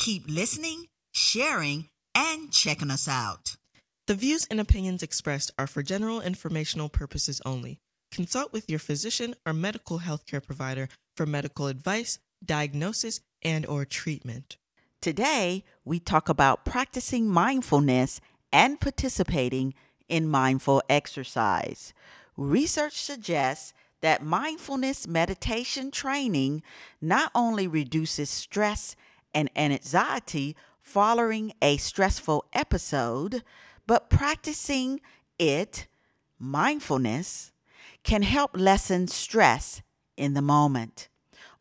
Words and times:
keep 0.00 0.24
listening, 0.26 0.86
sharing, 1.12 1.86
and 2.14 2.50
checking 2.50 2.90
us 2.90 3.06
out. 3.06 3.56
The 4.06 4.14
views 4.14 4.46
and 4.50 4.58
opinions 4.58 5.02
expressed 5.02 5.50
are 5.58 5.66
for 5.66 5.82
general 5.82 6.22
informational 6.22 6.88
purposes 6.88 7.42
only. 7.44 7.80
Consult 8.10 8.50
with 8.50 8.70
your 8.70 8.78
physician 8.78 9.36
or 9.44 9.52
medical 9.52 9.98
healthcare 9.98 10.44
provider 10.44 10.88
for 11.14 11.26
medical 11.26 11.66
advice, 11.66 12.18
diagnosis, 12.42 13.20
and 13.42 13.66
or 13.66 13.84
treatment. 13.84 14.56
Today, 15.02 15.64
we 15.84 16.00
talk 16.00 16.30
about 16.30 16.64
practicing 16.64 17.28
mindfulness 17.28 18.22
and 18.50 18.80
participating 18.80 19.74
in 20.08 20.30
mindful 20.30 20.82
exercise. 20.88 21.92
Research 22.38 22.98
suggests 22.98 23.74
that 24.00 24.24
mindfulness 24.24 25.06
meditation 25.06 25.90
training 25.90 26.62
not 27.02 27.30
only 27.34 27.68
reduces 27.68 28.30
stress 28.30 28.96
and 29.34 29.50
anxiety 29.56 30.56
following 30.80 31.52
a 31.62 31.76
stressful 31.76 32.44
episode, 32.52 33.42
but 33.86 34.10
practicing 34.10 35.00
it, 35.38 35.86
mindfulness, 36.38 37.52
can 38.02 38.22
help 38.22 38.52
lessen 38.54 39.08
stress 39.08 39.82
in 40.16 40.34
the 40.34 40.42
moment. 40.42 41.08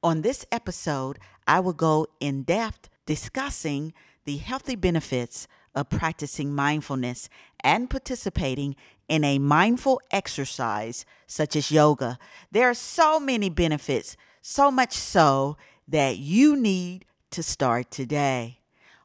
On 0.01 0.21
this 0.21 0.45
episode, 0.51 1.19
I 1.47 1.59
will 1.59 1.73
go 1.73 2.07
in 2.19 2.43
depth 2.43 2.89
discussing 3.05 3.93
the 4.25 4.37
healthy 4.37 4.75
benefits 4.75 5.47
of 5.75 5.89
practicing 5.89 6.53
mindfulness 6.53 7.29
and 7.63 7.89
participating 7.89 8.75
in 9.07 9.23
a 9.23 9.39
mindful 9.39 10.01
exercise 10.11 11.05
such 11.27 11.55
as 11.55 11.71
yoga. 11.71 12.17
There 12.51 12.69
are 12.69 12.73
so 12.75 13.19
many 13.19 13.49
benefits, 13.49 14.15
so 14.41 14.71
much 14.71 14.93
so 14.93 15.57
that 15.87 16.17
you 16.17 16.55
need 16.55 17.05
to 17.31 17.43
start 17.43 17.91
today. 17.91 18.59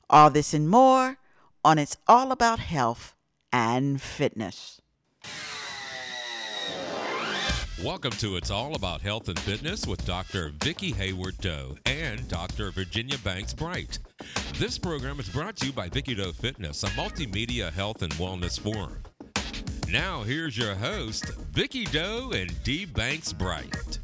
All 0.08 0.30
this 0.30 0.54
and 0.54 0.68
more 0.68 1.18
on 1.64 1.78
It's 1.78 1.96
All 2.06 2.32
About 2.32 2.58
Health 2.58 3.14
and 3.52 4.00
Fitness. 4.00 4.80
Welcome 7.82 8.12
to 8.12 8.36
It's 8.36 8.50
All 8.50 8.74
About 8.74 9.02
Health 9.02 9.28
and 9.28 9.38
Fitness 9.38 9.86
with 9.86 10.06
Dr. 10.06 10.52
Vicki 10.62 10.92
Hayward 10.92 11.36
Doe 11.38 11.76
and 11.84 12.26
Dr. 12.28 12.70
Virginia 12.70 13.18
Banks 13.18 13.52
Bright. 13.52 13.98
This 14.58 14.78
program 14.78 15.20
is 15.20 15.28
brought 15.28 15.56
to 15.56 15.66
you 15.66 15.72
by 15.72 15.88
Vicki 15.88 16.14
Doe 16.14 16.32
Fitness, 16.32 16.82
a 16.82 16.88
multimedia 16.88 17.72
health 17.72 18.02
and 18.02 18.12
wellness 18.14 18.58
forum. 18.58 19.02
Now, 19.88 20.22
here's 20.22 20.56
your 20.56 20.74
host, 20.74 21.26
Vicki 21.52 21.84
Doe 21.84 22.32
and 22.34 22.50
D. 22.64 22.86
Banks 22.86 23.32
Bright. 23.32 23.98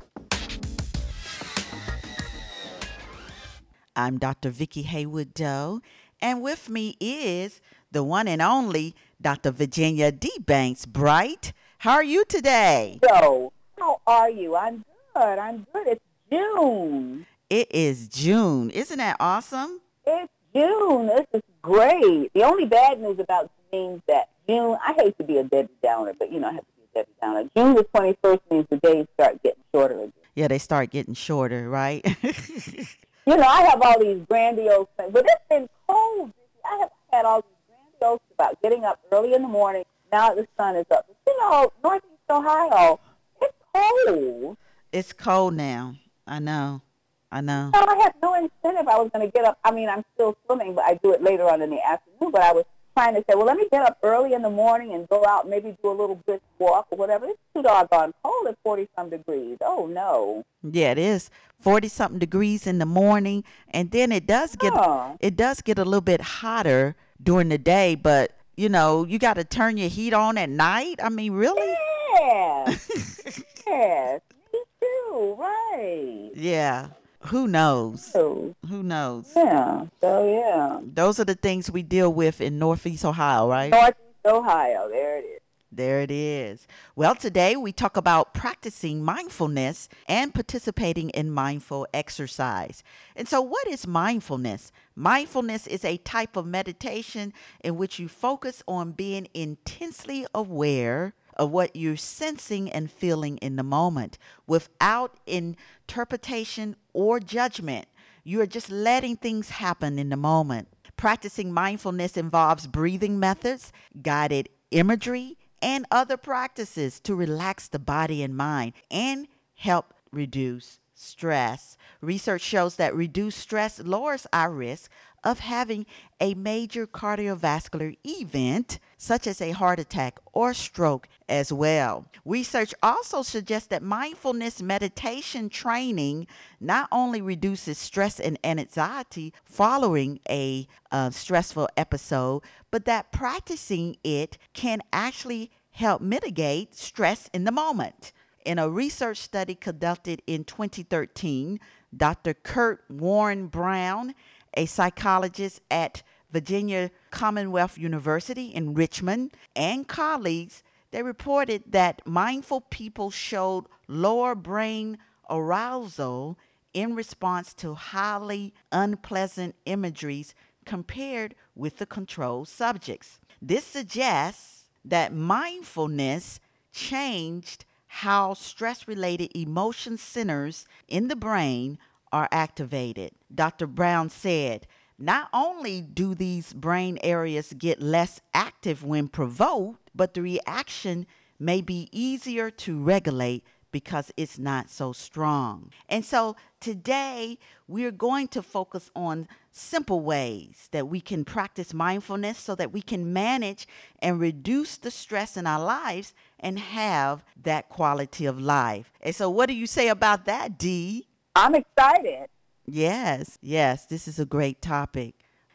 I'm 3.97 4.19
Dr. 4.19 4.51
Vicki 4.51 4.83
Haywood 4.83 5.35
Doe, 5.35 5.83
and 6.21 6.43
with 6.43 6.69
me 6.69 6.97
is 7.01 7.61
the 7.91 8.05
one 8.05 8.29
and 8.29 8.41
only 8.41 8.95
Dr. 9.21 9.51
Virginia 9.51 10.13
D. 10.13 10.31
Banks 10.41 10.87
Bright. 10.87 11.53
How 11.79 11.93
are 11.93 12.05
you 12.05 12.25
today? 12.25 13.01
So, 13.09 13.53
how 13.79 14.01
are 14.07 14.31
you? 14.31 14.55
I'm 14.55 14.85
good. 15.15 15.39
I'm 15.39 15.67
good. 15.73 15.89
It's 15.89 16.01
June. 16.31 17.27
It 17.49 17.69
is 17.73 18.07
June. 18.09 18.71
Isn't 18.71 18.99
that 18.99 19.17
awesome? 19.19 19.81
It's 20.07 20.33
June. 20.55 21.09
This 21.09 21.27
is 21.33 21.43
great. 21.61 22.33
The 22.33 22.45
only 22.45 22.67
bad 22.67 23.01
news 23.01 23.19
about 23.19 23.51
June 23.73 23.95
is 23.95 24.03
that 24.07 24.29
June, 24.49 24.79
I 24.87 24.93
hate 24.93 25.19
to 25.19 25.25
be 25.25 25.39
a 25.39 25.45
Debbie 25.45 25.69
Downer, 25.83 26.13
but 26.17 26.31
you 26.31 26.39
know, 26.39 26.49
I 26.49 26.53
have 26.53 26.65
to 26.65 26.73
be 26.77 26.83
a 26.83 27.03
Debbie 27.03 27.13
Downer. 27.21 27.51
June 27.57 27.75
the 27.75 27.85
21st 27.85 28.41
means 28.51 28.67
the 28.71 28.77
days 28.77 29.07
start 29.15 29.43
getting 29.43 29.63
shorter 29.73 29.95
again. 29.95 30.13
Yeah, 30.37 30.47
they 30.47 30.59
start 30.59 30.91
getting 30.91 31.15
shorter, 31.15 31.69
right? 31.69 32.07
you 33.31 33.37
know, 33.37 33.47
I 33.47 33.63
have 33.63 33.81
all 33.81 34.01
these 34.01 34.27
grandiose 34.29 34.89
things, 34.97 35.13
but 35.13 35.25
it's 35.25 35.45
been 35.49 35.69
cold. 35.87 36.33
I 36.65 36.79
have 36.79 36.91
had 37.13 37.25
all 37.25 37.43
these 37.43 37.77
grandiose 38.01 38.21
about 38.35 38.61
getting 38.61 38.85
up 38.85 38.99
early 39.13 39.35
in 39.35 39.43
the 39.43 39.49
morning. 39.49 39.85
Now 40.11 40.35
the 40.35 40.49
sun 40.57 40.75
is 40.75 40.87
up. 40.91 41.07
But 41.07 41.17
you 41.33 41.39
know, 41.39 41.73
Northeast 41.85 42.13
Ohio, 42.29 42.99
it's 43.41 43.55
cold. 43.73 44.57
It's 44.91 45.13
cold 45.13 45.55
now. 45.55 45.95
I 46.27 46.41
know. 46.41 46.83
I 47.31 47.41
know. 47.41 47.71
No, 47.73 47.81
I 47.81 47.95
had 48.03 48.15
no 48.21 48.35
incentive. 48.35 48.89
I 48.89 48.99
was 48.99 49.11
going 49.13 49.25
to 49.25 49.33
get 49.33 49.45
up. 49.45 49.57
I 49.63 49.71
mean, 49.71 49.89
I'm 49.89 50.05
still 50.15 50.37
swimming, 50.47 50.75
but 50.75 50.85
I 50.85 50.95
do 50.95 51.13
it 51.13 51.23
later 51.23 51.49
on 51.49 51.63
in 51.63 51.71
the 51.71 51.81
afternoon. 51.81 52.33
But 52.33 52.43
I 52.43 52.53
was 52.53 52.65
trying 52.97 53.15
to 53.15 53.21
say, 53.21 53.35
well, 53.37 53.47
let 53.47 53.57
me 53.57 53.67
get 53.71 53.83
up 53.83 53.99
early 54.03 54.33
in 54.35 54.43
the 54.43 54.51
morning 54.51 54.93
and 54.95 55.09
go 55.09 55.25
out, 55.27 55.49
maybe 55.49 55.77
do 55.83 55.91
a 55.91 55.93
little 55.93 56.17
brisk 56.27 56.43
walk 56.59 56.87
or 56.91 56.99
whatever. 56.99 57.27
It's 57.27 57.39
too 57.55 57.63
doggone 57.63 58.13
cold 58.23 58.47
at 58.49 58.57
40 58.65 58.89
some 58.97 59.11
degrees. 59.11 59.59
Oh, 59.63 59.87
no. 59.87 60.43
Yeah, 60.63 60.93
it 60.93 60.99
is 60.99 61.31
40 61.61 61.89
something 61.89 62.19
degrees 62.19 62.67
in 62.67 62.79
the 62.79 62.87
morning. 62.87 63.45
And 63.71 63.91
then 63.91 64.13
it 64.13 64.27
does 64.27 64.57
get, 64.57 64.73
Huh. 64.75 65.17
it 65.21 65.37
does 65.37 65.61
get 65.63 65.79
a 65.79 65.85
little 65.85 66.01
bit 66.01 66.21
hotter 66.21 66.97
during 67.23 67.49
the 67.49 67.59
day, 67.59 67.95
but 67.95 68.33
you 68.57 68.69
know, 68.69 69.07
you 69.07 69.19
got 69.19 69.35
to 69.35 69.45
turn 69.45 69.79
your 69.79 69.89
heat 69.89 70.13
on 70.13 70.37
at 70.37 70.51
night. 70.51 71.01
I 71.03 71.09
mean, 71.09 71.33
really? 71.33 71.75
Yeah. 72.21 72.67
yes. 73.67 74.21
Me 74.53 74.61
too. 74.83 75.37
Right. 75.39 76.31
Yeah. 76.35 76.89
Who 77.25 77.47
knows? 77.47 78.05
So, 78.05 78.55
Who 78.69 78.83
knows? 78.83 79.33
yeah. 79.37 79.87
So, 80.01 80.33
yeah. 80.33 80.81
Those 80.83 81.21
are 81.21 81.25
the 81.25 81.35
things 81.35 81.71
we 81.71 81.83
deal 81.83 82.13
with 82.13 82.41
in 82.41 82.59
Northeast 82.59 83.05
Ohio, 83.05 83.49
right? 83.49 83.71
Northeast 83.71 83.99
Ohio. 84.25 84.89
There 84.89 85.19
it 85.19 85.25
is. 85.25 85.41
There 85.73 86.01
it 86.01 86.11
is. 86.11 86.67
Well, 86.97 87.15
today 87.15 87.55
we 87.55 87.71
talk 87.73 87.97
about 87.97 88.35
practicing 88.35 89.05
mindfulness 89.05 89.89
and 90.09 90.35
participating 90.35 91.11
in 91.11 91.31
mindful 91.31 91.87
exercise. 91.95 92.83
And 93.15 93.29
so, 93.29 93.41
what 93.41 93.69
is 93.69 93.87
mindfulness? 93.87 94.73
Mindfulness 94.97 95.69
is 95.69 95.85
a 95.85 95.99
type 95.99 96.37
of 96.37 96.47
meditation 96.47 97.33
in 97.63 97.77
which 97.77 98.01
you 98.01 98.09
focus 98.09 98.65
on 98.67 98.93
being 98.93 99.29
intensely 99.33 100.27
aware 100.35 101.15
of 101.37 101.51
what 101.51 101.75
you're 101.75 101.97
sensing 101.97 102.71
and 102.71 102.91
feeling 102.91 103.37
in 103.39 103.57
the 103.57 103.63
moment 103.63 104.19
without 104.47 105.19
interpretation 105.27 106.77
or 106.93 107.21
judgment. 107.21 107.87
You 108.25 108.41
are 108.41 108.47
just 108.47 108.71
letting 108.71 109.17
things 109.17 109.51
happen 109.51 109.99
in 109.99 110.11
the 110.11 110.17
moment. 110.17 110.69
Practicing 110.97 111.53
mindfulness 111.53 112.17
involves 112.17 112.67
breathing 112.67 113.19
methods, 113.19 113.73
guided 114.03 114.49
imagery, 114.71 115.39
and 115.63 115.87
other 115.91 116.17
practices 116.17 117.01
to 117.01 117.15
relax 117.15 117.69
the 117.69 117.79
body 117.79 118.23
and 118.23 118.37
mind 118.37 118.73
and 118.91 119.27
help 119.55 119.95
reduce 120.13 120.79
stress. 120.95 121.77
Research 122.01 122.43
shows 122.43 122.77
that 122.77 122.95
reduced 122.95 123.39
stress 123.39 123.81
lowers 123.81 124.27
our 124.33 124.51
risk 124.51 124.91
of 125.23 125.41
having 125.41 125.87
a 126.21 126.35
major 126.35 126.87
cardiovascular 126.87 127.97
event, 128.05 128.79
such 128.97 129.27
as 129.27 129.41
a 129.41 129.53
heart 129.53 129.79
attack 129.79 130.19
or 130.33 130.55
stroke, 130.55 131.09
as 131.29 131.53
well. 131.53 132.07
Research 132.25 132.75
also 132.83 133.23
suggests 133.23 133.69
that 133.69 133.83
mindfulness 133.83 134.61
meditation 134.63 135.49
training 135.49 136.27
not 136.61 136.89
only 136.91 137.23
reduces 137.23 137.79
stress 137.79 138.19
and 138.19 138.39
anxiety 138.45 139.33
following 139.45 140.21
a 140.29 140.67
uh, 140.91 141.11
stressful 141.11 141.69
episode, 141.77 142.43
but 142.71 142.85
that 142.85 143.13
practicing 143.13 143.97
it 144.03 144.39
can 144.53 144.81
actually 144.93 145.51
help 145.73 146.03
mitigate 146.03 146.75
stress 146.75 147.31
in 147.33 147.45
the 147.45 147.53
moment. 147.53 148.13
In 148.45 148.59
a 148.59 148.69
research 148.69 149.19
study 149.19 149.55
conducted 149.55 150.23
in 150.27 150.45
2013, 150.45 151.61
Dr. 151.97 152.35
Kirk 152.35 152.85
Warren 152.89 153.49
Brown, 153.49 154.15
a 154.55 154.67
psychologist 154.67 155.61
at 155.71 156.03
Virginia 156.31 156.91
Commonwealth 157.11 157.77
University 157.77 158.47
in 158.47 158.75
Richmond, 158.75 159.33
and 159.57 159.87
colleagues, 159.89 160.63
they 160.91 161.03
reported 161.03 161.65
that 161.69 162.03
mindful 162.07 162.63
people 162.63 163.11
showed 163.11 163.67
lower 163.89 164.35
brain 164.35 164.99
arousal 165.29 166.39
in 166.73 166.95
response 166.95 167.53
to 167.55 167.75
highly 167.75 168.55
unpleasant 168.71 169.57
imageries 169.67 170.35
compared 170.65 171.35
with 171.55 171.79
the 171.79 171.87
control 171.87 172.45
subjects. 172.45 173.19
This 173.43 173.65
suggests 173.65 174.69
that 174.85 175.13
mindfulness 175.13 176.41
changed 176.73 177.65
how 177.87 178.35
stress 178.35 178.87
related 178.87 179.37
emotion 179.37 179.97
centers 179.97 180.65
in 180.87 181.09
the 181.09 181.17
brain 181.17 181.79
are 182.13 182.29
activated. 182.33 183.13
Dr. 183.35 183.67
Brown 183.67 184.09
said, 184.09 184.67
not 184.99 185.31
only 185.33 185.81
do 185.81 186.15
these 186.15 186.53
brain 186.53 186.99
areas 187.03 187.55
get 187.57 187.81
less 187.81 188.21
active 188.35 188.85
when 188.85 189.09
provoked, 189.09 189.91
but 189.95 190.13
the 190.15 190.23
reaction 190.23 191.07
may 191.39 191.63
be 191.63 191.89
easier 191.91 192.51
to 192.51 192.79
regulate 192.79 193.43
because 193.73 194.13
it's 194.17 194.39
not 194.39 194.69
so 194.69 194.93
strong. 194.93 195.71
And 195.89 196.05
so 196.05 196.37
today 196.61 197.39
we're 197.67 197.93
going 197.93 198.29
to 198.29 198.43
focus 198.43 198.91
on 198.95 199.29
simple 199.53 200.01
ways 200.01 200.69
that 200.73 200.89
we 200.89 201.01
can 201.01 201.25
practice 201.25 201.73
mindfulness 201.73 202.39
so 202.39 202.55
that 202.57 202.73
we 202.73 202.83
can 202.83 203.13
manage 203.13 203.67
and 204.01 204.21
reduce 204.21 204.77
the 204.77 204.91
stress 204.91 205.37
in 205.37 205.47
our 205.47 205.63
lives 205.63 206.15
and 206.39 206.59
have 206.59 207.25
that 207.43 207.69
quality 207.69 208.27
of 208.27 208.41
life. 208.41 208.93
And 209.01 209.15
so, 209.15 209.31
what 209.31 209.47
do 209.47 209.55
you 209.55 209.67
say 209.67 209.89
about 209.89 210.25
that, 210.27 210.59
Dee? 210.59 211.07
I'm 211.35 211.55
excited. 211.55 212.27
Yes, 212.67 213.39
yes, 213.41 213.87
this 213.87 214.09
is 214.09 214.19
a 214.19 214.25
great 214.25 214.61
topic. 214.61 215.15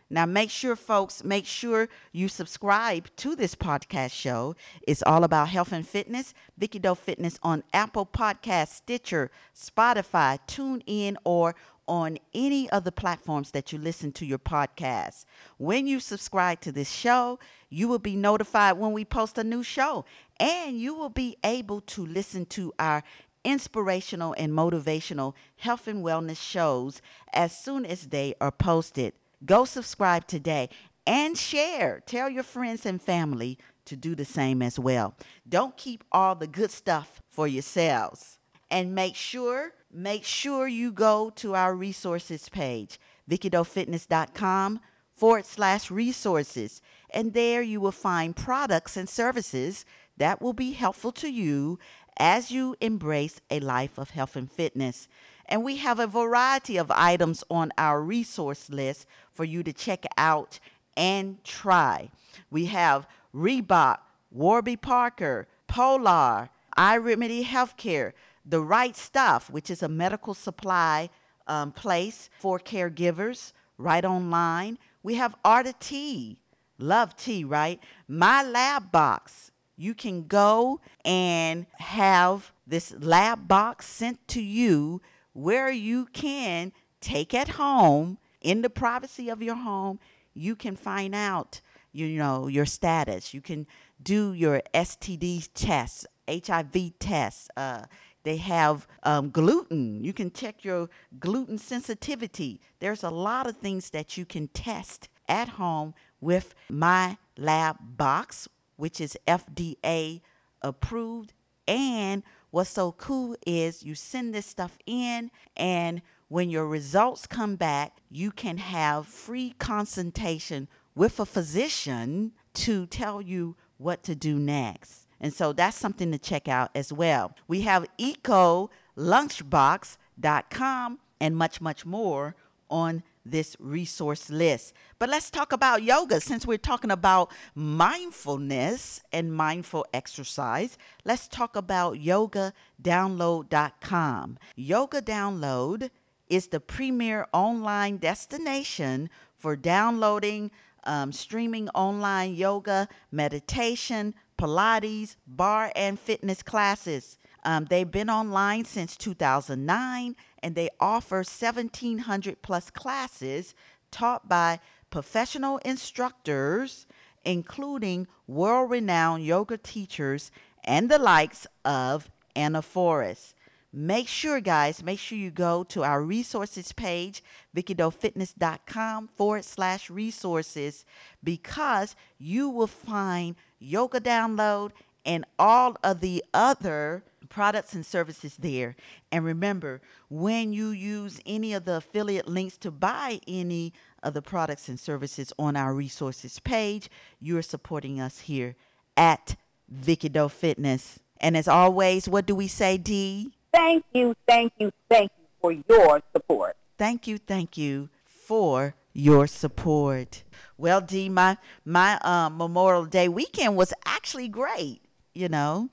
Now, 0.10 0.26
make 0.26 0.52
sure, 0.52 0.76
folks, 0.76 1.24
make 1.24 1.46
sure 1.46 1.90
you 2.12 2.28
subscribe 2.28 3.08
to 3.18 3.36
this 3.36 3.56
podcast 3.56 4.12
show. 4.12 4.56
It's 4.88 5.02
all 5.04 5.24
about 5.24 5.50
health 5.50 5.72
and 5.72 5.88
fitness. 5.88 6.34
Vicky 6.58 6.78
Doe 6.78 6.94
Fitness 6.94 7.40
on 7.42 7.64
Apple 7.74 8.06
Podcast, 8.06 8.70
Stitcher, 8.70 9.32
Spotify, 9.56 10.38
TuneIn, 10.48 11.16
or 11.24 11.56
on 11.88 12.18
any 12.34 12.70
of 12.70 12.84
the 12.84 12.92
platforms 12.92 13.52
that 13.52 13.72
you 13.72 13.80
listen 13.80 14.12
to 14.12 14.26
your 14.26 14.40
podcast. 14.40 15.26
When 15.58 15.88
you 15.88 16.00
subscribe 16.00 16.62
to 16.62 16.72
this 16.72 16.90
show, 16.90 17.40
you 17.70 17.88
will 17.88 18.00
be 18.00 18.16
notified 18.16 18.78
when 18.78 18.92
we 18.92 19.06
post 19.06 19.38
a 19.38 19.44
new 19.44 19.64
show, 19.64 20.06
and 20.40 20.80
you 20.80 20.94
will 20.94 21.10
be 21.10 21.38
able 21.44 21.82
to 21.82 22.06
listen 22.06 22.46
to 22.48 22.74
our 22.80 23.04
inspirational 23.46 24.36
and 24.38 24.52
motivational 24.52 25.34
health 25.58 25.88
and 25.88 26.04
wellness 26.04 26.42
shows 26.42 27.02
as 27.32 27.58
soon 27.58 27.86
as 27.86 28.08
they 28.08 28.34
are 28.42 28.52
posted. 28.52 29.14
Go 29.46 29.64
subscribe 29.64 30.28
today 30.28 30.70
and 31.08 31.38
share. 31.38 32.02
Tell 32.06 32.30
your 32.30 32.44
friends 32.44 32.86
and 32.86 33.02
family 33.02 33.58
to 33.86 33.96
do 33.96 34.16
the 34.16 34.26
same 34.26 34.62
as 34.62 34.80
well. 34.80 35.16
Don't 35.48 35.78
keep 35.78 36.04
all 36.12 36.36
the 36.36 36.48
good 36.48 36.72
stuff 36.72 37.22
for 37.30 37.48
yourselves. 37.48 38.40
And 38.72 38.96
make 38.96 39.16
sure, 39.16 39.74
make 39.94 40.24
sure 40.24 40.68
you 40.68 40.92
go 40.92 41.30
to 41.36 41.54
our 41.54 41.76
resources 41.76 42.50
page, 42.50 43.00
vickydofitness.com 43.30 44.80
forward 45.14 45.46
slash 45.46 45.92
resources. 45.92 46.82
And 47.12 47.34
there 47.34 47.62
you 47.62 47.80
will 47.80 47.92
find 47.92 48.36
products 48.36 48.98
and 48.98 49.08
services 49.08 49.86
that 50.18 50.42
will 50.42 50.54
be 50.54 50.72
helpful 50.72 51.12
to 51.14 51.32
you 51.32 51.78
as 52.18 52.52
you 52.52 52.76
embrace 52.82 53.42
a 53.50 53.60
life 53.60 53.98
of 53.98 54.12
health 54.12 54.36
and 54.36 54.52
fitness. 54.52 55.08
And 55.48 55.64
we 55.64 55.78
have 55.78 56.00
a 56.00 56.08
variety 56.08 56.78
of 56.78 56.92
items 56.92 57.44
on 57.50 57.72
our 57.78 58.02
resource 58.02 58.70
list 58.70 59.06
for 59.32 59.44
you 59.44 59.64
to 59.64 59.74
check 59.74 60.06
out 60.18 60.60
and 60.98 61.44
try. 61.44 62.10
We 62.50 62.66
have 62.66 63.08
Reebok, 63.34 63.98
Warby 64.32 64.78
Parker, 64.78 65.48
Polar, 65.68 66.50
iRemedy 66.78 67.46
Healthcare, 67.46 68.14
The 68.46 68.62
Right 68.62 68.96
Stuff, 68.96 69.50
which 69.50 69.70
is 69.70 69.84
a 69.84 69.90
medical 69.90 70.34
supply 70.34 71.10
um, 71.48 71.72
place 71.72 72.30
for 72.40 72.60
caregivers 72.60 73.54
right 73.78 74.04
online. 74.04 74.78
We 75.04 75.16
have 75.16 75.36
Art 75.44 75.68
of 75.68 75.80
Tea, 75.80 76.40
love 76.78 77.16
tea, 77.16 77.44
right? 77.44 77.80
My 78.08 78.44
Lab 78.44 78.92
Box. 78.92 79.52
You 79.78 79.94
can 79.94 80.28
go 80.28 80.80
and 81.04 81.66
have 81.80 82.52
this 82.66 82.94
lab 83.00 83.48
box 83.48 83.88
sent 83.88 84.28
to 84.30 84.42
you 84.42 85.02
where 85.34 85.70
you 85.70 86.06
can 86.14 86.72
take 87.02 87.34
at 87.34 87.50
home 87.50 88.18
in 88.42 88.62
the 88.62 88.70
privacy 88.70 89.30
of 89.30 89.42
your 89.42 89.56
home. 89.56 90.00
You 90.34 90.56
can 90.56 90.76
find 90.76 91.14
out, 91.14 91.62
you 91.92 92.08
know, 92.18 92.48
your 92.48 92.66
status. 92.66 93.34
You 93.34 93.42
can 93.42 93.68
do 94.02 94.34
your 94.34 94.62
STD 94.74 95.50
tests, 95.54 96.06
HIV 96.30 97.00
tests. 97.00 97.50
Uh, 97.56 97.84
they 98.24 98.38
have 98.38 98.88
um, 99.04 99.30
gluten. 99.30 100.04
You 100.04 100.12
can 100.12 100.32
check 100.32 100.64
your 100.64 100.90
gluten 101.20 101.58
sensitivity. 101.58 102.60
There's 102.80 103.04
a 103.04 103.12
lot 103.12 103.48
of 103.48 103.58
things 103.58 103.92
that 103.92 104.18
you 104.18 104.26
can 104.26 104.48
test 104.48 105.10
at 105.28 105.50
home 105.50 105.94
with 106.20 106.56
my 106.70 107.18
lab 107.38 107.78
box, 107.82 108.48
which 108.76 109.02
is 109.02 109.18
FDA 109.28 110.22
approved. 110.62 111.34
And 111.68 112.22
what's 112.52 112.70
so 112.70 112.92
cool 112.92 113.36
is 113.46 113.84
you 113.84 113.96
send 113.96 114.34
this 114.34 114.46
stuff 114.46 114.78
in, 114.86 115.32
and 115.56 116.02
when 116.28 116.50
your 116.50 116.68
results 116.68 117.28
come 117.28 117.56
back, 117.56 118.02
you 118.10 118.32
can 118.32 118.58
have 118.58 119.08
free 119.08 119.56
consultation 119.58 120.68
with 120.96 121.18
a 121.20 121.26
physician 121.26 122.34
to 122.54 122.86
tell 122.88 123.22
you 123.22 123.56
what 123.78 124.02
to 124.04 124.16
do 124.16 124.40
next. 124.40 125.08
And 125.20 125.34
so 125.34 125.52
that's 125.54 125.78
something 125.78 126.12
to 126.12 126.18
check 126.18 126.48
out 126.48 126.72
as 126.76 126.94
well. 126.94 127.36
We 127.48 127.62
have 127.62 127.86
ecolunchbox.com 128.00 131.00
and 131.20 131.38
much, 131.38 131.62
much 131.62 131.86
more 131.86 132.36
on 132.70 133.04
this 133.26 133.56
resource 133.60 134.30
list. 134.30 134.74
But 135.00 135.10
let's 135.10 135.32
talk 135.32 135.52
about 135.52 135.84
yoga 135.84 136.22
since 136.22 136.46
we're 136.46 136.58
talking 136.58 136.92
about 136.92 137.34
mindfulness 137.56 139.02
and 139.12 139.34
mindful 139.34 139.86
exercise. 139.94 140.78
Let's 141.04 141.28
talk 141.28 141.56
about 141.56 141.96
yogadownload.com. 141.96 144.38
Yoga 144.56 145.02
Download 145.02 145.90
is 146.30 146.48
the 146.48 146.60
premier 146.60 147.28
online 147.34 147.98
destination 147.98 149.10
for 149.36 149.56
downloading, 149.56 150.52
um, 150.84 151.12
streaming 151.12 151.70
online 151.70 152.36
yoga, 152.36 152.88
meditation, 153.12 154.14
Pilates, 154.38 155.16
barre, 155.26 155.72
and 155.76 156.00
fitness 156.00 156.44
classes. 156.44 157.18
Um, 157.46 157.66
they've 157.66 157.90
been 157.90 158.10
online 158.10 158.66
since 158.66 158.98
2009 158.98 160.16
and 160.42 160.56
they 160.56 160.70
offer 160.80 161.18
1,700 161.18 162.42
plus 162.42 162.72
classes 162.72 163.54
taught 163.92 164.28
by 164.28 164.60
professional 164.90 165.60
instructors, 165.60 166.88
including 167.24 168.08
world 168.28 168.72
renowned 168.72 169.24
yoga 169.24 169.58
teachers 169.58 170.32
and 170.64 170.90
the 170.90 170.98
likes 170.98 171.46
of 171.64 172.10
Ana 172.36 172.64
Forrest. 172.64 173.36
Make 173.72 174.08
sure, 174.08 174.40
guys, 174.40 174.82
make 174.82 175.00
sure 175.00 175.18
you 175.18 175.32
go 175.32 175.64
to 175.66 175.84
our 175.84 176.02
resources 176.02 176.72
page, 176.72 177.22
vickydofitness.com 177.56 179.10
forward 179.10 179.44
slash 179.44 179.90
resources, 179.90 180.86
because 181.22 181.96
you 182.18 182.50
will 182.50 182.68
find 182.68 183.36
yoga 183.60 184.00
download 184.00 184.72
and 185.06 185.26
all 185.38 185.78
of 185.84 186.00
the 186.00 186.24
other 186.34 187.04
products 187.36 187.74
and 187.74 187.86
services 187.86 188.38
there. 188.38 188.78
And 189.12 189.26
remember, 189.26 189.82
when 190.10 190.54
you 190.54 190.70
use 190.70 191.20
any 191.26 191.52
of 191.52 191.66
the 191.66 191.76
affiliate 191.76 192.30
links 192.30 192.58
to 192.60 192.72
buy 192.72 193.20
any 193.28 193.74
of 194.02 194.14
the 194.14 194.22
products 194.22 194.70
and 194.70 194.80
services 194.80 195.34
on 195.38 195.58
our 195.58 195.74
resources 195.74 196.40
page, 196.40 196.90
you're 197.20 197.42
supporting 197.42 198.00
us 198.00 198.20
here 198.20 198.56
at 198.96 199.36
Vicky 199.68 200.08
Doe 200.08 200.30
Fitness. 200.30 201.00
And 201.20 201.36
as 201.36 201.50
always, 201.50 202.08
what 202.08 202.26
do 202.26 202.36
we 202.36 202.48
say, 202.48 202.78
Dee? 202.78 203.34
Thank 203.54 203.84
you, 203.92 204.16
thank 204.26 204.54
you, 204.58 204.72
thank 204.90 205.12
you 205.20 205.28
for 205.42 205.52
your 205.52 206.02
support. 206.14 206.56
Thank 206.78 207.06
you, 207.06 207.18
thank 207.18 207.58
you 207.58 207.90
for 208.06 208.76
your 208.94 209.28
support. 209.28 210.24
Well, 210.58 210.80
Dee, 210.80 211.10
my 211.10 211.36
my 211.66 211.98
uh, 211.98 212.30
Memorial 212.30 212.86
Day 212.86 213.10
weekend 213.10 213.58
was 213.58 213.74
actually 213.86 214.30
great. 214.30 214.80
You 215.14 215.30
know, 215.30 215.70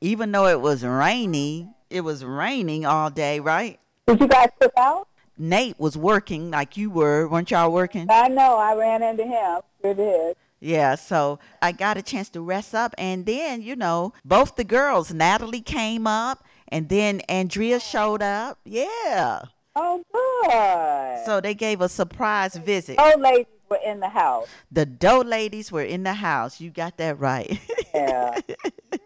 even 0.00 0.32
though 0.32 0.46
it 0.46 0.60
was 0.60 0.84
rainy, 0.84 1.68
it 1.90 2.02
was 2.02 2.24
raining 2.24 2.84
all 2.86 3.10
day, 3.10 3.40
right? 3.40 3.78
Did 4.06 4.20
you 4.20 4.28
guys 4.28 4.48
cook 4.60 4.72
out? 4.76 5.08
Nate 5.38 5.78
was 5.78 5.96
working 5.96 6.50
like 6.50 6.76
you 6.76 6.90
were, 6.90 7.26
weren't 7.28 7.50
y'all 7.50 7.72
working? 7.72 8.06
I 8.10 8.28
know. 8.28 8.56
I 8.58 8.74
ran 8.74 9.02
into 9.02 9.24
him. 9.24 9.60
Sure 9.80 9.94
did. 9.94 10.36
Yeah, 10.60 10.94
so 10.94 11.40
I 11.60 11.72
got 11.72 11.96
a 11.96 12.02
chance 12.02 12.28
to 12.30 12.40
rest 12.40 12.74
up, 12.74 12.94
and 12.96 13.26
then 13.26 13.62
you 13.62 13.74
know, 13.74 14.12
both 14.24 14.54
the 14.54 14.62
girls, 14.64 15.12
Natalie 15.12 15.60
came 15.60 16.06
up, 16.06 16.44
and 16.68 16.88
then 16.88 17.20
Andrea 17.22 17.80
showed 17.80 18.22
up. 18.22 18.60
Yeah, 18.64 19.42
Oh, 19.74 20.04
good. 20.12 21.26
so 21.26 21.40
they 21.40 21.54
gave 21.54 21.80
a 21.80 21.88
surprise 21.88 22.54
visit. 22.54 22.96
Oh, 22.98 23.14
ladies 23.18 23.46
were 23.72 23.78
in 23.90 24.00
the 24.00 24.08
house. 24.08 24.46
The 24.70 24.84
dough 24.86 25.20
ladies 25.24 25.72
were 25.72 25.82
in 25.82 26.02
the 26.02 26.14
house. 26.14 26.60
You 26.60 26.70
got 26.70 26.96
that 26.98 27.18
right. 27.18 27.58
Yeah. 27.94 28.40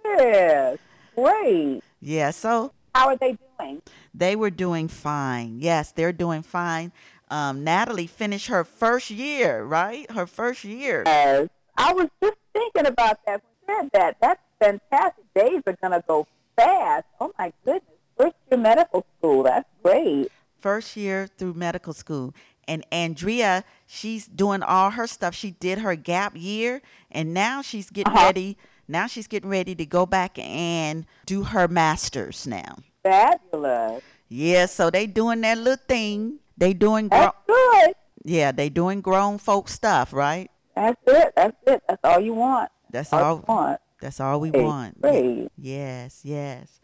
yes. 0.05 0.79
Great. 1.17 1.83
yeah, 2.01 2.31
so 2.31 2.73
How 2.95 3.09
are 3.09 3.17
they 3.17 3.37
doing? 3.59 3.83
they 4.15 4.37
were 4.37 4.51
doing 4.51 4.87
fine. 4.89 5.59
Yes, 5.61 5.91
they're 5.93 6.13
doing 6.13 6.43
fine. 6.43 6.93
Um, 7.29 7.65
Natalie 7.65 8.07
finished 8.07 8.47
her 8.47 8.63
first 8.63 9.11
year, 9.11 9.65
right? 9.65 10.09
Her 10.13 10.27
first 10.27 10.63
year. 10.63 11.03
Yes. 11.05 11.49
I 11.77 11.93
was 11.95 12.09
just 12.23 12.37
thinking 12.53 12.87
about 12.87 13.19
that 13.27 13.43
when 13.67 13.77
you 13.83 13.83
said 13.83 13.91
that. 13.95 14.17
That's 14.21 14.41
fantastic. 14.61 15.25
Days 15.35 15.63
are 15.67 15.77
going 15.83 16.01
to 16.01 16.05
go 16.07 16.27
fast. 16.57 17.07
Oh, 17.21 17.33
my 17.39 17.53
goodness. 17.65 17.83
First 18.17 18.37
year 18.51 18.61
medical 18.61 19.05
school. 19.19 19.43
That's 19.43 19.69
great. 19.83 20.29
First 20.59 20.97
year 20.97 21.27
through 21.37 21.55
medical 21.55 21.93
school. 21.93 22.35
And 22.69 22.85
Andrea, 22.91 23.65
she's 23.87 24.27
doing 24.27 24.63
all 24.63 24.91
her 24.91 25.07
stuff. 25.07 25.35
She 25.35 25.53
did 25.53 25.79
her 25.79 25.95
gap 25.95 26.33
year, 26.35 26.83
and 27.11 27.33
now 27.33 27.63
she's 27.63 27.91
getting 27.91 28.13
Uh-huh. 28.13 28.27
ready. 28.27 28.59
Now 28.89 29.07
she's 29.07 29.27
getting 29.27 29.49
ready 29.51 29.75
to 29.75 29.87
go 29.87 30.07
back 30.07 30.39
and 30.39 31.07
do 31.27 31.45
her 31.45 31.67
masters 31.69 32.47
now. 32.47 32.77
Fabulous. 33.03 34.03
Yeah, 34.29 34.67
so 34.67 34.91
they 34.91 35.07
doing 35.07 35.41
their 35.41 35.57
little 35.57 35.83
thing. 35.89 36.39
They 36.59 36.73
doing 36.73 37.09
gro- 37.09 37.19
That's 37.19 37.37
good. 37.47 37.95
yeah, 38.25 38.51
they 38.53 38.69
doing 38.69 39.01
grown 39.01 39.39
folk 39.39 39.69
stuff, 39.69 40.13
right? 40.13 40.51
That's 40.75 41.01
it. 41.07 41.33
That's 41.37 41.57
it. 41.67 41.83
That's 41.89 42.01
all 42.05 42.21
you 42.21 42.35
want. 42.35 42.71
That's 42.91 43.13
all 43.13 43.23
all. 43.25 43.45
want. 43.49 43.81
That's 44.01 44.21
all 44.21 44.41
we 44.41 44.51
Great, 44.51 44.65
want. 44.65 45.01
great. 45.01 45.49
Yes, 45.57 46.21
yes. 46.25 46.81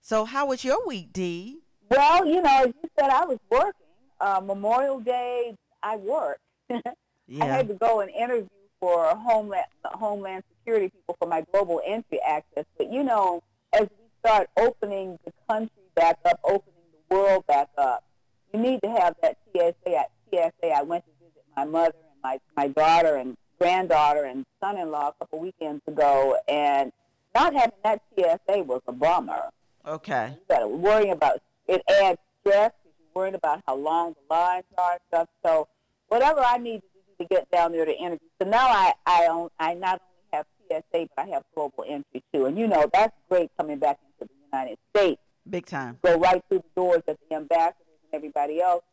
So 0.00 0.24
how 0.24 0.46
was 0.46 0.64
your 0.64 0.86
week, 0.86 1.12
Dee? 1.12 1.58
Well, 1.90 2.26
you 2.26 2.42
know, 2.42 2.62
as 2.64 2.66
you 2.82 2.90
said, 2.98 3.10
I 3.10 3.24
was 3.24 3.38
working. 3.50 3.72
Uh, 4.20 4.40
Memorial 4.44 5.00
Day, 5.00 5.54
I 5.82 5.96
worked. 5.96 6.40
I 6.70 7.44
had 7.44 7.68
to 7.68 7.74
go 7.74 8.00
and 8.00 8.10
interview 8.10 8.48
for 8.80 9.06
Homeland 9.08 9.66
Homeland 9.84 10.44
Security 10.60 10.88
people 10.88 11.16
for 11.20 11.28
my 11.28 11.44
global 11.52 11.80
entry 11.84 12.20
access. 12.26 12.64
But 12.76 12.92
you 12.92 13.02
know, 13.02 13.42
as 13.72 13.82
we 13.82 14.06
start 14.24 14.48
opening 14.56 15.18
the 15.24 15.32
country 15.48 15.70
back 15.94 16.18
up, 16.24 16.40
opening 16.44 16.74
the 17.08 17.14
world 17.14 17.46
back 17.46 17.68
up, 17.76 18.04
you 18.52 18.60
need 18.60 18.80
to 18.82 18.90
have 18.90 19.14
that 19.22 19.36
TSA. 19.54 19.96
At 19.96 20.10
TSA, 20.32 20.70
I 20.74 20.82
went 20.82 21.04
to 21.04 21.10
visit 21.24 21.44
my 21.56 21.64
mother 21.64 21.94
and 21.96 22.22
my 22.22 22.38
my 22.56 22.68
daughter 22.68 23.16
and 23.16 23.36
granddaughter 23.58 24.24
and 24.24 24.44
son-in-law 24.60 25.08
a 25.08 25.12
couple 25.18 25.40
weekends 25.40 25.82
ago, 25.86 26.36
and 26.48 26.92
not 27.34 27.54
having 27.54 27.72
that 27.84 28.02
TSA 28.16 28.62
was 28.62 28.80
a 28.86 28.92
bummer. 28.92 29.50
Okay. 29.86 30.32
You 30.34 30.54
got 30.54 30.60
to 30.60 30.68
worry 30.68 31.10
about 31.10 31.40
it 31.66 31.82
adds 31.88 32.18
stress 32.40 32.72
worried 33.18 33.34
about 33.34 33.60
how 33.66 33.74
long 33.74 34.14
the 34.14 34.34
lines 34.34 34.64
are 34.78 34.92
and 34.92 35.00
stuff. 35.08 35.28
So 35.44 35.66
whatever 36.06 36.40
I 36.40 36.56
needed 36.58 36.82
to 36.82 36.98
do 37.18 37.24
to 37.24 37.34
get 37.34 37.50
down 37.50 37.72
there 37.72 37.84
to 37.84 37.96
interview. 37.96 38.28
So 38.40 38.48
now 38.48 38.68
I 38.68 38.92
I 39.06 39.26
own, 39.26 39.48
I 39.58 39.74
not 39.74 40.00
only 40.00 40.28
have 40.32 40.46
TSA 40.70 41.08
but 41.16 41.26
I 41.26 41.28
have 41.30 41.42
global 41.54 41.84
entry 41.88 42.22
too, 42.32 42.46
and 42.46 42.56
you 42.56 42.68
know 42.68 42.88
that's 42.92 43.16
great 43.28 43.50
coming 43.56 43.78
back 43.78 43.98
into 44.06 44.30
the 44.32 44.56
United 44.56 44.78
States. 44.94 45.20
Big 45.50 45.66
time. 45.66 45.98
Go 46.02 46.16
right 46.18 46.42
through 46.48 46.58
the 46.58 46.80
doors 46.80 47.02
that 47.06 47.18
the 47.28 47.36
ambassadors 47.36 47.74
and 48.04 48.14
everybody 48.14 48.60
else 48.60 48.84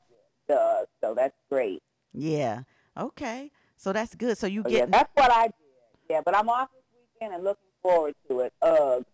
does. 0.48 0.88
So 1.02 1.14
that's 1.14 1.36
great. 1.50 1.84
Yeah. 2.14 2.64
Okay. 2.98 3.52
So 3.78 3.94
that's 3.94 4.16
good. 4.16 4.38
So 4.38 4.48
you 4.48 4.64
So, 4.64 4.70
yeah, 4.70 4.86
that's 4.88 5.12
what 5.14 5.32
I 5.32 5.44
did. 5.44 5.54
Yeah, 6.10 6.22
but 6.26 6.36
I'm 6.36 6.50
off 6.50 6.70
this 6.72 6.84
weekend 7.14 7.36
and 7.36 7.44
looking 7.44 7.72
forward 7.84 8.16
to 8.30 8.40
it. 8.40 8.54
Ugh. 8.62 9.06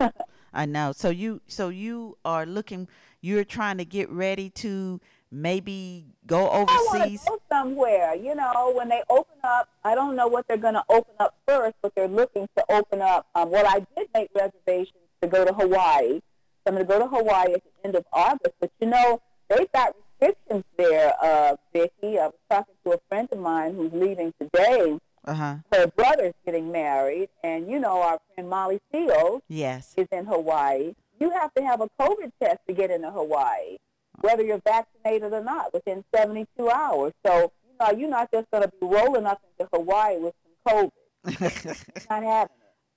I 0.52 0.66
know. 0.66 0.92
So 0.92 1.10
you 1.10 1.40
so 1.46 1.68
you 1.68 2.18
are 2.24 2.44
looking 2.44 2.88
you're 3.20 3.44
trying 3.44 3.78
to 3.78 3.84
get 3.84 4.08
ready 4.10 4.50
to 4.50 5.00
maybe 5.30 6.06
go 6.26 6.50
overseas. 6.50 7.22
go 7.26 7.40
somewhere. 7.48 8.14
You 8.14 8.34
know, 8.34 8.72
when 8.74 8.88
they 8.88 9.02
open 9.08 9.36
up, 9.44 9.68
I 9.84 9.94
don't 9.94 10.16
know 10.16 10.26
what 10.28 10.46
they're 10.48 10.56
going 10.56 10.74
to 10.74 10.84
open 10.88 11.14
up 11.20 11.34
first, 11.46 11.76
but 11.82 11.94
they're 11.94 12.08
looking 12.08 12.48
to 12.56 12.64
open 12.68 13.00
up. 13.00 13.26
Um, 13.34 13.50
well, 13.50 13.66
I 13.66 13.84
did 13.96 14.08
make 14.14 14.30
reservations 14.34 14.94
to 15.22 15.28
go 15.28 15.44
to 15.44 15.52
Hawaii. 15.52 16.20
So 16.20 16.22
I'm 16.66 16.74
going 16.74 16.86
to 16.86 16.92
go 16.92 16.98
to 16.98 17.06
Hawaii 17.06 17.54
at 17.54 17.62
the 17.64 17.70
end 17.86 17.94
of 17.94 18.04
August. 18.12 18.54
But 18.60 18.70
you 18.80 18.88
know, 18.88 19.20
they've 19.48 19.70
got 19.72 19.94
restrictions 20.20 20.64
there, 20.76 21.14
uh, 21.22 21.56
Vicki. 21.72 22.18
I 22.18 22.26
was 22.26 22.34
talking 22.50 22.74
to 22.84 22.92
a 22.92 22.98
friend 23.08 23.28
of 23.32 23.38
mine 23.38 23.74
who's 23.74 23.92
leaving 23.92 24.34
today. 24.40 24.98
Uh-huh. 25.26 25.56
Her 25.72 25.86
brother's 25.86 26.32
getting 26.46 26.72
married, 26.72 27.28
and 27.44 27.70
you 27.70 27.78
know, 27.78 28.00
our 28.00 28.18
friend 28.34 28.48
Molly 28.48 28.80
Fields 28.90 29.44
Yes. 29.48 29.92
is 29.98 30.08
in 30.10 30.24
Hawaii. 30.24 30.94
You 31.20 31.30
have 31.30 31.52
to 31.54 31.62
have 31.62 31.80
a 31.82 31.88
COVID 32.00 32.32
test 32.42 32.60
to 32.66 32.72
get 32.72 32.90
into 32.90 33.10
Hawaii, 33.10 33.76
whether 34.22 34.42
you're 34.42 34.62
vaccinated 34.64 35.32
or 35.32 35.44
not, 35.44 35.72
within 35.72 36.02
72 36.14 36.70
hours. 36.70 37.12
So, 37.24 37.52
you 37.62 37.76
know, 37.78 37.98
you're 37.98 38.10
not 38.10 38.30
just 38.32 38.50
going 38.50 38.62
to 38.62 38.68
be 38.68 38.86
rolling 38.86 39.26
up 39.26 39.42
into 39.58 39.68
Hawaii 39.72 40.18
with 40.18 40.34
some 40.64 40.74
COVID. 40.74 40.90
not 42.10 42.22
having 42.22 42.56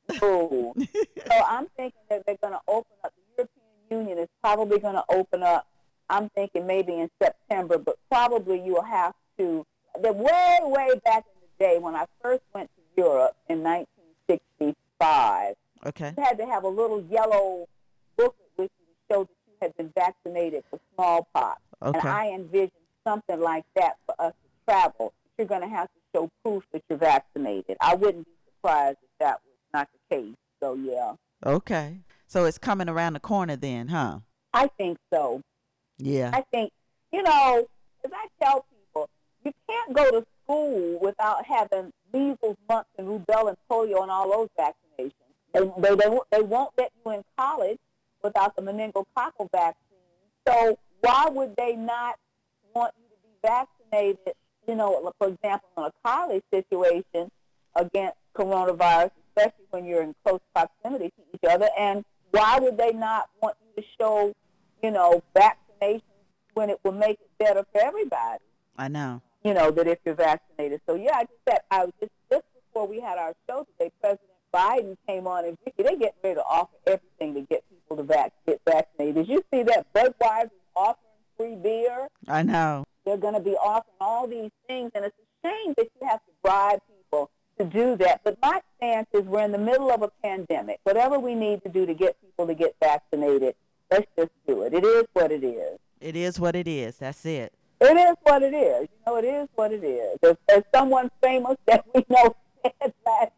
it. 0.09 0.21
No. 0.21 0.73
so 0.77 1.43
I'm 1.47 1.67
thinking 1.77 1.99
that 2.09 2.25
they're 2.25 2.37
going 2.41 2.53
to 2.53 2.61
open 2.67 2.91
up. 3.03 3.13
The 3.37 3.43
European 3.43 4.07
Union 4.07 4.17
is 4.19 4.29
probably 4.41 4.79
going 4.79 4.95
to 4.95 5.03
open 5.09 5.43
up. 5.43 5.67
I'm 6.09 6.29
thinking 6.29 6.65
maybe 6.65 6.93
in 6.93 7.09
September, 7.21 7.77
but 7.77 7.97
probably 8.09 8.63
you 8.63 8.75
will 8.75 8.83
have 8.83 9.13
to. 9.37 9.65
The 10.01 10.11
way, 10.13 10.59
way 10.63 10.99
back 11.05 11.25
in 11.25 11.41
the 11.41 11.47
day 11.59 11.77
when 11.79 11.95
I 11.95 12.05
first 12.21 12.41
went 12.53 12.69
to 12.75 13.01
Europe 13.01 13.35
in 13.47 13.63
1965, 13.63 15.55
okay. 15.85 16.13
you 16.17 16.23
had 16.23 16.37
to 16.39 16.45
have 16.45 16.63
a 16.63 16.67
little 16.67 17.01
yellow 17.09 17.67
you 19.21 19.27
that 19.27 19.29
you 19.47 19.53
had 19.61 19.77
been 19.77 19.91
vaccinated 19.95 20.63
for 20.69 20.79
smallpox. 20.95 21.61
And 21.81 21.95
I 21.97 22.29
envision 22.29 22.71
something 23.05 23.39
like 23.39 23.65
that 23.75 23.97
for 24.05 24.15
us 24.19 24.33
to 24.33 24.71
travel. 24.71 25.13
You're 25.37 25.47
going 25.47 25.61
to 25.61 25.67
have 25.67 25.87
to 25.87 25.99
show 26.15 26.29
proof 26.43 26.63
that 26.71 26.81
you're 26.89 26.97
vaccinated. 26.99 27.77
I 27.81 27.95
wouldn't 27.95 28.25
be 28.25 28.31
surprised 28.55 28.97
if 29.03 29.09
that 29.19 29.39
was 29.43 29.53
not 29.73 29.89
the 30.09 30.15
case. 30.15 30.35
So, 30.61 30.75
yeah, 30.75 31.13
Okay. 31.45 31.99
So 32.27 32.45
it's 32.45 32.57
coming 32.57 32.87
around 32.89 33.13
the 33.13 33.19
corner 33.19 33.55
then, 33.57 33.89
huh? 33.89 34.19
I 34.53 34.67
think 34.77 34.97
so. 35.13 35.41
Yeah. 35.97 36.31
I 36.33 36.43
think, 36.51 36.71
you 37.11 37.21
know, 37.21 37.65
as 38.05 38.11
I 38.13 38.27
tell 38.43 38.65
people, 38.71 39.09
you 39.43 39.51
can't 39.69 39.93
go 39.93 40.09
to 40.11 40.25
school 40.43 40.99
without 41.01 41.45
having 41.45 41.91
measles, 42.13 42.55
mumps, 42.69 42.89
and 42.97 43.07
rubella 43.07 43.49
and 43.49 43.57
polio 43.69 44.01
and 44.01 44.09
all 44.11 44.29
those 44.31 44.49
vaccinations. 44.57 45.11
They, 45.53 45.59
they, 45.59 45.95
they, 45.95 46.07
won't- 46.09 46.27
they 46.31 46.41
won't 46.41 46.71
let 46.77 46.91
you 47.05 47.11
in 47.11 47.23
college 47.37 47.77
without 48.23 48.55
the 48.55 48.61
meningococcal 48.61 49.49
vaccine. 49.51 49.75
So 50.47 50.77
why 51.01 51.27
would 51.29 51.55
they 51.55 51.75
not 51.75 52.15
want 52.73 52.93
you 52.97 53.03
to 53.09 53.15
be 53.23 53.47
vaccinated, 53.47 54.33
you 54.67 54.75
know, 54.75 55.11
for 55.19 55.27
example, 55.27 55.67
in 55.77 55.83
a 55.83 55.91
college 56.03 56.43
situation 56.51 57.29
against 57.75 58.17
coronavirus, 58.35 59.11
especially 59.35 59.65
when 59.71 59.85
you're 59.85 60.01
in 60.03 60.15
close 60.25 60.39
proximity 60.55 61.09
to 61.09 61.23
each 61.33 61.51
other? 61.51 61.69
And 61.77 62.03
why 62.31 62.59
would 62.59 62.77
they 62.77 62.93
not 62.93 63.29
want 63.41 63.55
you 63.75 63.83
to 63.83 63.89
show, 63.99 64.33
you 64.81 64.91
know, 64.91 65.21
vaccinations 65.35 66.01
when 66.53 66.69
it 66.69 66.79
will 66.83 66.91
make 66.93 67.19
it 67.19 67.29
better 67.39 67.63
for 67.71 67.81
everybody? 67.81 68.43
I 68.77 68.87
know. 68.87 69.21
you 69.43 69.53
know, 69.53 69.69
that 69.71 69.87
if 69.87 69.99
you're 70.05 70.15
vaccinated. 70.15 70.81
So 70.87 70.95
yeah, 70.95 71.17
I 71.17 71.21
just 71.23 71.39
said 71.47 71.59
I 71.69 71.85
was 71.85 71.93
just 71.99 72.11
just 72.31 72.43
before 72.55 72.87
we 72.87 72.99
had 72.99 73.17
our 73.17 73.33
show 73.47 73.67
today, 73.77 73.91
President 74.01 74.29
Biden 74.53 74.97
came 75.07 75.27
on 75.27 75.45
and 75.45 75.57
they 75.77 75.83
getting 75.83 76.09
ready 76.23 76.35
to 76.35 76.43
offer 76.43 76.73
everything 76.87 77.33
to 77.35 77.41
get 77.41 77.63
people 77.83 77.97
to 77.97 78.03
vac- 78.03 78.33
get 78.45 78.61
vaccinated. 78.65 79.15
Did 79.15 79.27
you 79.29 79.43
see 79.53 79.63
that 79.63 79.91
Budweiser 79.93 80.45
is 80.45 80.49
offering 80.75 80.97
free 81.37 81.55
beer? 81.55 82.07
I 82.27 82.43
know. 82.43 82.83
They're 83.05 83.17
going 83.17 83.33
to 83.33 83.39
be 83.39 83.51
offering 83.55 83.95
all 83.99 84.27
these 84.27 84.51
things, 84.67 84.91
and 84.95 85.05
it's 85.05 85.15
a 85.43 85.47
shame 85.47 85.73
that 85.77 85.87
you 85.99 86.07
have 86.07 86.19
to 86.19 86.31
bribe 86.41 86.79
people 86.87 87.29
to 87.59 87.65
do 87.65 87.95
that. 87.97 88.21
But 88.23 88.37
my 88.41 88.61
stance 88.77 89.07
is 89.13 89.23
we're 89.25 89.43
in 89.43 89.51
the 89.51 89.57
middle 89.57 89.91
of 89.91 90.01
a 90.01 90.09
pandemic. 90.23 90.79
Whatever 90.83 91.19
we 91.19 91.35
need 91.35 91.61
to 91.63 91.69
do 91.69 91.85
to 91.85 91.93
get 91.93 92.15
people 92.21 92.47
to 92.47 92.55
get 92.55 92.75
vaccinated, 92.81 93.55
let's 93.91 94.07
just 94.17 94.31
do 94.47 94.63
it. 94.63 94.73
It 94.73 94.83
is 94.85 95.05
what 95.13 95.31
it 95.31 95.43
is. 95.43 95.79
It 95.99 96.15
is 96.15 96.39
what 96.39 96.55
it 96.55 96.67
is. 96.67 96.97
That's 96.97 97.25
it. 97.25 97.53
It 97.81 97.97
is 97.97 98.15
what 98.23 98.41
it 98.43 98.53
is. 98.53 98.83
You 98.83 98.97
know, 99.05 99.17
it 99.17 99.25
is 99.25 99.49
what 99.55 99.73
it 99.73 99.83
is. 99.83 100.17
As, 100.23 100.37
as 100.49 100.63
someone 100.73 101.11
famous 101.21 101.57
that 101.65 101.83
we 101.93 102.05
know 102.09 102.35
said 102.63 102.93
last 103.05 103.31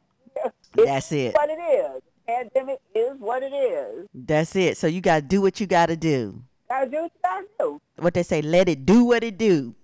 year, 0.77 0.85
That's 0.85 1.11
it. 1.11 1.33
what 1.33 1.49
it 1.49 1.59
is. 1.59 2.01
Pandemic 2.27 2.79
is 2.93 3.19
what 3.19 3.43
it 3.43 3.53
is. 3.53 4.07
That's 4.13 4.55
it. 4.55 4.77
So 4.77 4.87
you 4.87 5.01
got 5.01 5.15
to 5.15 5.21
do 5.21 5.41
what 5.41 5.59
you 5.59 5.67
got 5.67 5.87
to 5.87 5.95
do. 5.95 6.43
Gotta 6.67 6.89
do 6.89 6.97
what 7.03 7.11
you 7.13 7.19
gotta 7.23 7.47
do. 7.59 7.81
What 7.97 8.13
they 8.15 8.23
say, 8.23 8.41
let 8.41 8.67
it 8.67 8.85
do 8.85 9.05
what 9.05 9.23
it 9.23 9.37
do. 9.37 9.75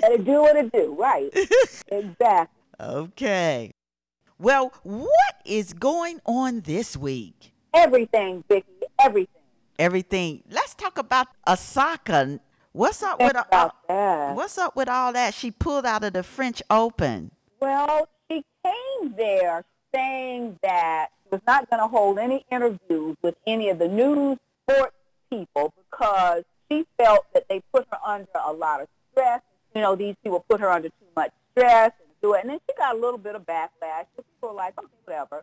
Gotta 0.00 0.18
do 0.18 0.42
what 0.42 0.56
it 0.56 0.70
do. 0.70 0.94
Right. 0.98 1.30
exactly. 1.88 2.60
okay. 2.78 3.72
Well, 4.38 4.72
what 4.82 5.34
is 5.44 5.72
going 5.72 6.20
on 6.26 6.60
this 6.60 6.96
week? 6.96 7.54
Everything, 7.72 8.44
Vicky. 8.48 8.66
Everything. 8.98 9.42
Everything. 9.78 10.42
Let's 10.50 10.74
talk 10.74 10.98
about 10.98 11.28
Osaka. 11.48 12.40
What's 12.72 13.02
up 13.02 13.18
Think 13.18 13.32
with 13.32 13.46
about 13.46 13.74
that. 13.88 14.34
What's 14.36 14.58
up 14.58 14.76
with 14.76 14.88
all 14.88 15.12
that? 15.12 15.32
She 15.32 15.50
pulled 15.50 15.86
out 15.86 16.04
of 16.04 16.12
the 16.12 16.22
French 16.22 16.62
Open. 16.68 17.30
Well, 17.60 18.08
she 18.30 18.44
came 18.64 19.14
there 19.16 19.64
saying 19.94 20.58
that 20.62 21.08
was 21.32 21.40
not 21.46 21.68
going 21.70 21.80
to 21.80 21.88
hold 21.88 22.18
any 22.18 22.44
interviews 22.52 23.16
with 23.22 23.34
any 23.46 23.70
of 23.70 23.78
the 23.78 23.88
news 23.88 24.38
sports 24.68 24.94
people 25.30 25.72
because 25.90 26.44
she 26.70 26.86
felt 26.98 27.24
that 27.34 27.48
they 27.48 27.60
put 27.72 27.86
her 27.90 27.98
under 28.06 28.28
a 28.46 28.52
lot 28.52 28.82
of 28.82 28.88
stress. 29.10 29.40
You 29.74 29.80
know, 29.80 29.96
these 29.96 30.14
people 30.22 30.44
put 30.48 30.60
her 30.60 30.70
under 30.70 30.88
too 30.88 31.06
much 31.16 31.32
stress 31.52 31.92
and 32.00 32.08
do 32.22 32.34
it. 32.34 32.42
And 32.42 32.50
then 32.50 32.58
she 32.68 32.76
got 32.76 32.94
a 32.94 32.98
little 32.98 33.18
bit 33.18 33.34
of 33.34 33.44
backlash. 33.46 34.04
People 34.16 34.50
were 34.50 34.54
like, 34.54 34.78
okay, 34.78 34.88
whatever. 35.06 35.42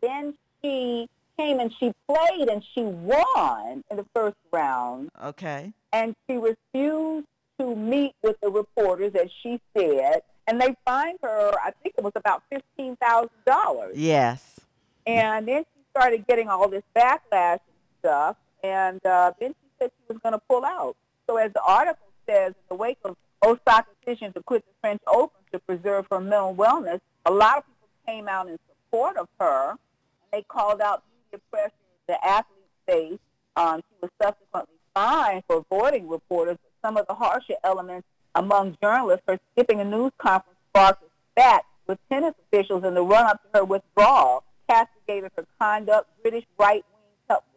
Then 0.00 0.34
she 0.62 1.08
came 1.36 1.58
and 1.58 1.72
she 1.80 1.92
played 2.08 2.48
and 2.48 2.64
she 2.74 2.82
won 2.82 3.82
in 3.90 3.96
the 3.96 4.06
first 4.14 4.36
round 4.52 5.10
Okay. 5.22 5.72
and 5.92 6.14
she 6.28 6.36
refused 6.36 7.26
to 7.58 7.74
meet 7.74 8.12
with 8.22 8.40
the 8.40 8.48
reporters, 8.48 9.14
as 9.14 9.28
she 9.42 9.60
said, 9.76 10.22
and 10.46 10.60
they 10.60 10.74
fined 10.84 11.18
her. 11.22 11.52
I 11.64 11.72
think 11.82 11.94
it 11.98 12.04
was 12.04 12.12
about 12.16 12.42
fifteen 12.50 12.96
thousand 12.96 13.30
dollars. 13.46 13.96
Yes. 13.96 14.53
And 15.06 15.46
then 15.46 15.64
she 15.64 15.80
started 15.90 16.26
getting 16.26 16.48
all 16.48 16.68
this 16.68 16.82
backlash 16.96 17.60
and 17.60 17.60
stuff, 18.00 18.36
and 18.62 19.04
uh, 19.04 19.32
then 19.38 19.50
she 19.50 19.68
said 19.78 19.90
she 19.96 20.12
was 20.12 20.18
going 20.22 20.32
to 20.32 20.40
pull 20.48 20.64
out. 20.64 20.96
So, 21.28 21.36
as 21.36 21.52
the 21.52 21.62
article 21.62 22.06
says, 22.26 22.48
in 22.48 22.62
the 22.70 22.74
wake 22.74 22.98
of 23.04 23.16
Osaka's 23.44 23.94
decision 24.04 24.32
to 24.32 24.42
quit 24.42 24.64
the 24.64 24.72
French 24.80 25.02
Open 25.06 25.40
to 25.52 25.58
preserve 25.58 26.06
her 26.10 26.20
mental 26.20 26.54
wellness, 26.54 27.00
a 27.26 27.30
lot 27.30 27.58
of 27.58 27.64
people 27.64 27.88
came 28.06 28.28
out 28.28 28.48
in 28.48 28.58
support 28.68 29.16
of 29.16 29.28
her. 29.40 29.74
They 30.32 30.42
called 30.42 30.80
out 30.80 31.02
media 31.32 31.40
pressure 31.50 31.72
the 32.06 32.24
athlete 32.26 32.58
faced. 32.86 33.20
Um, 33.56 33.80
she 33.88 33.96
was 34.00 34.10
subsequently 34.20 34.74
fined 34.94 35.44
for 35.46 35.64
avoiding 35.70 36.08
reporters, 36.08 36.58
but 36.62 36.88
some 36.88 36.96
of 36.96 37.06
the 37.06 37.14
harsher 37.14 37.54
elements 37.62 38.06
among 38.34 38.76
journalists, 38.82 39.22
for 39.24 39.38
skipping 39.52 39.80
a 39.80 39.84
news 39.84 40.12
conference 40.18 40.58
sparked 40.70 41.02
a 41.02 41.06
spat 41.32 41.64
with 41.86 41.98
tennis 42.10 42.34
officials 42.46 42.84
in 42.84 42.94
the 42.94 43.02
run-up 43.02 43.40
to 43.42 43.58
her 43.58 43.64
withdrawal, 43.64 44.42
castigated 44.68 45.30
her 45.36 45.46
conduct. 45.58 46.08
British 46.22 46.44
right-wing 46.58 46.94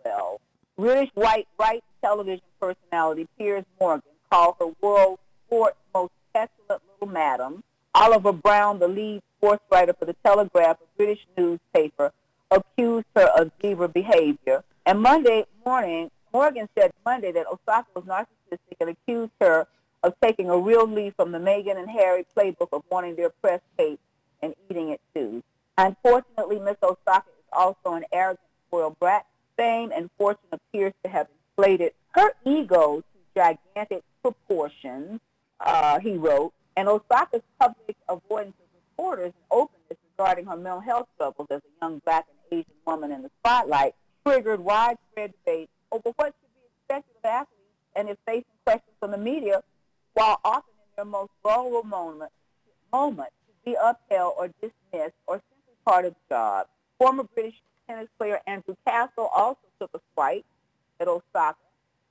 well, 0.08 0.40
British 0.78 1.10
white 1.16 1.48
right 1.60 1.84
television 2.02 2.46
personality 2.60 3.28
Piers 3.38 3.66
Morgan 3.80 4.04
called 4.32 4.56
her 4.60 4.68
world 4.82 5.20
sports 5.46 5.78
most 5.94 6.14
petulant 6.34 6.82
little 7.02 7.14
madam. 7.14 7.64
Oliver 7.94 8.32
Brown, 8.32 8.80
the 8.80 8.88
lead 8.88 9.22
sports 9.38 9.64
writer 9.72 9.94
for 9.94 10.06
the 10.06 10.16
Telegraph, 10.24 10.78
a 10.82 10.98
British 10.98 11.26
newspaper, 11.38 12.12
accused 12.52 13.08
her 13.16 13.28
of 13.38 13.52
diva 13.60 13.88
behavior. 13.88 14.64
And 14.86 15.02
Monday 15.02 15.46
morning, 15.66 16.10
Morgan 16.32 16.70
said 16.78 16.92
Monday 17.06 17.32
that 17.32 17.48
Osaka 17.48 17.88
was 17.96 18.06
narcissistic 18.06 18.78
and 18.80 18.92
accused 18.92 19.32
her 19.42 19.68
of 20.04 20.14
taking 20.22 20.50
a 20.50 20.58
real 20.58 20.88
leaf 20.88 21.14
from 21.16 21.32
the 21.32 21.40
Meghan 21.40 21.78
and 21.78 21.90
Harry 21.90 22.26
playbook 22.38 22.70
of 22.72 22.84
wanting 22.90 23.16
their 23.16 23.30
press 23.30 23.62
cake 23.78 24.00
and 24.42 24.54
eating 24.70 24.90
it 24.90 25.02
too. 25.16 25.44
Unfortunately, 25.78 26.60
Miss 26.60 26.78
Osaka 26.82 27.30
is 27.30 27.46
also 27.54 27.94
an 27.94 28.04
arrogant, 28.12 28.40
spoiled 28.68 29.00
brat. 29.00 29.26
Fame 29.56 29.92
and 29.96 30.10
fortune 30.18 30.50
appears 30.52 30.94
to 31.04 31.10
have 31.10 31.28
inflated 31.58 31.94
her 32.12 32.32
ego 32.46 33.02
to 33.02 33.04
gigantic 33.36 34.04
proportions, 34.22 35.20
uh, 35.60 36.00
he 36.00 36.16
wrote, 36.18 36.54
and 36.76 36.88
Osaka's 36.88 37.42
public 37.60 37.96
avoidance 38.08 38.56
of 38.60 38.68
reporters 38.76 39.34
and 39.34 39.44
openness 39.50 39.98
regarding 40.18 40.46
her 40.46 40.56
mental 40.56 40.80
health 40.80 41.08
struggles 41.16 41.48
as 41.50 41.62
a 41.62 41.86
young 41.86 42.00
black 42.06 42.26
and 42.30 42.60
Asian 42.60 42.74
woman 42.86 43.12
in 43.12 43.24
the 43.24 43.32
spotlight 43.40 43.96
triggered 44.26 44.60
widespread 44.60 45.34
debate 45.46 45.70
over 45.92 46.12
what 46.18 46.28
should 46.28 46.54
be 46.54 46.94
expected 46.96 47.16
of 47.24 47.26
athletes 47.26 47.52
and 47.96 48.10
if 48.10 48.18
facing 48.26 48.46
questions 48.66 48.94
from 49.00 49.12
the 49.12 49.18
media, 49.18 49.62
while 50.14 50.40
often 50.44 50.74
in 50.80 50.92
their 50.96 51.06
most 51.06 51.32
vulnerable 51.44 51.84
moment, 51.84 52.32
moment 52.92 53.30
to 53.48 53.72
be 53.72 53.76
upheld 53.82 54.34
or 54.38 54.50
dismissed 54.62 55.16
or 55.26 55.42
the 55.88 56.14
job. 56.30 56.68
Former 57.00 57.24
British 57.24 57.56
tennis 57.88 58.10
player 58.18 58.42
Andrew 58.46 58.76
Castle 58.86 59.30
also 59.34 59.60
took 59.80 59.90
a 59.94 60.00
swipe 60.14 60.46
at 61.00 61.08
Osaka, 61.08 61.56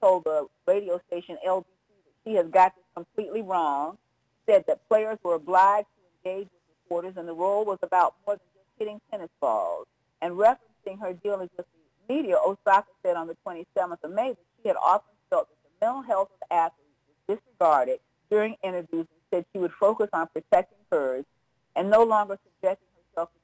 told 0.00 0.25
the 0.25 0.47
radio 0.66 1.00
station 1.09 1.37
LBC 1.47 1.64
that 1.64 2.14
she 2.25 2.35
has 2.35 2.47
got 2.47 2.75
this 2.75 2.85
completely 2.95 3.42
wrong, 3.42 3.99
said 4.47 4.64
that 4.66 4.88
players 4.88 5.18
were 5.23 5.35
obliged 5.35 5.88
to 6.25 6.30
engage 6.30 6.49
with 6.49 6.62
reporters 6.85 7.16
and 7.16 7.28
the 7.28 7.35
role 7.35 7.64
was 7.64 7.78
about 7.83 8.14
more 8.26 8.37
than 8.37 8.47
just 8.54 8.66
hitting 8.78 9.00
tennis 9.11 9.28
balls. 9.40 9.87
And 10.23 10.35
referencing 10.35 10.99
her 11.00 11.12
dealings 11.12 11.50
with 11.56 11.66
the 12.09 12.14
media, 12.14 12.37
Osaka 12.45 12.88
said 13.04 13.16
on 13.16 13.26
the 13.26 13.37
27th 13.47 14.02
of 14.02 14.11
May 14.11 14.30
that 14.30 14.38
she 14.62 14.68
had 14.68 14.76
often 14.83 15.12
felt 15.28 15.49
that 15.49 15.56
the 15.80 15.87
mental 15.87 16.02
health 16.02 16.30
of 16.40 16.49
athletes 16.50 16.80
was 17.28 17.38
disregarded 17.38 18.00
during 18.30 18.56
interviews 18.62 19.06
and 19.11 19.21
said 19.30 19.45
she 19.52 19.59
would 19.59 19.73
focus 19.73 20.09
on 20.14 20.28
protecting 20.33 20.78
hers 20.90 21.26
and 21.75 21.90
no 21.90 22.04
longer 22.04 22.38
subjecting 22.42 22.86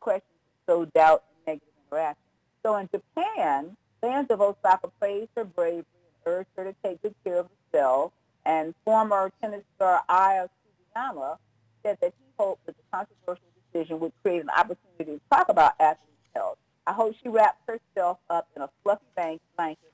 questions 0.00 0.30
that 0.66 0.72
sowed 0.72 0.92
doubt 0.92 1.24
and 1.46 1.46
negative 1.46 1.68
interaction. 1.90 2.22
So 2.62 2.76
in 2.76 2.88
Japan, 2.92 3.76
fans 4.00 4.28
of 4.30 4.40
Osaka 4.40 4.88
praised 5.00 5.30
her 5.36 5.44
bravery 5.44 5.78
and 5.78 6.34
urged 6.34 6.48
her 6.56 6.64
to 6.64 6.74
take 6.84 7.02
good 7.02 7.14
care 7.24 7.38
of 7.38 7.48
herself. 7.72 8.12
And 8.44 8.74
former 8.84 9.30
tennis 9.40 9.62
star 9.76 10.02
Aya 10.08 10.48
Sugiyama 10.96 11.38
said 11.84 11.98
that 12.00 12.12
he 12.18 12.24
hoped 12.38 12.66
that 12.66 12.76
the 12.76 12.82
controversial 12.92 13.44
decision 13.72 14.00
would 14.00 14.12
create 14.22 14.42
an 14.42 14.50
opportunity 14.50 15.18
to 15.18 15.20
talk 15.30 15.48
about 15.48 15.74
athletes' 15.80 16.12
health. 16.34 16.58
I 16.86 16.92
hope 16.92 17.14
she 17.22 17.28
wraps 17.28 17.58
herself 17.66 18.18
up 18.28 18.48
in 18.56 18.62
a 18.62 18.68
fluffy 18.82 19.40
blanket 19.56 19.92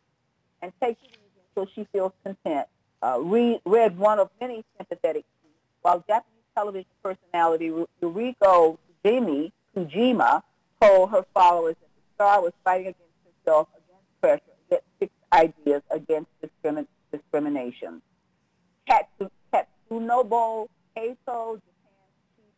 and 0.63 0.73
takes 0.83 1.01
it 1.03 1.11
easy 1.11 1.41
until 1.57 1.71
she 1.75 1.87
feels 1.93 2.13
content. 2.25 2.67
Uh, 3.03 3.19
read, 3.21 3.61
read 3.65 3.97
one 3.97 4.19
of 4.19 4.31
many 4.41 4.65
sympathetic 4.77 5.25
tweets 5.25 5.83
while 5.83 6.05
Japanese 6.09 6.43
television 6.57 6.87
personality 7.03 7.71
Yuriko 8.03 8.79
Fujimi, 9.05 9.53
Fujima 9.79 10.43
told 10.81 11.11
her 11.11 11.25
followers 11.35 11.77
that 11.81 11.89
the 11.95 12.15
star 12.15 12.43
was 12.43 12.53
fighting 12.65 12.89
against 12.89 13.45
herself, 13.45 13.69
against 13.77 14.21
pressure, 14.21 14.57
against 14.67 14.87
fixed 14.99 15.17
ideas, 15.33 15.83
against 15.91 16.31
discrimin- 16.43 16.87
discrimination. 17.13 18.03
Katsunobu 18.89 20.69
Kato, 20.97 21.61
Japan's 21.61 21.69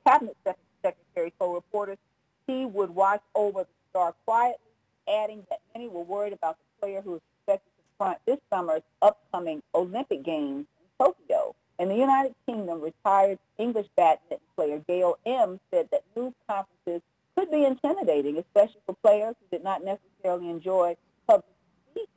cabinet 0.07 0.37
secretary, 0.83 1.33
told 1.39 1.55
reporters 1.55 1.99
he 2.47 2.65
would 2.65 2.91
watch 2.91 3.23
over 3.35 3.65
the 3.65 3.69
star 3.91 4.15
quietly, 4.25 4.73
adding 5.09 5.45
that 5.51 5.61
many 5.75 5.89
were 5.89 6.03
worried 6.03 6.33
about 6.33 6.57
the 6.59 6.87
player 6.87 7.03
who 7.03 7.17
is 7.17 7.21
expected 7.39 7.71
to 7.77 7.83
front 7.99 8.19
this 8.27 8.39
summer's 8.51 8.83
upcoming 9.03 9.63
Olympic 9.75 10.23
Games 10.23 10.67
in 10.81 11.05
Tokyo. 11.05 11.55
In 11.79 11.89
the 11.89 11.97
United 11.97 12.35
Kingdom, 12.47 12.81
retired 12.81 13.39
English 13.59 13.87
badminton 13.97 14.39
player 14.55 14.83
Gail 14.87 15.19
Emms 15.27 15.61
said 15.73 15.89
that 15.91 16.03
news 16.15 16.35
conferences 16.47 17.03
could 17.41 17.51
be 17.51 17.65
intimidating, 17.65 18.37
especially 18.37 18.81
for 18.85 18.95
players 19.03 19.35
who 19.41 19.57
did 19.57 19.65
not 19.65 19.83
necessarily 19.83 20.51
enjoy 20.51 20.95
public 21.27 21.47
speaking, 21.91 22.09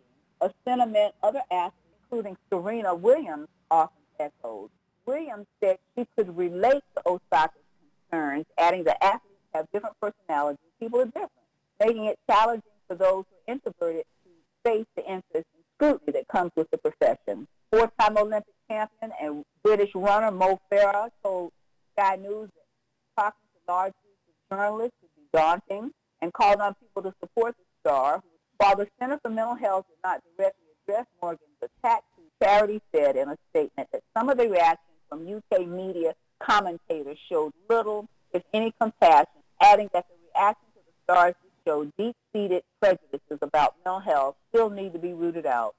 a 0.42 0.52
sentiment 0.66 1.14
other 1.24 1.42
athletes, 1.50 1.78
including 2.04 2.36
Serena 2.52 2.94
Williams, 2.94 3.48
often 3.72 4.04
echoed. 4.20 4.70
Williams 5.06 5.46
said 5.62 5.78
she 5.98 6.06
could 6.18 6.36
relate 6.36 6.84
to 6.96 7.04
Osaka's 7.06 7.62
concerns, 8.10 8.46
adding 8.58 8.84
that 8.84 9.02
athletes 9.02 9.40
have 9.54 9.66
different 9.72 9.96
personalities, 10.02 10.60
people 10.78 11.00
are 11.00 11.06
different, 11.06 11.32
making 11.80 12.06
it 12.06 12.20
challenging 12.30 12.64
for 12.90 12.96
those 12.96 13.24
who 13.30 13.52
are 13.52 13.54
introverted 13.54 14.04
to 14.26 14.30
face 14.70 14.86
the 14.98 15.04
interest 15.04 15.48
and 15.56 15.64
scrutiny 15.76 16.12
that 16.12 16.28
comes 16.28 16.52
with 16.58 16.70
the 16.72 16.78
profession. 16.78 17.48
Four-time 17.72 18.18
Olympic 18.18 18.54
champion 18.70 19.12
and 19.22 19.46
British 19.64 19.96
runner 19.96 20.32
Mo 20.32 20.60
Farah 20.70 21.10
told 21.24 21.54
Sky 21.94 22.18
News 22.18 22.50
that 22.56 23.24
talking 23.24 23.40
to 23.54 23.72
large 23.72 23.94
groups 23.94 24.20
of 24.28 24.58
journalists 24.58 25.03
daunting 25.34 25.92
and 26.22 26.32
called 26.32 26.62
on 26.62 26.76
people 26.76 27.04
to 27.04 27.14
support 27.20 27.56
the 27.58 27.64
star. 27.82 28.22
While 28.58 28.78
the 28.78 28.88
Center 29.00 29.20
for 29.22 29.30
Mental 29.30 29.56
Health 29.56 29.86
did 29.90 29.98
not 30.04 30.22
directly 30.38 30.66
address 30.88 31.06
Morgan's 31.22 31.42
attack, 31.62 32.04
Charity 32.42 32.82
said 32.94 33.16
in 33.16 33.30
a 33.30 33.38
statement 33.52 33.90
that 33.92 34.04
some 34.16 34.30
of 34.30 34.38
the 34.38 34.50
reactions 34.50 34.98
from 35.10 35.28
UK 35.28 35.68
media 35.68 36.14
commentators 36.40 37.18
showed 37.30 37.54
little, 37.70 38.08
if 38.34 38.44
any, 38.54 38.74
compassion, 38.80 39.42
adding 39.62 39.90
that 39.94 40.06
the 40.10 40.16
reaction 40.34 40.66
to 40.74 40.80
the 40.86 40.94
star's 41.04 41.36
show 41.66 41.86
deep-seated 41.98 42.64
prejudices 42.82 43.40
about 43.42 43.76
mental 43.86 44.00
health 44.00 44.36
still 44.50 44.70
need 44.70 44.92
to 44.94 45.00
be 45.00 45.14
rooted 45.14 45.46
out. 45.46 45.76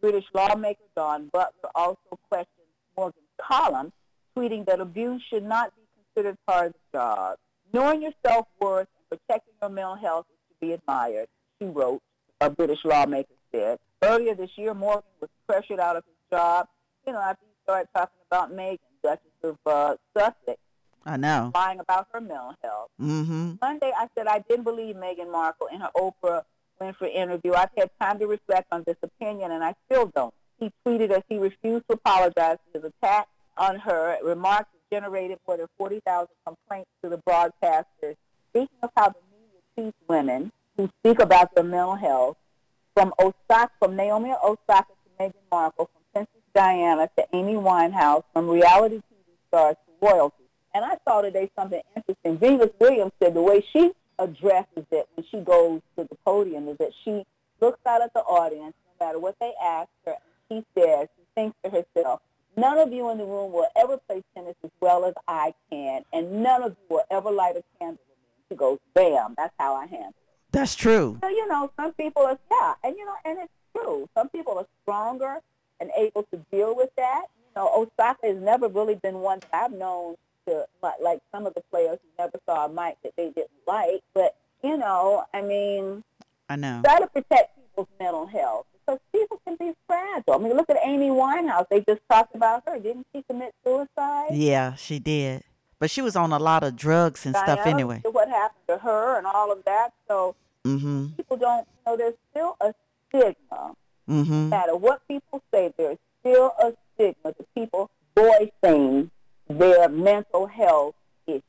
British 0.00 0.24
lawmaker 0.32 0.80
Dawn 0.94 1.28
Butler 1.32 1.70
also 1.74 2.18
questioned 2.28 2.66
Morgan's 2.96 3.24
column, 3.40 3.92
tweeting 4.36 4.64
that 4.66 4.80
abuse 4.80 5.22
should 5.28 5.44
not 5.44 5.72
be 5.76 5.82
considered 6.14 6.38
part 6.46 6.68
of 6.68 6.72
the 6.72 6.98
job. 6.98 7.36
Knowing 7.72 8.02
your 8.02 8.12
self-worth 8.26 8.88
protecting 9.10 9.54
your 9.60 9.70
mental 9.70 9.94
health 9.94 10.26
is 10.30 10.38
to 10.48 10.66
be 10.66 10.72
admired, 10.72 11.28
she 11.60 11.68
wrote, 11.68 12.02
a 12.40 12.50
British 12.50 12.84
lawmaker 12.84 13.34
said. 13.52 13.78
Earlier 14.02 14.34
this 14.34 14.50
year, 14.56 14.74
Morgan 14.74 15.08
was 15.20 15.30
pressured 15.48 15.80
out 15.80 15.96
of 15.96 16.04
his 16.04 16.14
job, 16.30 16.68
you 17.06 17.12
know, 17.12 17.20
after 17.20 17.44
he 17.44 17.52
started 17.64 17.88
talking 17.94 18.18
about 18.30 18.52
Meghan, 18.52 18.78
Duchess 19.02 19.22
of 19.42 19.56
uh, 19.66 19.96
Sussex. 20.16 20.60
I 21.04 21.16
know. 21.16 21.52
Lying 21.54 21.80
about 21.80 22.08
her 22.12 22.20
mental 22.20 22.54
health. 22.62 22.90
Mm-hmm. 23.00 23.54
Monday, 23.62 23.92
I 23.96 24.08
said 24.16 24.26
I 24.26 24.40
didn't 24.40 24.64
believe 24.64 24.96
Meghan 24.96 25.30
Markle 25.30 25.68
in 25.72 25.80
her 25.80 25.90
Oprah 25.96 26.42
Winfrey 26.80 27.14
interview. 27.14 27.54
I've 27.54 27.70
had 27.76 27.90
time 28.00 28.18
to 28.18 28.26
reflect 28.26 28.66
on 28.72 28.82
this 28.86 28.96
opinion, 29.02 29.52
and 29.52 29.62
I 29.62 29.74
still 29.88 30.10
don't. 30.14 30.34
He 30.58 30.72
tweeted 30.84 31.10
as 31.10 31.22
he 31.28 31.38
refused 31.38 31.84
to 31.88 31.94
apologize 31.94 32.58
for 32.72 32.80
his 32.80 32.92
attack 33.00 33.28
on 33.56 33.76
her. 33.76 34.18
Remarks 34.22 34.70
generated 34.92 35.38
more 35.46 35.56
than 35.56 35.66
40,000 35.78 36.28
complaints 36.44 36.90
to 37.02 37.08
the 37.08 37.18
broadcasters. 37.18 38.16
Speaking 38.56 38.78
of 38.84 38.90
how 38.96 39.10
the 39.10 39.18
media 39.30 39.60
treats 39.74 39.98
women 40.08 40.50
who 40.78 40.88
speak 41.00 41.18
about 41.18 41.54
their 41.54 41.62
mental 41.62 41.94
health, 41.94 42.38
from 42.94 43.12
Osaka, 43.18 43.70
from 43.78 43.96
Naomi 43.96 44.32
Osaka 44.42 44.86
to 44.88 45.22
Meghan 45.22 45.34
Markle, 45.52 45.90
from 45.92 46.02
Princess 46.14 46.42
Diana 46.54 47.10
to 47.18 47.26
Amy 47.34 47.52
Winehouse, 47.52 48.22
from 48.32 48.48
reality 48.48 48.96
TV 48.96 49.36
stars 49.48 49.76
to 49.84 50.06
royalty. 50.06 50.44
And 50.74 50.86
I 50.86 50.96
saw 51.06 51.20
today 51.20 51.50
something 51.54 51.82
interesting. 51.94 52.38
Venus 52.38 52.70
Williams 52.80 53.12
said 53.22 53.34
the 53.34 53.42
way 53.42 53.62
she 53.74 53.92
addresses 54.18 54.86
it 54.90 55.06
when 55.14 55.26
she 55.30 55.40
goes 55.40 55.82
to 55.98 56.04
the 56.04 56.16
podium 56.24 56.66
is 56.68 56.78
that 56.78 56.92
she 57.04 57.26
looks 57.60 57.80
out 57.86 58.00
at 58.00 58.14
the 58.14 58.20
audience, 58.20 58.72
no 58.98 59.06
matter 59.06 59.18
what 59.18 59.34
they 59.38 59.52
ask 59.62 59.90
her, 60.06 60.14
and 60.50 60.64
she 60.64 60.80
says, 60.80 61.08
she 61.14 61.24
thinks 61.34 61.54
to 61.62 61.68
herself, 61.68 62.22
none 62.56 62.78
of 62.78 62.90
you 62.90 63.10
in 63.10 63.18
the 63.18 63.24
room 63.26 63.52
will 63.52 63.68
ever 63.76 63.98
play 64.08 64.22
tennis 64.34 64.56
as 64.64 64.70
well 64.80 65.04
as 65.04 65.12
I 65.28 65.52
can, 65.70 66.04
and 66.14 66.42
none 66.42 66.62
of 66.62 66.70
you 66.70 66.96
will 66.96 67.04
ever 67.10 67.30
light 67.30 67.56
a 67.56 67.62
candle 67.78 68.00
She 68.50 68.56
goes, 68.56 68.78
bam, 68.94 69.34
that's 69.36 69.54
how 69.58 69.74
I 69.74 69.86
handle 69.86 70.08
it. 70.08 70.52
That's 70.52 70.74
true. 70.74 71.18
So, 71.22 71.28
you 71.28 71.46
know, 71.48 71.70
some 71.76 71.92
people 71.92 72.22
are, 72.22 72.38
yeah, 72.50 72.74
and, 72.84 72.96
you 72.96 73.04
know, 73.04 73.14
and 73.24 73.38
it's 73.38 73.52
true. 73.76 74.08
Some 74.16 74.28
people 74.28 74.58
are 74.58 74.66
stronger 74.82 75.38
and 75.80 75.90
able 75.96 76.22
to 76.32 76.40
deal 76.50 76.74
with 76.74 76.90
that, 76.96 77.24
you 77.38 77.62
know, 77.62 77.68
Osaka 77.74 78.26
has 78.26 78.36
never 78.36 78.68
really 78.68 78.94
been 78.96 79.16
one 79.16 79.40
that 79.40 79.64
I've 79.64 79.72
known 79.72 80.16
to 80.46 80.64
like, 80.82 80.94
like 81.02 81.20
some 81.32 81.46
of 81.46 81.54
the 81.54 81.62
players 81.70 81.98
who 82.02 82.24
never 82.24 82.38
saw 82.46 82.66
a 82.66 82.68
mic 82.68 82.96
that 83.02 83.12
they 83.16 83.30
didn't 83.30 83.50
like. 83.66 84.02
But 84.14 84.36
you 84.62 84.76
know, 84.76 85.24
I 85.34 85.42
mean, 85.42 86.02
I 86.48 86.56
know. 86.56 86.80
try 86.84 87.00
to 87.00 87.06
protect 87.06 87.56
people's 87.56 87.88
mental 88.00 88.26
health 88.26 88.66
because 88.86 89.00
people 89.12 89.40
can 89.46 89.56
be 89.56 89.72
fragile. 89.86 90.34
I 90.34 90.38
mean, 90.38 90.56
look 90.56 90.70
at 90.70 90.78
Amy 90.84 91.08
Winehouse. 91.08 91.66
They 91.70 91.80
just 91.80 92.00
talked 92.10 92.34
about 92.34 92.62
her. 92.66 92.78
Didn't 92.78 93.06
she 93.14 93.22
commit 93.28 93.52
suicide? 93.64 94.30
Yeah, 94.32 94.74
she 94.74 94.98
did. 94.98 95.42
But 95.78 95.90
she 95.90 96.00
was 96.02 96.16
on 96.16 96.32
a 96.32 96.38
lot 96.38 96.62
of 96.62 96.74
drugs 96.76 97.26
and 97.26 97.36
stuff 97.36 97.66
anyway. 97.66 98.00
What 98.04 98.28
happened 98.28 98.62
to 98.68 98.78
her 98.78 99.18
and 99.18 99.26
all 99.26 99.52
of 99.52 99.64
that. 99.64 99.92
So 100.08 100.34
Mm-hmm. 100.66 101.06
people 101.16 101.36
don't, 101.36 101.60
you 101.86 101.92
know, 101.92 101.96
there's 101.96 102.14
still 102.32 102.56
a 102.60 102.74
stigma. 103.08 103.76
Mm-hmm. 104.08 104.32
No 104.32 104.48
matter 104.48 104.74
what 104.76 105.06
people 105.06 105.40
say, 105.54 105.72
there's 105.78 105.98
still 106.20 106.52
a 106.60 106.72
stigma 106.94 107.32
to 107.34 107.46
people 107.54 107.88
voicing 108.16 109.10
their 109.48 109.88
mental 109.88 110.46
health 110.48 110.96
issues. 111.28 111.42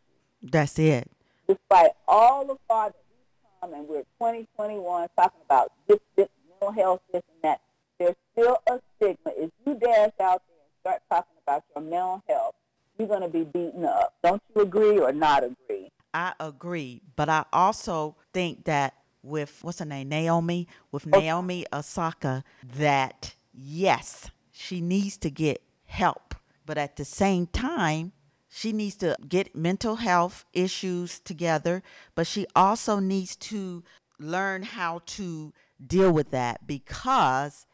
That's 0.43 0.77
it. 0.77 1.09
Despite 1.47 1.91
all 2.07 2.45
the 2.45 2.57
far 2.67 2.89
that 2.89 2.95
we've 3.09 3.61
come, 3.61 3.73
and 3.73 3.87
we're 3.89 4.03
2021 4.19 5.07
talking 5.17 5.41
about 5.45 5.71
this, 5.87 5.97
this 6.15 6.27
mental 6.51 6.71
health, 6.71 7.01
this 7.11 7.23
and 7.33 7.41
that, 7.43 7.61
there's 7.97 8.15
still 8.33 8.57
a 8.67 8.79
stigma. 8.97 9.31
If 9.35 9.49
you 9.65 9.73
dash 9.75 10.11
out 10.21 10.43
there 10.45 10.59
and 10.61 10.79
start 10.81 11.01
talking 11.09 11.37
about 11.43 11.63
your 11.75 11.83
mental 11.83 12.23
health, 12.29 12.53
you're 12.97 13.07
going 13.07 13.21
to 13.21 13.27
be 13.27 13.43
beaten 13.43 13.85
up. 13.85 14.13
Don't 14.23 14.41
you 14.55 14.61
agree 14.61 14.99
or 14.99 15.11
not 15.11 15.43
agree? 15.43 15.89
I 16.13 16.33
agree, 16.39 17.01
but 17.15 17.29
I 17.29 17.45
also 17.53 18.15
think 18.33 18.65
that 18.65 18.93
with 19.21 19.59
what's 19.61 19.79
her 19.79 19.85
name, 19.85 20.09
Naomi, 20.09 20.67
with 20.91 21.07
oh. 21.11 21.19
Naomi 21.19 21.65
Osaka, 21.71 22.43
that 22.77 23.35
yes, 23.53 24.31
she 24.51 24.81
needs 24.81 25.17
to 25.17 25.29
get 25.29 25.61
help, 25.85 26.35
but 26.65 26.77
at 26.77 26.95
the 26.95 27.05
same 27.05 27.47
time, 27.47 28.13
she 28.49 28.71
needs 28.71 28.95
to 28.97 29.15
get 29.27 29.55
mental 29.55 29.97
health 29.97 30.45
issues 30.53 31.19
together, 31.19 31.83
but 32.15 32.25
she 32.25 32.47
also 32.55 32.99
needs 32.99 33.35
to 33.35 33.83
learn 34.19 34.63
how 34.63 35.01
to 35.05 35.53
deal 35.85 36.11
with 36.11 36.31
that 36.31 36.65
because 36.65 37.65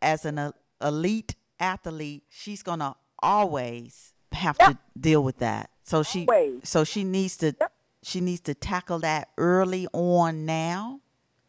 as 0.00 0.24
an 0.24 0.52
elite 0.80 1.34
athlete, 1.58 2.22
she's 2.28 2.62
gonna 2.62 2.94
always 3.20 4.14
have 4.32 4.58
to 4.58 4.78
deal 4.98 5.22
with 5.22 5.38
that. 5.38 5.70
So 5.82 6.02
she, 6.02 6.26
Always. 6.26 6.68
so 6.68 6.84
she 6.84 7.04
needs 7.04 7.36
to, 7.38 7.54
Yep. 7.60 7.72
she 8.02 8.20
needs 8.20 8.40
to 8.42 8.54
tackle 8.54 9.00
that 9.00 9.28
early 9.38 9.86
on 9.92 10.44
now 10.46 11.00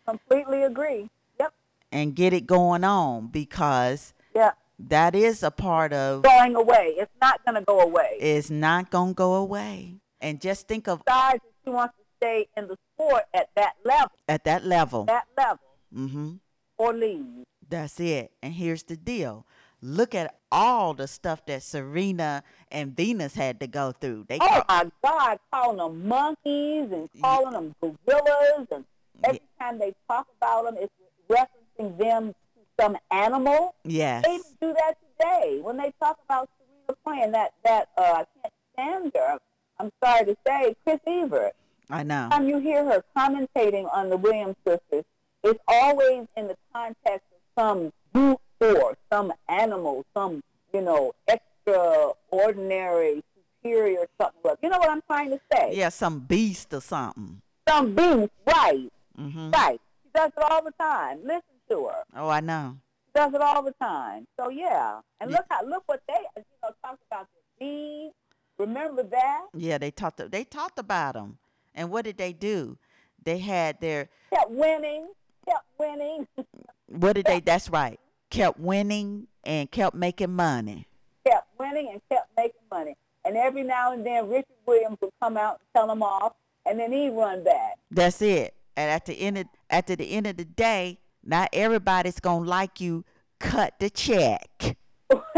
Completely 0.08 0.64
agree. 0.64 1.10
Yep. 1.40 1.54
and 1.92 2.16
get 2.16 2.34
it 2.34 2.48
going 2.48 2.84
on 2.84 3.28
because 3.28 4.14
Yeah. 4.34 4.52
that 4.80 5.14
is 5.16 5.44
a 5.44 5.52
part 5.52 5.94
of. 5.94 6.24
Going 6.24 6.56
away. 6.56 6.96
It's 6.98 7.12
not 7.22 7.44
going 7.46 7.56
to 7.56 7.62
go 7.62 7.80
away. 7.82 8.18
It's 8.20 8.50
not 8.50 8.90
gonna 8.90 9.14
go 9.14 9.36
away. 9.36 9.96
And 10.20 10.40
just 10.42 10.68
think 10.68 10.88
of 10.88 11.02
that 11.06 11.38
she 11.64 11.70
wants 11.72 11.96
to 11.98 12.04
stay 12.18 12.48
in 12.58 12.68
the 12.68 12.78
sport 12.94 13.24
at 13.34 13.50
that 13.56 13.74
level, 13.86 14.12
at 14.28 14.44
that 14.46 14.64
level. 14.66 15.06
that 15.06 15.26
level, 15.38 15.60
Mm-hmm. 15.96 16.34
or 16.78 16.94
leave. 16.94 17.44
That's 17.68 18.00
it. 18.00 18.32
And 18.44 18.54
here's 18.54 18.84
the 18.84 18.96
deal. 18.98 19.46
Look 19.82 20.14
at 20.14 20.36
all 20.52 20.94
the 20.94 21.08
stuff 21.08 21.46
that 21.48 21.64
Serena 21.64 22.44
and 22.72 22.96
Venus 22.96 23.34
had 23.34 23.60
to 23.62 23.68
go 23.68 23.92
through. 23.92 24.26
They 24.28 24.38
Oh 24.40 24.64
my 24.70 24.92
God, 25.04 25.40
calling 25.52 25.78
them 25.78 26.08
monkeys 26.08 26.92
and 26.92 27.10
calling 27.22 27.54
them 27.54 27.76
gorillas, 28.06 28.68
and 28.72 28.86
every 29.24 29.42
time 29.60 29.80
they 29.80 29.94
talk 30.08 30.28
about 30.38 30.66
them, 30.66 30.76
it's 30.80 30.94
referencing 31.30 31.98
them 31.98 32.34
to 32.34 32.84
some 32.84 32.98
animal. 33.10 33.76
yes. 33.84 34.24
They 34.26 34.36
even 34.36 34.52
do 34.62 34.74
that 34.74 34.98
today 35.18 35.60
when 35.62 35.78
they 35.78 35.94
talk 36.00 36.20
about 36.26 36.50
Serena 36.58 36.98
playing 37.04 37.32
that 37.32 37.54
that 37.64 37.90
uh, 37.98 38.02
I 38.02 38.26
can't 38.42 38.54
stand 38.74 39.12
her. 39.16 39.40
I'm 39.80 39.90
sorry 40.04 40.26
to 40.26 40.38
say, 40.46 40.76
Chris 40.84 41.00
Evert. 41.08 41.54
I 41.90 42.04
know. 42.04 42.30
time 42.32 42.48
you 42.48 42.60
hear 42.60 42.86
her 42.86 43.04
commentating 43.18 43.92
on 43.94 44.10
the 44.10 44.18
Williams 44.18 44.56
sisters, 44.66 45.04
it's 45.44 45.60
always 45.68 46.28
in 46.38 46.48
the 46.48 46.56
context 46.74 47.26
of 47.34 47.42
some 47.58 47.92
brute 48.14 48.38
force, 48.62 48.98
some 49.12 49.34
animal, 49.50 50.06
some, 50.16 50.42
you 50.74 50.82
know, 50.82 51.14
extraordinary, 51.28 53.24
superior 53.64 54.06
something. 54.20 54.52
You 54.62 54.70
know 54.70 54.78
what 54.80 54.90
I'm 54.90 55.02
trying 55.08 55.32
to 55.32 55.40
say? 55.54 55.72
Yeah, 55.74 55.90
some 55.90 56.20
beast 56.20 56.74
or 56.74 56.82
something. 56.82 57.42
Some 57.68 57.96
beast, 57.96 58.32
right, 58.46 58.90
hmm 59.16 59.52
right. 59.52 59.80
She 60.04 60.10
does 60.14 60.32
it 60.38 60.44
all 60.52 60.64
the 60.64 60.74
time. 60.80 61.20
Listen 61.24 61.42
to 61.70 61.86
her. 61.88 62.04
Oh, 62.16 62.28
I 62.30 62.40
know. 62.42 62.76
She 63.08 63.12
does 63.20 63.34
it 63.34 63.42
all 63.42 63.64
the 63.64 63.74
time. 63.82 64.26
So 64.40 64.50
yeah. 64.50 65.00
And 65.20 65.32
Yeah. 65.32 65.38
look 65.38 65.46
how 65.50 65.64
look 65.66 65.84
what 65.86 66.02
they 66.08 66.16
you 66.36 66.44
know 66.64 66.70
talked 66.84 67.02
about 67.10 67.28
the 67.34 67.66
bees. 67.66 68.12
Remember 68.58 69.04
that? 69.04 69.46
Yeah, 69.56 69.78
they 69.78 69.92
talked. 69.92 70.30
They 70.32 70.44
talked 70.44 70.78
about 70.80 71.14
them, 71.14 71.38
and 71.74 71.90
what 71.90 72.06
did 72.06 72.18
they 72.18 72.34
do? 72.34 72.78
They 73.24 73.38
had 73.40 73.80
their. 73.80 74.10
Kept 74.34 74.52
winning, 74.52 75.08
kept 75.48 75.66
winning. 75.80 76.28
What 76.88 77.14
did 77.16 77.26
they? 77.26 77.40
That's 77.40 77.70
right. 77.70 78.00
Kept 78.32 78.60
winning 78.60 79.28
and 79.44 79.70
kept 79.70 79.96
making 79.96 80.32
money. 80.32 80.88
kept 81.26 81.48
winning 81.60 81.90
and 81.92 82.02
kept 82.10 82.30
making 82.38 82.62
money. 82.72 82.96
And 83.26 83.36
every 83.38 83.62
now 83.64 83.92
and 83.92 84.06
then, 84.06 84.30
Richard 84.30 84.46
Williams 84.66 84.98
would 85.02 85.12
come 85.22 85.38
out 85.38 85.60
and 85.60 85.68
tell 85.76 85.86
them 85.88 86.02
off, 86.02 86.34
and 86.66 86.80
then 86.80 86.92
he'd 86.92 87.12
run 87.12 87.44
back. 87.44 87.78
That's 87.92 88.22
it. 88.22 88.56
And 88.76 88.90
at 88.90 89.06
the 89.06 89.14
end 89.14 89.38
of 89.38 89.46
at 89.70 89.86
the 89.88 89.96
end 90.04 90.28
of 90.28 90.38
the 90.38 90.46
day, 90.46 90.98
not 91.24 91.50
everybody's 91.54 92.20
gonna 92.20 92.48
like 92.48 92.80
you. 92.82 93.04
Cut 93.40 93.76
the 93.80 93.90
check. 93.90 94.78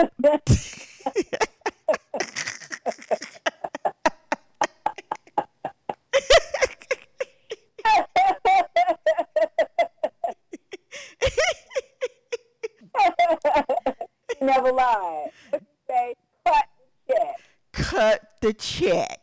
he 14.39 14.45
never 14.45 14.71
lied. 14.71 15.29
What 15.49 15.61
you 15.61 15.67
say? 15.89 16.13
Cut 16.45 16.65
the 17.07 17.13
check. 17.13 17.35
Cut 17.73 18.21
the 18.41 18.53
check. 18.53 19.19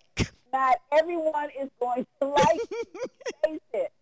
Not 0.52 0.76
everyone 0.92 1.48
is 1.60 1.68
going 1.80 2.06
to 2.20 2.28
like 2.28 2.60
you. 2.70 2.82
Face 3.44 3.60
it. 3.72 3.92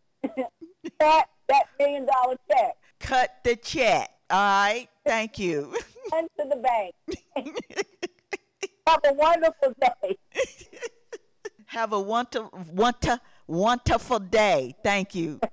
Cut 0.99 1.29
that 1.49 1.65
million 1.79 2.07
dollar 2.07 2.37
check. 2.51 2.77
Cut 3.01 3.31
the 3.45 3.57
check. 3.57 4.11
All 4.31 4.39
right. 4.39 4.89
Thank 5.19 5.35
you. 5.41 5.75
Run 6.13 6.29
to 6.39 6.45
the 6.49 6.55
bank. 6.55 6.95
Have 8.87 9.01
a 9.05 9.13
wonderful 9.15 9.75
day. 9.81 10.17
Have 11.67 11.93
a 11.93 12.01
wonderful, 12.01 12.57
wonderful, 12.73 13.19
wonderful 13.49 14.21
day. 14.21 14.77
Thank 14.85 15.17
you. 15.17 15.41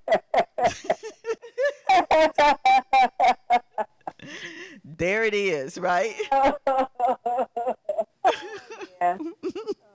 there 4.86 5.24
it 5.24 5.34
is, 5.34 5.80
right? 5.80 6.14
yeah. 9.02 9.18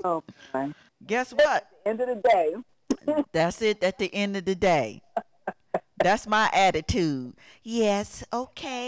Oh, 0.02 0.24
boy. 0.52 0.72
Guess 1.06 1.32
what? 1.32 1.68
End 1.86 2.00
of 2.00 2.08
the 2.08 2.16
day. 2.28 2.56
That's 3.30 3.62
it 3.62 3.84
at 3.84 3.98
the 3.98 4.12
end 4.12 4.36
of 4.36 4.44
the 4.44 4.56
day. 4.56 5.00
That's 6.02 6.26
my 6.26 6.50
attitude. 6.52 7.34
Yes, 7.62 8.24
okay. 8.32 8.79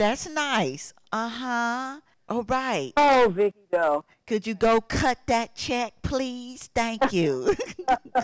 That's 0.00 0.26
nice. 0.30 0.94
Uh 1.12 1.28
huh. 1.28 2.00
All 2.26 2.42
right. 2.44 2.94
Oh, 2.96 3.30
Vicky 3.36 3.58
Doe. 3.70 4.06
Could 4.26 4.46
you 4.46 4.54
go 4.54 4.80
cut 4.80 5.18
that 5.26 5.54
check, 5.54 5.92
please? 6.00 6.70
Thank 6.74 7.12
you. 7.12 7.54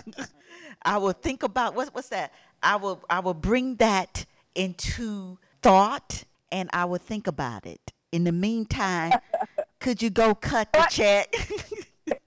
I 0.81 0.97
will 0.97 1.11
think 1.11 1.43
about 1.43 1.75
what, 1.75 1.93
what's 1.93 2.09
that? 2.09 2.33
I 2.63 2.77
will 2.77 3.03
I 3.11 3.19
will 3.19 3.35
bring 3.35 3.75
that 3.75 4.25
into 4.55 5.37
thought 5.61 6.23
and 6.51 6.67
I 6.73 6.85
will 6.85 6.97
think 6.97 7.27
about 7.27 7.67
it. 7.67 7.93
In 8.11 8.23
the 8.23 8.31
meantime, 8.31 9.11
could 9.79 10.01
you 10.01 10.09
go 10.09 10.33
cut 10.33 10.73
the 10.73 10.87
check? 10.89 11.31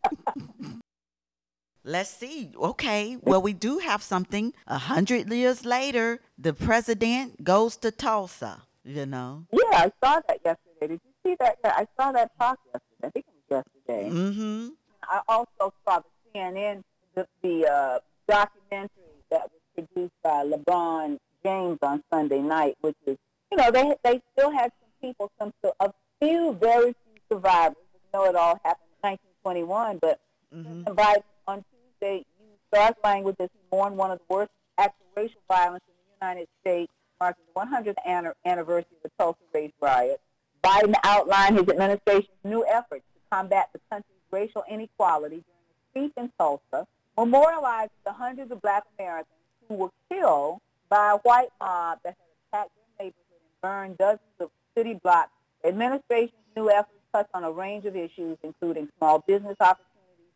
Let's 1.85 2.11
see. 2.11 2.53
Okay. 2.57 3.19
Well, 3.21 3.43
we 3.43 3.53
do 3.53 3.79
have 3.79 4.01
something. 4.05 4.53
A 4.69 4.79
hundred 4.79 5.29
years 5.33 5.65
later, 5.65 6.21
the 6.39 6.55
president 6.55 7.43
goes 7.43 7.77
to 7.79 7.91
Tulsa. 7.91 8.63
You 8.91 9.07
know. 9.07 9.45
Yeah, 9.53 9.61
I 9.73 9.93
saw 10.03 10.21
that 10.27 10.39
yesterday. 10.45 10.81
Did 10.81 10.91
you 10.91 11.13
see 11.25 11.37
that? 11.41 11.59
Yeah, 11.65 11.75
I 11.77 11.87
saw 11.99 12.13
that 12.13 12.31
talk 12.39 12.59
yesterday. 12.67 13.05
I 13.05 13.11
think 13.11 13.27
it 13.29 13.55
was 13.55 13.65
yesterday. 13.87 14.11
Mm-hmm. 14.11 14.69
I 15.03 15.21
also 15.29 15.75
saw 15.85 16.01
the 16.01 16.39
CNN, 16.39 16.83
the, 17.15 17.27
the 17.43 17.67
uh, 17.67 17.99
documentary 18.29 18.89
that 19.31 19.43
was 19.51 19.61
produced 19.75 20.15
by 20.23 20.45
LeBron 20.45 21.19
James 21.45 21.79
on 21.83 22.03
Sunday 22.13 22.41
night, 22.41 22.77
which 22.81 22.97
is, 23.07 23.17
you 23.51 23.59
know, 23.59 23.71
they 23.71 23.95
they 24.05 24.21
still 24.33 24.51
had 24.51 24.73
some 24.81 24.91
people, 25.01 25.31
some 25.39 25.53
so 25.63 25.73
a 25.81 25.93
few, 26.21 26.53
very 26.61 26.93
few 26.93 27.21
survivors. 27.33 27.77
We 27.95 28.01
know 28.19 28.25
it 28.27 28.37
all 28.37 28.61
happened 28.65 28.91
in 29.03 29.11
1921, 29.43 29.99
but 30.01 30.21
Mm-hmm. 30.55 30.83
Biden 30.83 31.23
on 31.47 31.65
Tuesday 31.71 32.17
used 32.17 32.59
stark 32.73 32.97
language 33.05 33.37
as 33.39 33.49
he 33.53 33.77
mourned 33.77 33.97
one 33.97 34.11
of 34.11 34.19
the 34.19 34.35
worst 34.35 34.51
acts 34.79 34.97
of 35.01 35.17
racial 35.17 35.41
violence 35.47 35.85
in 35.87 35.95
the 35.95 36.27
United 36.27 36.49
States, 36.61 36.93
marking 37.21 37.45
the 37.55 37.61
100th 37.61 38.33
anniversary 38.45 38.97
of 38.97 39.03
the 39.03 39.11
Tulsa 39.19 39.39
race 39.53 39.73
riot. 39.81 40.21
Biden 40.65 40.95
outlined 41.05 41.59
his 41.59 41.69
administration's 41.69 42.29
new 42.45 42.65
efforts 42.67 43.05
to 43.15 43.21
combat 43.31 43.69
the 43.73 43.81
country's 43.91 44.17
racial 44.31 44.65
inequality 44.69 45.45
during 45.93 46.07
a 46.07 46.09
speech 46.09 46.13
in 46.17 46.33
Tulsa, 46.39 46.87
memorializing 47.17 47.91
the 48.05 48.13
hundreds 48.13 48.51
of 48.51 48.61
black 48.63 48.85
Americans 48.99 49.29
who 49.69 49.75
were 49.75 49.91
killed 50.11 50.61
by 50.89 51.11
a 51.13 51.17
white 51.19 51.51
mob 51.61 51.99
that 52.05 52.17
had 52.53 52.59
attacked 52.59 52.71
their 52.77 53.07
neighborhood 53.07 53.41
and 53.43 53.61
burned 53.63 53.99
dozens 53.99 54.21
of 54.41 54.51
city 54.77 54.95
blocks. 54.95 55.31
The 55.63 55.69
administration's 55.69 56.41
new 56.57 56.71
efforts 56.71 56.97
touch 57.13 57.29
on 57.35 57.45
a 57.45 57.51
range 57.51 57.85
of 57.85 57.97
issues, 57.97 58.39
including 58.43 58.89
small 58.99 59.21
business 59.27 59.57
opportunities, 59.61 59.87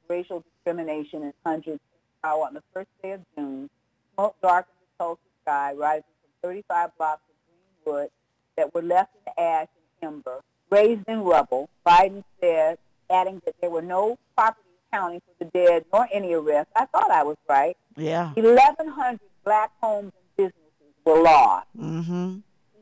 racial 0.09 0.44
discrimination, 0.44 1.23
and 1.23 1.33
hundreds 1.44 1.77
of 1.77 2.23
power 2.23 2.47
on 2.47 2.55
the 2.55 2.62
first 2.73 2.88
day 3.03 3.12
of 3.12 3.20
June. 3.37 3.70
Smoke 4.14 4.37
darkened 4.42 4.75
the 4.99 5.05
Tulsa 5.05 5.20
sky, 5.42 5.73
rising 5.75 6.05
35 6.44 6.90
blocks 6.98 7.22
of 7.28 7.85
Greenwood 7.85 8.11
that 8.57 8.74
were 8.74 8.83
left 8.83 9.12
in 9.26 9.42
ash 9.42 9.68
and 10.02 10.12
timber, 10.12 10.40
razed 10.70 11.09
in 11.09 11.22
rubble. 11.22 11.70
Biden 11.87 12.22
said, 12.40 12.76
adding 13.11 13.40
that 13.46 13.54
there 13.62 13.70
were 13.70 13.83
no 13.83 14.18
property 14.37 14.68
accounting 14.92 15.20
for 15.20 15.44
the 15.44 15.50
dead 15.50 15.87
nor 15.90 16.07
any 16.12 16.35
arrests. 16.35 16.70
I 16.76 16.85
thought 16.85 17.11
I 17.11 17.22
was 17.22 17.37
right. 17.48 17.76
Yeah. 17.96 18.33
1,100 18.35 19.20
black 19.42 19.70
homes 19.80 20.12
and 20.12 20.37
businesses 20.37 20.94
were 21.07 21.22
lost. 21.22 21.66
Mm-hmm. 21.78 22.38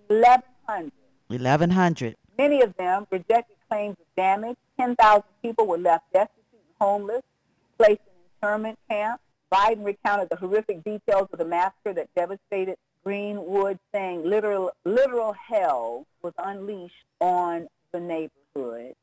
1,100. 0.08 0.92
1100. 1.28 2.16
Many 2.36 2.62
of 2.62 2.76
them 2.76 3.06
rejected 3.10 3.56
claims 3.70 3.96
of 4.00 4.06
damage. 4.16 4.56
10,000 4.78 5.22
people 5.40 5.66
were 5.68 5.78
left 5.78 6.12
destitute 6.12 6.34
and 6.52 6.74
homeless, 6.80 7.22
placed 7.78 8.00
in 8.00 8.48
internment 8.48 8.78
camps. 8.90 9.22
Biden 9.52 9.84
recounted 9.84 10.30
the 10.30 10.36
horrific 10.36 10.82
details 10.82 11.28
of 11.32 11.38
the 11.38 11.44
massacre 11.44 11.92
that 11.92 12.08
devastated 12.16 12.76
Greenwood, 13.04 13.78
saying 13.92 14.22
literal, 14.24 14.70
literal 14.84 15.32
hell 15.34 16.06
was 16.22 16.32
unleashed 16.38 17.04
on 17.20 17.66
the 17.92 18.00
neighborhood. 18.00 18.94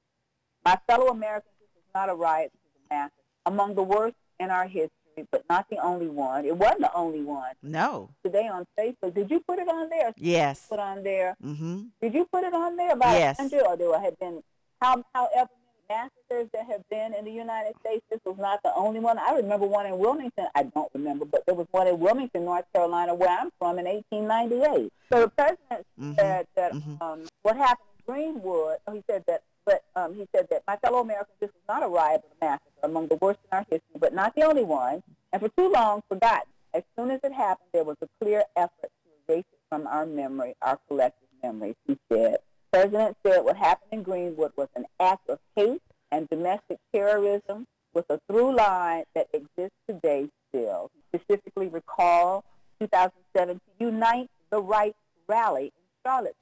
My 0.66 0.78
fellow 0.88 1.08
Americans, 1.10 1.54
this 1.60 1.70
is 1.84 1.90
not 1.94 2.10
a 2.10 2.16
riot, 2.16 2.52
this 2.54 2.62
is 2.72 2.82
a 2.90 2.94
massacre. 2.94 3.14
Among 3.46 3.76
the 3.76 3.84
worst 3.84 4.16
in 4.40 4.50
our 4.50 4.66
history, 4.66 4.90
but 5.32 5.44
not 5.50 5.66
the 5.70 5.78
only 5.78 6.08
one. 6.08 6.46
It 6.46 6.56
wasn't 6.56 6.82
the 6.82 6.94
only 6.94 7.22
one. 7.24 7.52
No. 7.62 8.10
Today 8.24 8.48
on 8.48 8.66
Facebook, 8.78 9.14
did 9.14 9.30
you 9.30 9.42
put 9.42 9.60
it 9.60 9.68
on 9.68 9.90
there? 9.90 10.14
Yes. 10.18 10.66
Put 10.70 10.80
on 10.80 11.04
there. 11.04 11.36
Mm-hmm. 11.44 11.84
Did 12.02 12.14
you 12.14 12.26
put 12.32 12.44
it 12.46 12.54
on 12.54 12.78
there 12.78 12.94
about 12.94 13.18
Yes. 13.18 13.38
100 13.40 13.66
or 13.66 13.76
there 13.78 14.00
have 14.00 14.18
been 14.20 14.42
how, 14.82 15.04
however 15.14 15.50
massacres 15.90 16.50
that 16.54 16.66
have 16.68 16.88
been 16.90 17.14
in 17.14 17.26
the 17.26 17.32
United 17.32 17.74
States? 17.80 18.04
This 18.10 18.20
was 18.26 18.38
not 18.38 18.62
the 18.64 18.74
only 18.76 19.00
one. 19.00 19.18
I 19.18 19.34
remember 19.36 19.66
one 19.66 19.86
in 19.86 19.98
Wilmington. 19.98 20.48
I 20.56 20.64
don't 20.64 20.90
remember, 20.94 21.26
but 21.26 21.46
there 21.46 21.56
was 21.56 21.68
one 21.72 21.88
in 21.88 22.00
Wilmington, 22.00 22.46
North 22.46 22.66
Carolina, 22.74 23.14
where 23.16 23.30
I'm 23.30 23.50
from 23.60 23.80
in 23.80 23.88
1898. 23.88 24.92
So 25.12 25.22
the 25.22 25.30
president 25.30 25.86
Mhm. 26.00 26.16
said 26.16 26.48
that 26.56 26.74
Mhm. 26.74 27.02
um, 27.02 27.28
what 27.42 27.58
happened 27.58 27.88
in 27.98 28.14
Greenwood, 28.14 28.78
oh, 28.88 28.92
he 28.94 29.04
said 29.10 29.24
that, 29.28 29.42
but 29.66 29.84
um, 29.96 30.14
he 30.14 30.28
said 30.34 30.48
that 30.50 30.64
my 30.68 30.78
fellow 30.78 31.00
Americans, 31.00 31.36
this 31.40 31.52
was 31.54 31.64
not 31.68 31.84
a 31.84 31.88
riot 31.88 32.22
but 32.24 32.32
a 32.42 32.46
massacre 32.52 32.80
among 32.84 33.08
the 33.08 33.16
worst 33.16 33.40
in 33.52 33.58
our 33.58 33.66
history, 33.70 34.00
but 34.00 34.14
not 34.14 34.34
the 34.36 34.44
only 34.44 34.64
one, 34.64 35.04
and 35.34 35.42
for 35.42 35.50
too 35.50 35.70
long 35.70 36.02
forgotten. 36.08 36.48
As 36.74 36.84
soon 36.96 37.10
as 37.10 37.20
it 37.24 37.32
happened, 37.34 37.70
there 37.74 37.84
was 37.84 37.98
a 38.02 38.08
clear 38.22 38.44
effort 38.56 38.92
to 39.28 39.34
erase 39.34 39.46
it 39.52 39.60
from 39.70 39.88
our 39.88 40.06
memory, 40.06 40.56
our 40.62 40.78
collective 40.88 41.28
memories, 41.42 41.76
he 41.88 41.98
said. 42.12 42.38
President 42.72 43.18
said 43.26 43.44
what 43.44 43.58
happened 43.58 43.90
in 43.92 44.04
Greenwood 44.04 44.52
was 44.56 44.68
an 44.76 44.86
act 45.00 45.28
of 45.30 45.40
hate 45.56 45.82
and 46.12 46.28
domestic 46.30 46.78
terrorism 46.94 47.66
with 47.94 48.06
a 48.10 48.20
through 48.30 48.56
line 48.56 49.04
that 49.16 49.28
exists 49.34 49.76
today 49.88 50.30
still. 50.50 50.92
Specifically 51.14 51.68
recalled 51.68 52.44
2007 52.80 53.60
Unite 53.80 54.30
the 54.52 54.62
Right 54.62 54.96
rally 55.28 55.66
in 55.66 55.72
Charlottesville, 56.06 56.36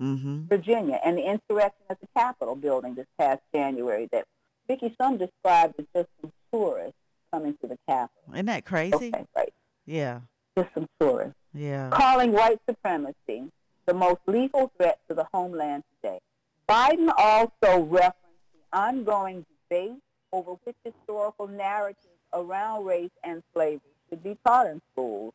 Mm-hmm. 0.00 0.46
Virginia, 0.46 1.00
and 1.04 1.18
the 1.18 1.24
insurrection 1.28 1.82
at 1.90 2.00
the 2.00 2.06
Capitol 2.16 2.54
building 2.54 2.94
this 2.94 3.06
past 3.18 3.40
January 3.52 4.08
that 4.12 4.24
Vicky 4.68 4.94
some 5.00 5.16
described 5.16 5.74
as 5.80 5.86
just 5.96 6.08
some 6.20 6.30
tourists 6.52 6.94
coming 7.32 7.56
to 7.60 7.66
the 7.66 7.76
Capitol. 7.88 8.34
Isn't 8.34 8.46
that 8.46 8.64
crazy? 8.64 9.10
Okay, 9.12 9.24
right. 9.34 9.52
Yeah. 9.84 10.20
Just 10.56 10.72
some 10.74 10.86
tourists 11.00 11.34
Yeah. 11.52 11.90
calling 11.90 12.30
white 12.32 12.60
supremacy 12.68 13.50
the 13.88 13.94
most 13.94 14.20
lethal 14.26 14.70
threat 14.76 15.00
to 15.08 15.14
the 15.14 15.26
homeland 15.32 15.82
today. 15.96 16.20
Biden 16.68 17.10
also 17.16 17.80
referenced 17.84 18.18
the 18.52 18.78
ongoing 18.78 19.46
debate 19.70 19.96
over 20.30 20.52
which 20.64 20.76
historical 20.84 21.48
narratives 21.48 22.04
around 22.34 22.84
race 22.84 23.10
and 23.24 23.42
slavery 23.54 23.80
should 24.10 24.22
be 24.22 24.36
taught 24.44 24.66
in 24.66 24.82
schools. 24.92 25.32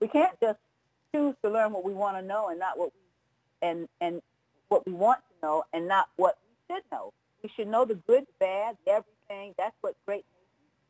We 0.00 0.06
can't 0.06 0.38
just 0.40 0.60
choose 1.12 1.34
to 1.42 1.50
learn 1.50 1.72
what 1.72 1.84
we 1.84 1.92
want 1.92 2.16
to 2.16 2.22
know 2.22 2.48
and 2.48 2.60
not 2.60 2.78
what 2.78 2.92
we 2.94 3.68
and 3.68 3.88
and 4.00 4.22
what 4.68 4.86
we 4.86 4.92
want 4.92 5.18
to 5.18 5.46
know 5.46 5.64
and 5.72 5.88
not 5.88 6.08
what 6.14 6.38
we 6.44 6.76
should 6.76 6.84
know. 6.92 7.12
We 7.42 7.50
should 7.56 7.66
know 7.66 7.84
the 7.84 7.96
good, 7.96 8.20
the 8.20 8.32
bad, 8.38 8.76
everything. 8.86 9.56
That's 9.58 9.74
what 9.80 9.96
great 10.06 10.24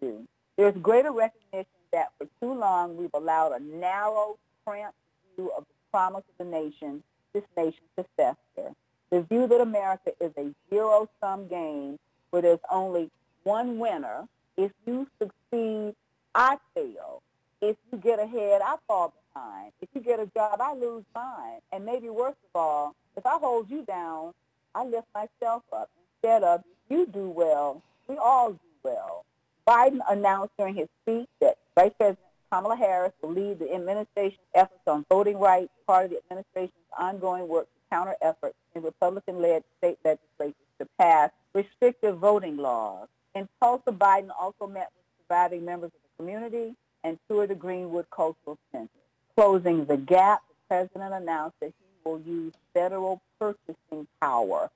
nations 0.02 0.18
do. 0.18 0.28
There's 0.58 0.76
greater 0.82 1.12
recognition 1.12 1.66
that 1.92 2.12
for 2.18 2.26
too 2.42 2.52
long 2.52 2.98
we've 2.98 3.14
allowed 3.14 3.52
a 3.52 3.60
narrow, 3.60 4.36
cramped 4.66 4.98
view 5.34 5.50
of 5.56 5.64
the 5.64 5.79
promise 5.90 6.24
of 6.29 6.46
the 6.46 6.50
nation, 6.50 7.03
this 7.33 7.44
nation 7.57 7.83
to 7.96 8.05
fester. 8.16 8.74
The 9.11 9.22
view 9.22 9.46
that 9.46 9.61
America 9.61 10.12
is 10.20 10.33
a 10.37 10.55
zero-sum 10.72 11.48
game 11.48 11.98
where 12.31 12.42
there's 12.42 12.61
only 12.70 13.11
one 13.42 13.79
winner. 13.79 14.29
If 14.57 14.72
you 14.87 15.09
succeed, 15.18 15.94
I 16.35 16.59
fail. 16.74 17.22
If 17.61 17.76
you 17.90 17.98
get 17.98 18.18
ahead, 18.18 18.62
I 18.64 18.76
fall 18.87 19.12
behind. 19.35 19.72
If 19.81 19.88
you 19.94 20.00
get 20.00 20.20
a 20.20 20.26
job, 20.26 20.61
I 20.61 20.74
lose 20.74 21.05
mine. 21.14 21.61
And 21.72 21.85
maybe 21.85 22.09
worst 22.09 22.38
of 22.55 22.61
all, 22.61 22.94
if 23.16 23.26
I 23.26 23.37
hold 23.38 23.70
you 23.70 23.83
down, 23.85 24.33
I 24.74 24.85
lift 24.85 25.09
myself 25.14 25.62
up. 25.72 25.90
Instead 26.22 26.42
of 26.44 26.62
you 26.88 27.07
do 27.07 27.29
well, 27.29 27.83
we 28.07 28.16
all 28.16 28.53
do 28.53 28.59
well. 28.83 29.24
Biden 29.66 30.00
announced 30.09 30.53
during 30.59 30.74
his 30.74 30.88
speech 31.03 31.29
that 31.40 31.59
Vice 31.74 31.92
President 31.98 32.18
Kamala 32.52 32.76
Harris 32.76 33.12
will 33.22 33.30
lead 33.30 33.60
the 33.60 33.72
administration's 33.72 34.40
efforts 34.54 34.82
on 34.86 35.04
voting 35.08 35.38
rights, 35.38 35.70
part 35.86 36.06
of 36.06 36.10
the 36.10 36.18
administration's 36.18 36.72
ongoing 36.98 37.46
work 37.46 37.66
to 37.66 37.94
counter 37.94 38.16
efforts 38.20 38.56
in 38.74 38.82
Republican-led 38.82 39.62
state 39.78 39.98
legislatures 40.04 40.54
to 40.80 40.86
pass 40.98 41.30
restrictive 41.54 42.18
voting 42.18 42.56
laws. 42.56 43.08
In 43.34 43.48
Tulsa, 43.60 43.92
Biden 43.92 44.30
also 44.38 44.66
met 44.66 44.88
with 44.96 45.04
surviving 45.24 45.64
members 45.64 45.92
of 45.94 46.00
the 46.02 46.22
community 46.24 46.74
and 47.04 47.18
toured 47.28 47.50
the 47.50 47.54
Greenwood 47.54 48.06
Cultural 48.10 48.58
Center. 48.72 48.88
Closing 49.36 49.84
the 49.84 49.96
gap, 49.96 50.42
the 50.48 50.54
president 50.68 51.14
announced 51.14 51.56
that 51.60 51.72
he 51.78 52.08
will 52.08 52.20
use 52.20 52.52
federal 52.74 53.20
purchasing 53.38 54.06
power 54.20 54.70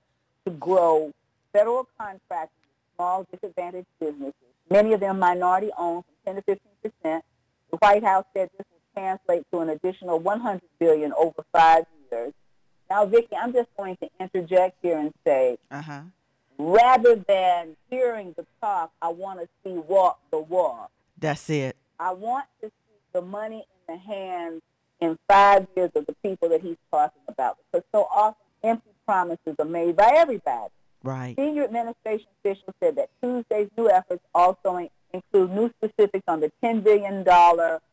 to 0.44 0.50
grow 0.52 1.12
federal 1.52 1.88
contracts 1.98 2.54
with 2.60 2.96
small 2.96 3.26
disadvantaged 3.32 3.86
businesses, 3.98 4.34
many 4.70 4.92
of 4.92 5.00
them 5.00 5.18
minority 5.18 5.70
owned 5.76 6.04
from 6.04 6.34
10 6.34 6.36
to 6.36 6.42
15 6.42 6.72
percent. 6.82 7.24
The 7.74 7.78
White 7.78 8.04
House 8.04 8.24
said 8.36 8.50
this 8.56 8.66
will 8.70 9.02
translate 9.02 9.44
to 9.52 9.58
an 9.58 9.70
additional 9.70 10.20
100 10.20 10.60
billion 10.78 11.12
over 11.18 11.44
five 11.52 11.84
years. 12.12 12.32
Now, 12.88 13.04
Vicki, 13.04 13.34
I'm 13.34 13.52
just 13.52 13.68
going 13.76 13.96
to 13.96 14.08
interject 14.20 14.76
here 14.80 14.96
and 14.96 15.12
say, 15.26 15.58
Uh-huh. 15.72 16.02
rather 16.56 17.16
than 17.16 17.74
hearing 17.90 18.32
the 18.36 18.46
talk, 18.62 18.92
I 19.02 19.08
want 19.08 19.40
to 19.40 19.48
see 19.64 19.72
walk 19.76 20.20
the 20.30 20.38
walk. 20.38 20.92
That's 21.18 21.50
it. 21.50 21.74
I 21.98 22.12
want 22.12 22.44
to 22.62 22.68
see 22.68 22.94
the 23.12 23.22
money 23.22 23.66
in 23.88 23.94
the 23.96 24.00
hands 24.00 24.62
in 25.00 25.18
five 25.28 25.66
years 25.74 25.90
of 25.96 26.06
the 26.06 26.14
people 26.22 26.48
that 26.50 26.60
he's 26.62 26.76
talking 26.92 27.22
about. 27.26 27.56
Because 27.72 27.84
so 27.92 28.06
often 28.14 28.36
empty 28.62 28.90
promises 29.04 29.56
are 29.58 29.64
made 29.64 29.96
by 29.96 30.12
everybody. 30.14 30.70
Right. 31.02 31.34
Senior 31.36 31.64
administration 31.64 32.28
officials 32.44 32.74
said 32.80 32.94
that 32.98 33.10
Tuesday's 33.20 33.68
new 33.76 33.90
efforts 33.90 34.22
also 34.32 34.76
include 35.14 35.52
new 35.52 35.70
specifics 35.78 36.24
on 36.28 36.40
the 36.40 36.50
$10 36.62 36.82
billion 36.82 37.24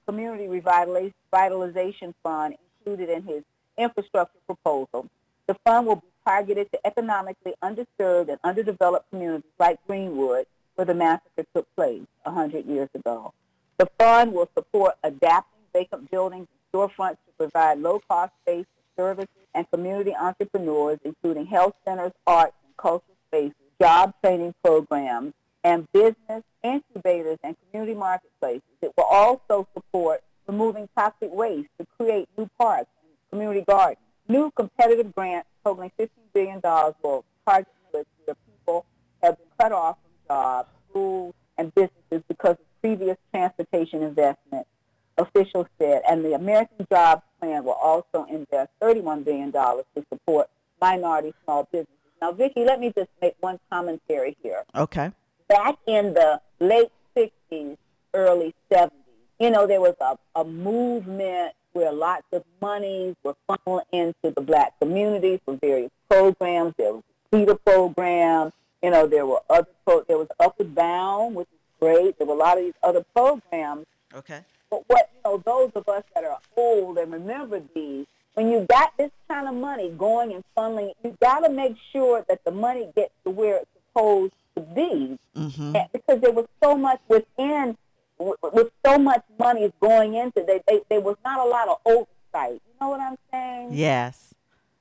Community 0.07 0.47
Revitalization 0.47 2.13
Fund 2.23 2.55
included 2.79 3.09
in 3.09 3.23
his 3.23 3.43
infrastructure 3.77 4.39
proposal. 4.47 5.07
The 5.47 5.55
fund 5.63 5.85
will 5.87 5.97
be 5.97 6.07
targeted 6.25 6.71
to 6.71 6.79
economically 6.85 7.53
underserved 7.63 8.29
and 8.29 8.39
underdeveloped 8.43 9.09
communities 9.11 9.49
like 9.59 9.79
Greenwood, 9.87 10.45
where 10.75 10.85
the 10.85 10.93
massacre 10.93 11.45
took 11.53 11.67
place 11.75 12.01
100 12.23 12.65
years 12.65 12.89
ago. 12.95 13.33
The 13.77 13.87
fund 13.97 14.33
will 14.33 14.49
support 14.55 14.95
adapting 15.03 15.61
vacant 15.73 16.09
buildings 16.09 16.47
and 16.51 16.81
storefronts 16.81 17.17
to 17.27 17.31
provide 17.37 17.79
low-cost 17.79 18.33
space 18.41 18.65
for 18.95 19.03
services 19.03 19.29
and 19.53 19.69
community 19.71 20.15
entrepreneurs, 20.15 20.99
including 21.03 21.45
health 21.45 21.75
centers, 21.85 22.13
arts, 22.25 22.53
and 22.65 22.75
cultural 22.77 23.15
spaces, 23.27 23.55
job 23.79 24.13
training 24.23 24.53
programs, 24.63 25.33
and 25.63 25.87
business 25.91 26.43
incubators 26.63 27.37
and 27.43 27.55
community 27.71 27.97
marketplaces. 27.97 28.61
It 28.81 28.91
will 28.97 29.05
also 29.05 29.67
support 29.73 30.21
removing 30.47 30.89
toxic 30.97 31.31
waste 31.31 31.69
to 31.79 31.85
create 31.97 32.27
new 32.37 32.49
parks 32.59 32.89
and 33.03 33.29
community 33.29 33.63
gardens. 33.67 33.99
New 34.27 34.51
competitive 34.51 35.13
grants 35.13 35.47
totaling 35.63 35.91
$15 35.99 36.09
billion 36.33 36.61
will 37.03 37.25
target 37.47 37.67
neighborhoods 37.93 38.09
where 38.25 38.35
people 38.47 38.85
have 39.21 39.37
been 39.37 39.47
cut 39.59 39.71
off 39.71 39.97
from 40.03 40.35
jobs, 40.35 40.69
schools, 40.89 41.33
and 41.57 41.73
businesses 41.75 42.23
because 42.27 42.51
of 42.51 42.81
previous 42.81 43.17
transportation 43.31 44.01
investments, 44.01 44.69
officials 45.17 45.67
said. 45.79 46.01
And 46.09 46.23
the 46.25 46.33
American 46.33 46.87
Jobs 46.89 47.23
Plan 47.39 47.63
will 47.63 47.73
also 47.73 48.25
invest 48.29 48.71
$31 48.81 49.23
billion 49.23 49.51
to 49.51 49.83
support 50.11 50.49
minority 50.79 51.33
small 51.43 51.67
businesses. 51.71 51.93
Now, 52.21 52.31
Vicki, 52.31 52.63
let 52.63 52.79
me 52.79 52.91
just 52.95 53.09
make 53.21 53.35
one 53.39 53.59
commentary 53.71 54.37
here. 54.43 54.63
Okay. 54.75 55.11
Back 55.51 55.79
in 55.85 56.13
the 56.13 56.39
late 56.61 56.91
60s, 57.13 57.75
early 58.13 58.55
70s, 58.71 58.91
you 59.37 59.49
know, 59.49 59.67
there 59.67 59.81
was 59.81 59.95
a, 59.99 60.17
a 60.39 60.45
movement 60.45 61.51
where 61.73 61.91
lots 61.91 62.23
of 62.31 62.45
monies 62.61 63.17
were 63.21 63.35
funneled 63.47 63.81
into 63.91 64.31
the 64.33 64.39
black 64.39 64.79
community 64.79 65.41
for 65.43 65.57
various 65.57 65.91
programs. 66.09 66.73
There 66.77 66.93
was 66.93 67.03
a 67.33 67.35
CETA 67.35 67.59
program. 67.65 68.53
You 68.81 68.91
know, 68.91 69.07
there 69.07 69.25
were 69.25 69.41
other 69.49 69.67
pro- 69.85 70.05
there 70.07 70.17
was 70.17 70.29
Upward 70.39 70.73
Bound, 70.73 71.35
which 71.35 71.49
is 71.51 71.59
great. 71.81 72.17
There 72.17 72.27
were 72.27 72.35
a 72.35 72.37
lot 72.37 72.57
of 72.57 72.63
these 72.63 72.73
other 72.81 73.03
programs. 73.13 73.87
Okay. 74.15 74.39
But 74.69 74.83
what 74.87 75.09
you 75.13 75.31
know, 75.31 75.43
those 75.45 75.71
of 75.75 75.89
us 75.89 76.03
that 76.15 76.23
are 76.23 76.39
old 76.55 76.97
and 76.97 77.11
remember 77.11 77.61
these, 77.75 78.05
when 78.35 78.49
you 78.49 78.65
got 78.69 78.95
this 78.97 79.11
kind 79.27 79.49
of 79.49 79.55
money 79.55 79.89
going 79.89 80.31
and 80.31 80.45
funneling, 80.55 80.93
you 81.03 81.17
got 81.21 81.41
to 81.41 81.49
make 81.49 81.75
sure 81.91 82.23
that 82.29 82.41
the 82.45 82.51
money 82.51 82.87
gets 82.95 83.11
to 83.25 83.31
where 83.31 83.57
it's 83.57 83.69
supposed 83.89 84.31
to 84.55 84.61
be, 84.61 85.17
Mm-hmm. 85.35 85.73
Because 85.93 86.21
there 86.21 86.31
was 86.31 86.47
so 86.61 86.75
much 86.75 86.99
within, 87.07 87.77
with, 88.19 88.37
with 88.53 88.71
so 88.85 88.97
much 88.97 89.23
money 89.39 89.71
going 89.79 90.15
into, 90.15 90.43
they, 90.45 90.61
they, 90.67 90.81
there 90.89 91.01
was 91.01 91.15
not 91.23 91.45
a 91.45 91.49
lot 91.49 91.67
of 91.67 91.77
oversight. 91.85 92.61
You 92.65 92.73
know 92.79 92.89
what 92.89 92.99
I'm 92.99 93.17
saying? 93.31 93.69
Yes. 93.71 94.33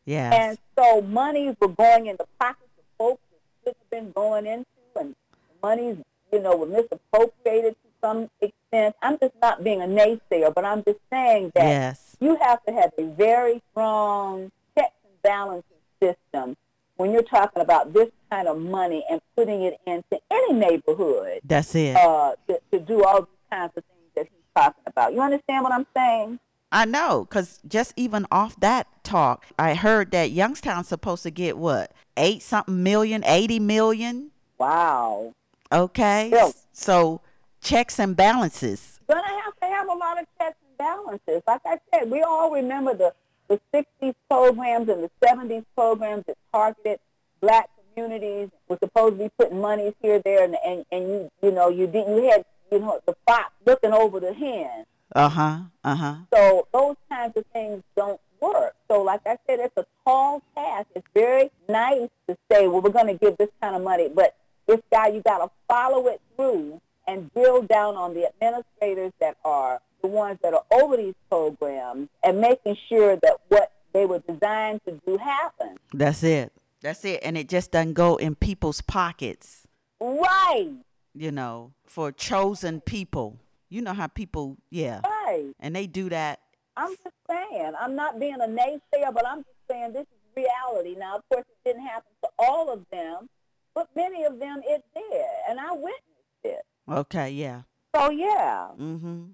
Yes. 0.05 0.35
And 0.35 0.59
so 0.77 1.03
monies 1.03 1.57
were 1.61 1.69
going 1.69 2.07
in 2.07 2.17
the 2.17 2.27
pockets 2.39 2.71
of 2.79 2.85
folks 2.99 3.23
that 3.31 3.71
should 3.71 3.77
have 3.79 3.91
been 3.91 4.13
going 4.13 4.47
into, 4.47 4.67
and 4.99 5.15
monies, 5.63 5.99
you 6.33 6.41
know, 6.41 6.57
were 6.57 6.67
misappropriated 6.67 7.75
to 7.75 7.89
some 8.01 8.31
extent. 8.41 8.97
I'm 9.03 9.19
just 9.19 9.35
not 9.41 9.63
being 9.63 9.83
a 9.83 9.87
naysayer, 9.87 10.53
but 10.53 10.65
I'm 10.65 10.83
just 10.83 11.01
saying 11.11 11.53
that 11.55 11.65
yes. 11.65 12.17
you 12.21 12.37
have 12.37 12.63
to 12.65 12.73
have 12.73 12.93
a 12.99 13.05
very 13.05 13.63
strong 13.71 14.51
checks 14.77 14.95
and 15.05 15.23
balances 15.23 15.65
system 16.03 16.57
when 17.01 17.13
you're 17.13 17.23
talking 17.23 17.63
about 17.63 17.95
this 17.95 18.11
kind 18.31 18.47
of 18.47 18.59
money 18.59 19.03
and 19.11 19.23
putting 19.35 19.63
it 19.63 19.81
into 19.87 20.21
any 20.31 20.53
neighborhood 20.53 21.41
That's 21.43 21.75
it. 21.75 21.97
uh, 21.97 22.35
to, 22.47 22.61
to 22.73 22.79
do 22.79 23.03
all 23.03 23.23
these 23.23 23.49
kinds 23.51 23.73
of 23.75 23.85
things 23.85 24.11
that 24.15 24.27
he's 24.27 24.45
talking 24.55 24.83
about. 24.87 25.15
You 25.15 25.23
understand 25.23 25.65
what 25.65 25.73
I'm 25.73 25.87
saying? 25.97 26.39
I 26.71 26.85
know, 26.85 27.27
because 27.27 27.59
just 27.67 27.95
even 27.97 28.27
off 28.31 28.55
that 28.61 28.87
talk, 29.03 29.47
I 29.59 29.75
heard 29.75 30.11
that 30.11 30.31
Youngstown's 30.31 30.89
supposed 30.89 31.23
to 31.23 31.31
get 31.31 31.57
what? 31.57 31.91
Eight 32.19 32.43
something 32.43 32.83
million, 32.83 33.25
80 33.25 33.61
million? 33.61 34.31
Wow. 34.59 35.33
Okay. 35.73 36.29
Yeah. 36.31 36.51
So 36.75 37.23
checks 37.63 37.99
and 37.99 38.15
balances. 38.15 39.01
Gonna 39.09 39.23
have 39.27 39.57
to 39.57 39.67
have 39.67 39.89
a 39.89 39.95
lot 39.95 40.21
of 40.21 40.27
checks 40.39 40.59
and 40.69 40.77
balances. 40.77 41.43
Like 41.47 41.63
I 41.65 41.79
said, 41.95 42.11
we 42.11 42.21
all 42.23 42.53
remember 42.53 42.93
the, 42.93 43.15
the 43.51 43.61
60s 43.75 44.15
programs 44.29 44.89
and 44.89 45.03
the 45.03 45.11
70s 45.23 45.65
programs 45.75 46.25
that 46.27 46.37
targeted 46.53 47.01
black 47.41 47.69
communities. 47.93 48.49
We're 48.69 48.79
supposed 48.79 49.19
to 49.19 49.25
be 49.25 49.31
putting 49.37 49.61
monies 49.61 49.93
here, 50.01 50.21
there, 50.21 50.45
and, 50.45 50.57
and, 50.65 50.87
and 50.93 51.09
you, 51.09 51.31
you 51.43 51.51
know, 51.51 51.69
you 51.69 51.87
did, 51.89 52.07
you 52.09 52.31
had, 52.31 52.45
you 52.71 52.79
know, 52.79 53.01
the 53.07 53.15
fox 53.27 53.53
looking 53.67 53.93
over 53.93 54.21
the 54.21 54.33
hen. 54.33 54.87
Uh 55.15 55.29
huh. 55.29 55.59
Uh 55.83 55.95
huh. 55.97 56.15
So 56.33 56.69
those 56.73 56.97
kinds 57.11 57.37
of 57.37 57.45
things 57.53 57.83
don't 57.97 58.21
work. 58.41 58.75
So 58.89 59.03
like 59.03 59.23
I 59.27 59.37
said, 59.47 59.59
it's 59.59 59.77
a 59.77 59.85
tall 60.05 60.43
task. 60.55 60.87
It's 60.95 61.07
very 61.13 61.51
nice 61.69 62.09
to 62.29 62.37
say, 62.51 62.69
well, 62.69 62.81
we're 62.81 62.91
going 62.91 63.09
to 63.09 63.15
give 63.15 63.37
this 63.37 63.51
kind 63.61 63.75
of 63.75 63.83
money, 63.83 64.09
but 64.09 64.37
this 64.69 64.81
guy, 64.93 65.09
you 65.09 65.21
got 65.23 65.39
to 65.39 65.51
follow 65.69 66.07
it 66.07 66.21
through 66.37 66.81
and 67.09 67.33
drill 67.35 67.63
down 67.63 67.97
on 67.97 68.15
the 68.15 68.29
administrators 68.29 69.13
that 69.21 69.37
are 69.45 69.81
the 70.03 70.09
ones 70.09 70.39
that 70.43 70.55
are 70.55 70.65
over 70.73 70.97
these 70.97 71.15
programs 71.29 72.09
and 72.23 72.41
making 72.41 72.77
sure 72.89 73.17
that 73.17 73.37
what 73.49 73.73
they 73.93 74.07
were 74.07 74.21
designed 74.21 74.81
to 74.87 75.01
do 75.07 75.17
happens. 75.17 75.79
That's 75.93 76.23
it. 76.23 76.53
That's 76.81 77.05
it. 77.05 77.21
And 77.23 77.37
it 77.37 77.49
just 77.49 77.73
doesn't 77.73 77.95
go 77.95 78.17
in 78.17 78.35
people's 78.35 78.81
pockets, 78.81 79.67
Right, 80.01 80.71
you 81.15 81.31
know, 81.31 81.73
for 81.87 82.11
chosen 82.13 82.81
people. 82.81 83.39
You 83.69 83.83
know 83.83 83.93
how 83.93 84.07
people, 84.07 84.57
yeah. 84.71 85.01
right. 85.05 85.53
And 85.61 85.77
they 85.77 85.87
do 85.87 86.09
that. 86.09 86.41
I'm 86.77 86.91
just 86.91 87.15
saying. 87.29 87.73
I'm 87.79 87.95
not 87.95 88.19
being 88.19 88.37
a 88.41 88.49
naysayer, 88.49 89.13
but 89.13 89.27
I'm 89.27 89.39
just 89.39 89.59
saying 89.71 89.93
this 89.93 90.03
is 90.03 90.45
reality. 90.45 90.97
Now, 90.99 91.17
of 91.17 91.23
course, 91.29 91.45
it 91.49 91.69
didn't 91.69 91.87
happen 91.87 92.11
to 92.25 92.31
all 92.39 92.73
of 92.73 92.85
them, 92.91 93.29
but 93.75 93.89
many 93.95 94.25
of 94.25 94.39
them 94.41 94.63
it 94.65 94.83
did, 94.95 95.25
and 95.49 95.61
I 95.61 95.73
witnessed 95.73 96.45
it. 96.45 96.63
Okay. 96.89 97.31
Yeah. 97.31 97.63
So 97.95 98.11
yeah, 98.11 98.69
Mm 98.79 99.01
hmm. 99.01 99.25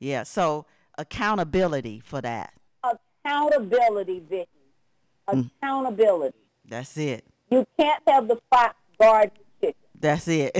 Yeah. 0.00 0.22
So 0.24 0.66
accountability 0.98 2.00
for 2.00 2.20
that. 2.20 2.52
accountability, 3.24 4.20
Vicki. 4.20 4.48
Mm. 5.28 5.50
Accountability. 5.60 6.36
That's 6.68 6.96
it. 6.96 7.24
You 7.50 7.66
can't 7.78 8.02
have 8.06 8.28
the 8.28 8.38
fox 8.50 8.74
guard 9.00 9.30
the 9.60 9.66
chicken. 9.68 9.80
That's 9.98 10.28
it. 10.28 10.52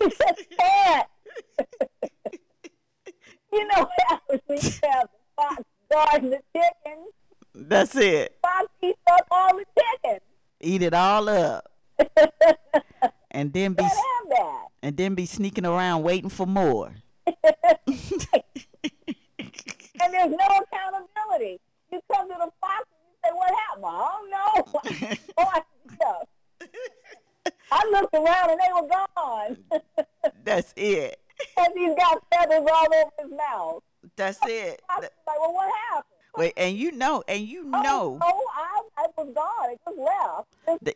You 0.00 0.08
just 0.08 0.50
can't. 0.58 1.06
you 3.52 3.66
know 3.68 3.80
what 3.80 3.90
happens 4.08 4.40
when 4.46 4.58
you 4.58 4.70
have 4.84 5.08
the 5.08 5.18
fox 5.36 5.62
guarding 5.90 6.30
the 6.30 6.40
chickens? 6.54 7.08
That's 7.54 7.96
it. 7.96 8.38
Fox 8.42 8.68
eats 8.82 8.98
up 9.10 9.26
all 9.30 9.56
the 9.56 9.64
chickens. 9.78 10.20
Eat 10.60 10.82
it 10.82 10.94
all 10.94 11.28
up. 11.28 11.70
and 13.30 13.52
then 13.52 13.72
be 13.72 13.82
Can't 13.82 13.92
have 13.92 14.28
that. 14.30 14.66
and 14.82 14.96
then 14.96 15.14
be 15.14 15.26
sneaking 15.26 15.66
around 15.66 16.02
waiting 16.02 16.30
for 16.30 16.46
more. 16.46 16.94
and 17.26 17.34
there's 20.10 20.30
no 20.30 20.48
accountability. 20.62 21.60
You 21.92 22.00
come 22.12 22.28
to 22.28 22.34
the 22.38 22.50
fox 22.60 22.86
and 22.90 23.02
you 23.06 23.14
say, 23.24 23.30
"What 23.32 23.52
happened?" 23.68 23.86
I 23.86 23.98
don't 24.18 24.30
know. 24.30 25.16
oh, 25.38 25.50
I, 27.72 27.88
looked 27.92 28.14
around 28.14 28.50
and 28.50 28.60
they 28.60 28.72
were 28.74 28.88
gone. 28.88 29.56
That's 30.44 30.72
it. 30.76 31.20
and 31.56 31.72
he's 31.76 31.94
got 31.94 32.22
feathers 32.32 32.68
all 32.72 32.86
over 32.86 33.10
his 33.20 33.30
mouth. 33.30 33.82
That's 34.16 34.38
it. 34.46 34.82
I 34.88 34.98
was 34.98 35.08
like, 35.26 35.40
"Well, 35.40 35.54
what 35.54 35.70
happened?" 35.90 36.09
Wait, 36.36 36.52
and 36.56 36.76
you 36.76 36.92
know, 36.92 37.22
and 37.26 37.46
you 37.46 37.70
oh, 37.74 37.82
know, 37.82 38.18
Oh, 38.22 38.46
I, 38.54 38.82
I 38.96 39.06
was 39.16 39.34
gone. 39.34 39.72
It 39.72 39.80
just 39.84 39.98
left. 39.98 40.84
The- 40.84 40.94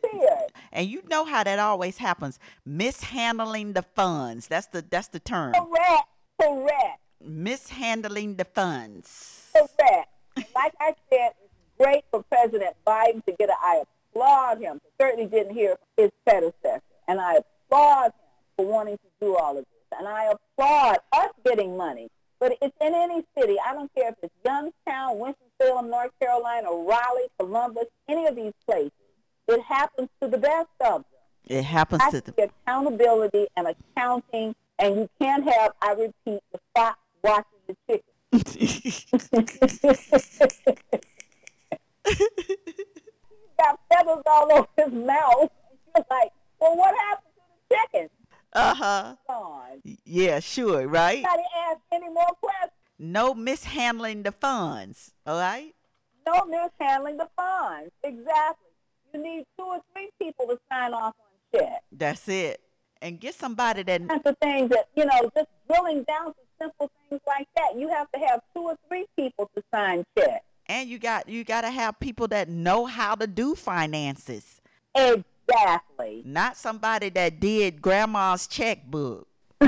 and 0.71 0.87
you 0.87 1.03
know 1.09 1.25
how 1.25 1.43
that 1.43 1.59
always 1.59 1.97
happens. 1.97 2.39
Mishandling 2.65 3.73
the 3.73 3.81
funds. 3.81 4.47
That's 4.47 4.67
the 4.67 4.83
that's 4.89 5.09
the 5.09 5.19
term. 5.19 5.53
Correct. 5.53 6.07
Correct. 6.41 6.99
Mishandling 7.21 8.35
the 8.35 8.45
funds. 8.45 9.51
Correct. 9.53 10.09
Like 10.37 10.73
I 10.79 10.95
said, 11.09 11.31
it's 11.43 11.77
great 11.77 12.03
for 12.11 12.23
President 12.23 12.75
Biden 12.85 13.23
to 13.25 13.31
get 13.33 13.49
it. 13.49 13.55
I 13.61 13.83
applaud 14.11 14.59
him. 14.59 14.81
Certainly 14.99 15.27
didn't 15.27 15.53
hear 15.53 15.77
his 15.97 16.11
predecessor. 16.25 16.81
And 17.07 17.19
I 17.19 17.39
applaud 17.67 18.05
him 18.05 18.11
for 18.57 18.65
wanting 18.65 18.97
to 18.97 19.03
do 19.21 19.35
all 19.37 19.57
of 19.57 19.65
this. 19.65 19.97
And 19.97 20.07
I 20.07 20.31
applaud 20.31 20.97
us 21.13 21.29
getting 21.45 21.77
money. 21.77 22.09
But 22.45 22.59
it's 22.61 22.77
in 22.79 22.93
any 22.93 23.25
city. 23.35 23.57
I 23.59 23.73
don't 23.73 23.91
care 23.95 24.09
if 24.09 24.15
it's 24.21 24.31
Youngstown, 24.45 25.17
Winston-Salem, 25.17 25.89
North 25.89 26.11
Carolina, 26.19 26.67
Raleigh, 26.69 27.27
Columbus, 27.39 27.85
any 28.07 28.27
of 28.27 28.35
these 28.35 28.53
places. 28.67 28.91
It 29.47 29.63
happens 29.63 30.09
to 30.21 30.27
the 30.27 30.37
best 30.37 30.69
of 30.81 30.97
them. 31.01 31.05
It 31.47 31.63
happens 31.63 32.03
to 32.11 32.21
the 32.21 32.51
accountability 32.67 33.47
and 33.57 33.69
accounting, 33.69 34.53
and 34.77 34.95
you 34.95 35.09
can't 35.19 35.43
have, 35.43 35.71
I 35.81 35.93
repeat, 35.93 36.43
the 36.51 36.59
fox 36.75 36.99
watching 37.23 37.45
the 37.65 37.75
chicken. 37.89 38.13
He's 38.85 39.05
got 43.57 43.79
feathers 43.91 44.21
all 44.27 44.51
over 44.51 44.67
his 44.77 44.93
mouth. 44.93 45.49
You're 45.95 46.05
like, 46.11 46.31
well, 46.61 46.77
what 46.77 46.95
happened 46.95 47.33
to 47.37 47.41
the 47.69 47.75
chicken? 47.75 48.09
Uh-huh. 48.55 49.15
Gone. 49.27 49.81
Yeah, 50.05 50.39
sure, 50.39 50.87
right? 50.87 51.21
Nobody 51.23 51.43
asked 51.69 51.81
any 51.91 52.09
more 52.09 52.25
questions. 52.41 52.71
No 52.97 53.33
mishandling 53.33 54.23
the 54.23 54.31
funds. 54.31 55.11
All 55.25 55.37
right? 55.37 55.73
No 56.25 56.45
mishandling 56.45 57.17
the 57.17 57.27
funds. 57.35 57.91
Exactly. 58.03 58.69
You 59.13 59.21
need 59.23 59.45
two 59.57 59.65
or 59.65 59.79
three 59.93 60.09
people 60.21 60.47
to 60.47 60.57
sign 60.71 60.93
off 60.93 61.13
on 61.19 61.59
checks. 61.59 61.83
That's 61.91 62.27
it. 62.27 62.61
And 63.01 63.19
get 63.19 63.35
somebody 63.35 63.83
that 63.83 64.07
kinds 64.07 64.21
of 64.25 64.37
things 64.39 64.69
that, 64.69 64.87
you 64.95 65.05
know, 65.05 65.29
just 65.35 65.47
drilling 65.69 66.03
down 66.03 66.27
to 66.27 66.33
simple 66.59 66.89
things 67.09 67.21
like 67.27 67.47
that. 67.55 67.77
You 67.77 67.89
have 67.89 68.11
to 68.13 68.19
have 68.19 68.41
two 68.55 68.61
or 68.61 68.75
three 68.87 69.05
people 69.17 69.49
to 69.55 69.63
sign 69.73 70.03
checks. 70.17 70.43
and 70.67 70.89
you 70.89 70.97
got 70.97 71.29
you 71.29 71.43
got 71.43 71.61
to 71.61 71.69
have 71.69 71.99
people 71.99 72.27
that 72.29 72.49
know 72.49 72.85
how 72.85 73.13
to 73.15 73.27
do 73.27 73.53
finances. 73.55 74.61
Exactly. 74.95 75.23
Not 76.25 76.57
somebody 76.57 77.09
that 77.09 77.39
did 77.39 77.81
grandma's 77.81 78.47
checkbook. 78.47 79.27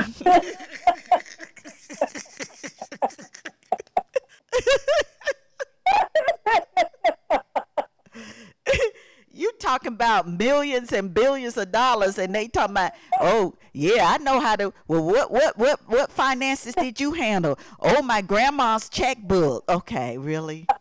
you 9.32 9.52
talking 9.60 9.94
about 9.94 10.28
millions 10.28 10.92
and 10.92 11.14
billions 11.14 11.58
of 11.58 11.72
dollars, 11.72 12.18
and 12.18 12.34
they 12.34 12.48
talking 12.48 12.72
about, 12.72 12.94
oh 13.22 13.54
yeah, 13.74 14.12
I 14.14 14.18
know 14.18 14.40
how 14.40 14.56
to. 14.56 14.74
Well, 14.88 15.04
what 15.04 15.32
what 15.32 15.58
what 15.58 15.80
what 15.88 16.12
finances 16.12 16.74
did 16.76 17.00
you 17.00 17.14
handle? 17.14 17.60
Oh, 17.80 18.02
my 18.02 18.22
grandma's 18.22 18.90
checkbook. 18.90 19.64
Okay, 19.70 20.18
really? 20.18 20.66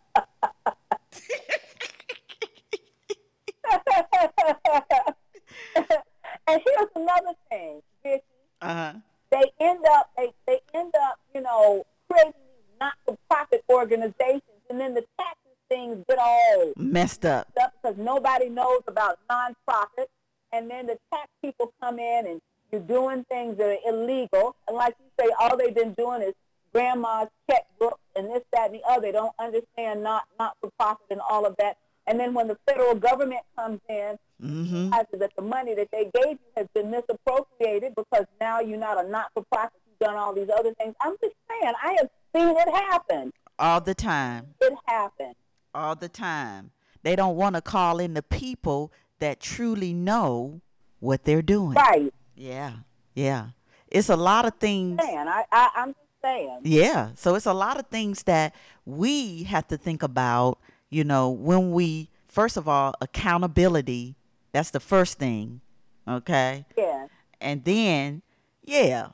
and 5.75 6.61
here's 6.65 6.89
another 6.95 7.33
thing, 7.49 7.81
Vicki. 8.03 8.23
Uh 8.61 8.73
huh. 8.73 8.93
They 9.31 9.51
end 9.59 9.85
up 9.91 10.09
they, 10.17 10.31
they 10.47 10.59
end 10.73 10.93
up, 11.03 11.19
you 11.35 11.41
know, 11.41 11.85
creating 12.09 12.33
these 12.33 12.79
not 12.79 12.93
for 13.05 13.17
profit 13.29 13.63
organizations 13.69 14.41
and 14.69 14.79
then 14.79 14.93
the 14.93 15.03
taxes 15.19 15.37
things 15.69 16.03
get 16.07 16.17
all 16.17 16.73
Messed 16.77 17.25
up. 17.25 17.47
up 17.61 17.73
because 17.81 17.97
nobody 17.97 18.49
knows 18.49 18.81
about 18.87 19.19
nonprofits 19.29 20.07
and 20.53 20.69
then 20.71 20.87
the 20.87 20.97
tax 21.11 21.27
people 21.43 21.73
come 21.81 21.99
in 21.99 22.25
and 22.27 22.41
you're 22.71 22.81
doing 22.81 23.25
things 23.29 23.57
that 23.57 23.65
are 23.67 23.89
illegal 23.93 24.55
and 24.67 24.77
like 24.77 24.95
you 24.99 25.25
say, 25.25 25.31
all 25.39 25.57
they've 25.57 25.75
been 25.75 25.93
doing 25.93 26.21
is 26.21 26.33
grandma's 26.73 27.27
checkbook 27.49 27.99
and 28.15 28.27
this, 28.27 28.43
that, 28.53 28.71
and 28.71 28.75
the 28.75 28.81
other. 28.87 29.01
They 29.01 29.11
don't 29.11 29.33
understand 29.39 30.03
not 30.03 30.23
not 30.39 30.55
for 30.61 30.69
profit 30.77 31.07
and 31.11 31.21
all 31.29 31.45
of 31.45 31.55
that. 31.59 31.77
And 32.07 32.19
then 32.19 32.33
when 32.33 32.47
the 32.47 32.57
federal 32.67 32.95
government 32.95 33.41
comes 33.57 33.79
in, 33.89 34.17
Mm-hmm. 34.39 34.89
realizes 34.91 35.17
that 35.19 35.31
the 35.35 35.41
money 35.41 35.73
that 35.73 35.89
they 35.91 36.11
gave 36.13 36.33
you 36.33 36.39
has 36.55 36.67
been 36.75 36.91
misappropriated 36.91 37.95
because 37.95 38.25
now 38.39 38.59
you're 38.59 38.77
not 38.77 39.03
a 39.03 39.09
not-for-profit. 39.09 39.73
You've 39.87 39.97
done 39.97 40.15
all 40.15 40.31
these 40.31 40.49
other 40.55 40.75
things. 40.75 40.93
I'm 41.01 41.15
just 41.19 41.33
saying, 41.49 41.73
I 41.83 41.93
have 41.93 42.09
seen 42.35 42.55
it 42.55 42.69
happen. 42.69 43.33
All 43.57 43.81
the 43.81 43.95
time. 43.95 44.53
It 44.61 44.73
happens 44.85 45.33
All 45.73 45.95
the 45.95 46.07
time. 46.07 46.69
They 47.01 47.15
don't 47.15 47.35
want 47.35 47.55
to 47.55 47.61
call 47.63 47.97
in 47.97 48.13
the 48.13 48.21
people 48.21 48.91
that 49.17 49.39
truly 49.39 49.91
know 49.91 50.61
what 50.99 51.23
they're 51.23 51.41
doing. 51.41 51.73
Right. 51.73 52.13
Yeah. 52.35 52.73
Yeah. 53.15 53.47
It's 53.87 54.09
a 54.09 54.15
lot 54.15 54.45
of 54.45 54.53
things. 54.59 55.01
Saying, 55.03 55.17
I, 55.17 55.45
I, 55.51 55.69
I'm 55.77 55.87
just 55.89 55.99
saying. 56.23 56.59
Yeah. 56.61 57.09
So 57.15 57.33
it's 57.33 57.47
a 57.47 57.53
lot 57.55 57.79
of 57.79 57.87
things 57.87 58.21
that 58.23 58.53
we 58.85 59.45
have 59.45 59.65
to 59.69 59.77
think 59.77 60.03
about, 60.03 60.59
you 60.89 61.03
know, 61.03 61.29
when 61.29 61.71
we, 61.71 62.09
first 62.27 62.57
of 62.57 62.67
all, 62.67 62.93
accountability. 63.01 64.15
That's 64.53 64.71
the 64.71 64.79
first 64.79 65.19
thing. 65.19 65.61
Okay. 66.07 66.65
Yeah. 66.77 67.07
And 67.39 67.63
then, 67.63 68.21
yeah, 68.63 69.09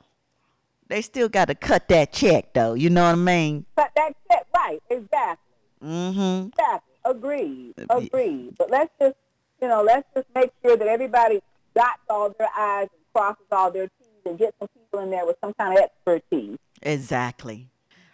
they 0.88 1.02
still 1.02 1.28
got 1.28 1.48
to 1.48 1.54
cut 1.54 1.88
that 1.88 2.12
check, 2.12 2.54
though. 2.54 2.74
You 2.74 2.88
know 2.88 3.04
what 3.04 3.12
I 3.12 3.16
mean? 3.16 3.66
But 3.74 3.90
that's 3.94 4.14
it. 4.30 4.46
Right. 4.54 4.80
Exactly. 4.88 5.54
Mm-hmm. 5.82 6.48
Exactly. 6.48 6.94
Agreed. 7.04 7.74
Uh, 7.90 7.96
Agreed. 7.98 8.56
But 8.56 8.70
let's 8.70 8.90
just, 8.98 9.16
you 9.60 9.68
know, 9.68 9.82
let's 9.82 10.06
just 10.14 10.26
make 10.34 10.52
sure 10.62 10.76
that 10.76 10.88
everybody 10.88 11.40
dots 11.74 12.00
all 12.08 12.30
their 12.38 12.48
I's 12.56 12.82
and 12.82 12.90
crosses 13.12 13.44
all 13.52 13.70
their 13.70 13.88
T's 13.88 14.08
and 14.24 14.38
get 14.38 14.54
some 14.58 14.68
people 14.68 15.00
in 15.00 15.10
there 15.10 15.26
with 15.26 15.36
some 15.42 15.52
kind 15.54 15.76
of 15.76 15.84
expertise. 15.84 16.56
Exactly. 16.80 17.68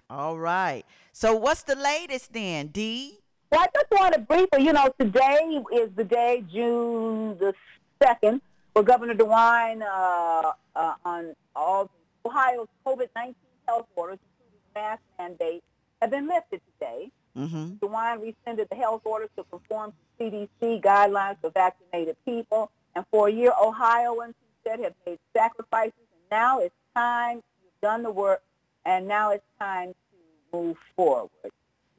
All 0.09 0.39
right. 0.39 0.85
So 1.13 1.37
what's 1.37 1.63
the 1.63 1.77
latest 1.77 2.33
then, 2.33 2.69
D? 2.69 3.19
Well, 3.51 3.63
I 3.63 3.67
just 3.75 3.91
want 3.91 4.15
to 4.15 4.21
briefly, 4.21 4.65
you 4.65 4.73
know, 4.73 4.95
today 4.97 5.61
is 5.73 5.91
the 5.97 6.05
day, 6.05 6.45
June 6.53 7.37
the 7.39 7.53
2nd, 8.01 8.41
where 8.75 8.85
Governor 8.85 9.15
DeWine, 9.15 9.83
uh, 9.83 10.53
uh, 10.77 10.95
on 11.05 11.35
all 11.57 11.91
Ohio's 12.25 12.69
COVID-19 12.87 13.35
health 13.67 13.89
orders, 13.97 14.19
including 14.39 14.61
mask 14.77 15.03
mandate, 15.19 15.65
have 16.01 16.13
been 16.13 16.29
lifted 16.29 16.61
today. 16.79 17.11
Mm-hmm. 17.37 17.85
DeWine 17.85 18.23
rescinded 18.23 18.69
the 18.71 18.77
health 18.77 19.03
orders 19.05 19.31
to 19.37 19.43
conform 19.51 19.93
to 20.19 20.25
CDC 20.25 20.81
guidelines 20.81 21.39
for 21.41 21.51
vaccinated 21.51 22.17
people. 22.25 22.71
And 22.95 23.05
for 23.11 23.27
a 23.27 23.33
year, 23.33 23.53
Ohioans, 23.61 24.35
he 24.41 24.71
said, 24.71 24.79
have 24.79 24.95
made 25.05 25.19
sacrifices. 25.37 25.95
And 25.99 26.23
now 26.31 26.61
it's 26.61 26.75
time, 26.95 27.43
you've 27.65 27.81
done 27.83 28.05
the 28.05 28.13
work, 28.13 28.43
and 28.85 29.09
now 29.09 29.33
it's 29.33 29.45
time 29.59 29.89
to 29.89 30.57
move 30.57 30.77
forward. 30.95 31.31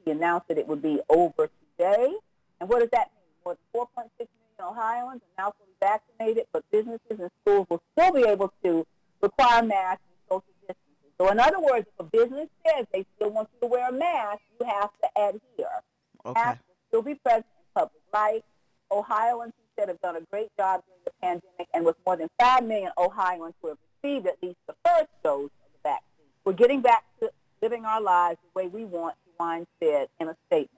He 0.04 0.10
announced 0.10 0.48
that 0.48 0.58
it 0.58 0.66
would 0.66 0.82
be 0.82 1.00
over 1.08 1.48
today. 1.78 2.12
And 2.60 2.68
what 2.68 2.80
does 2.80 2.90
that 2.90 3.10
mean? 3.14 3.56
More 3.74 3.86
than 3.96 4.06
4.6 4.06 4.10
million 4.18 4.28
Ohioans 4.60 5.20
are 5.38 5.44
now 5.44 5.54
fully 5.58 5.72
vaccinated, 5.80 6.46
but 6.52 6.64
businesses 6.70 7.18
and 7.18 7.30
schools 7.42 7.66
will 7.68 7.82
still 7.92 8.12
be 8.12 8.22
able 8.22 8.52
to 8.62 8.86
require 9.20 9.62
masks 9.62 10.02
and 10.08 10.18
social 10.28 10.54
distancing. 10.60 11.12
So 11.18 11.28
in 11.30 11.40
other 11.40 11.60
words, 11.60 11.86
if 11.88 11.98
a 11.98 12.04
business 12.04 12.48
says 12.66 12.86
they 12.92 13.04
still 13.16 13.30
want 13.30 13.48
you 13.54 13.66
to 13.68 13.72
wear 13.72 13.88
a 13.88 13.92
mask, 13.92 14.40
you 14.60 14.66
have 14.66 14.90
to 15.02 15.08
adhere. 15.16 15.82
Okay. 16.24 16.40
Masks 16.40 16.62
will 16.68 16.76
still 16.88 17.02
be 17.02 17.14
present 17.16 17.46
in 17.46 17.80
public 17.82 18.02
life. 18.12 18.42
Ohioans, 18.90 19.52
said, 19.78 19.88
have 19.88 20.00
done 20.00 20.16
a 20.16 20.20
great 20.30 20.48
job 20.58 20.82
during 20.86 21.00
the 21.04 21.12
pandemic, 21.20 21.68
and 21.74 21.84
with 21.84 21.96
more 22.06 22.16
than 22.16 22.28
5 22.38 22.64
million 22.64 22.92
Ohioans 22.98 23.54
who 23.62 23.68
have 23.68 23.78
received 24.02 24.26
at 24.26 24.36
least 24.42 24.58
the 24.66 24.74
first 24.84 25.08
dose 25.24 25.44
of 25.44 25.72
the 25.72 25.78
vaccine, 25.82 26.26
we're 26.44 26.52
getting 26.52 26.80
back 26.80 27.04
to 27.20 27.30
living 27.62 27.84
our 27.84 28.00
lives 28.00 28.38
the 28.42 28.60
way 28.60 28.68
we 28.68 28.84
want, 28.84 29.14
DeWine 29.38 29.66
said 29.80 30.08
in 30.20 30.28
a 30.28 30.36
statement. 30.46 30.70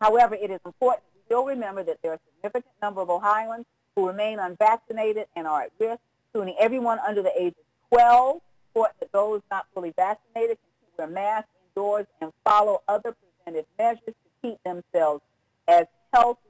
However, 0.00 0.34
it 0.34 0.50
is 0.50 0.60
important 0.64 1.04
to 1.14 1.20
still 1.26 1.44
remember 1.44 1.82
that 1.84 1.98
there 2.02 2.12
are 2.12 2.14
a 2.14 2.20
significant 2.36 2.74
number 2.82 3.00
of 3.00 3.10
Ohioans 3.10 3.66
who 3.94 4.06
remain 4.06 4.38
unvaccinated 4.38 5.26
and 5.36 5.46
are 5.46 5.62
at 5.62 5.72
risk, 5.78 6.00
including 6.32 6.56
everyone 6.58 6.98
under 7.06 7.22
the 7.22 7.32
age 7.38 7.54
of 7.58 7.98
12, 7.98 8.40
or 8.74 8.88
that 9.00 9.12
those 9.12 9.42
not 9.50 9.66
fully 9.74 9.92
vaccinated 9.96 10.58
can 10.96 11.06
wear 11.06 11.06
masks 11.08 11.50
indoors 11.76 12.06
and 12.20 12.32
follow 12.44 12.82
other 12.88 13.14
preventive 13.44 13.66
measures 13.78 14.00
to 14.06 14.14
keep 14.42 14.62
themselves 14.64 15.22
as 15.68 15.86
healthy 16.12 16.40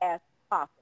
as 0.00 0.20
possible. 0.50 0.72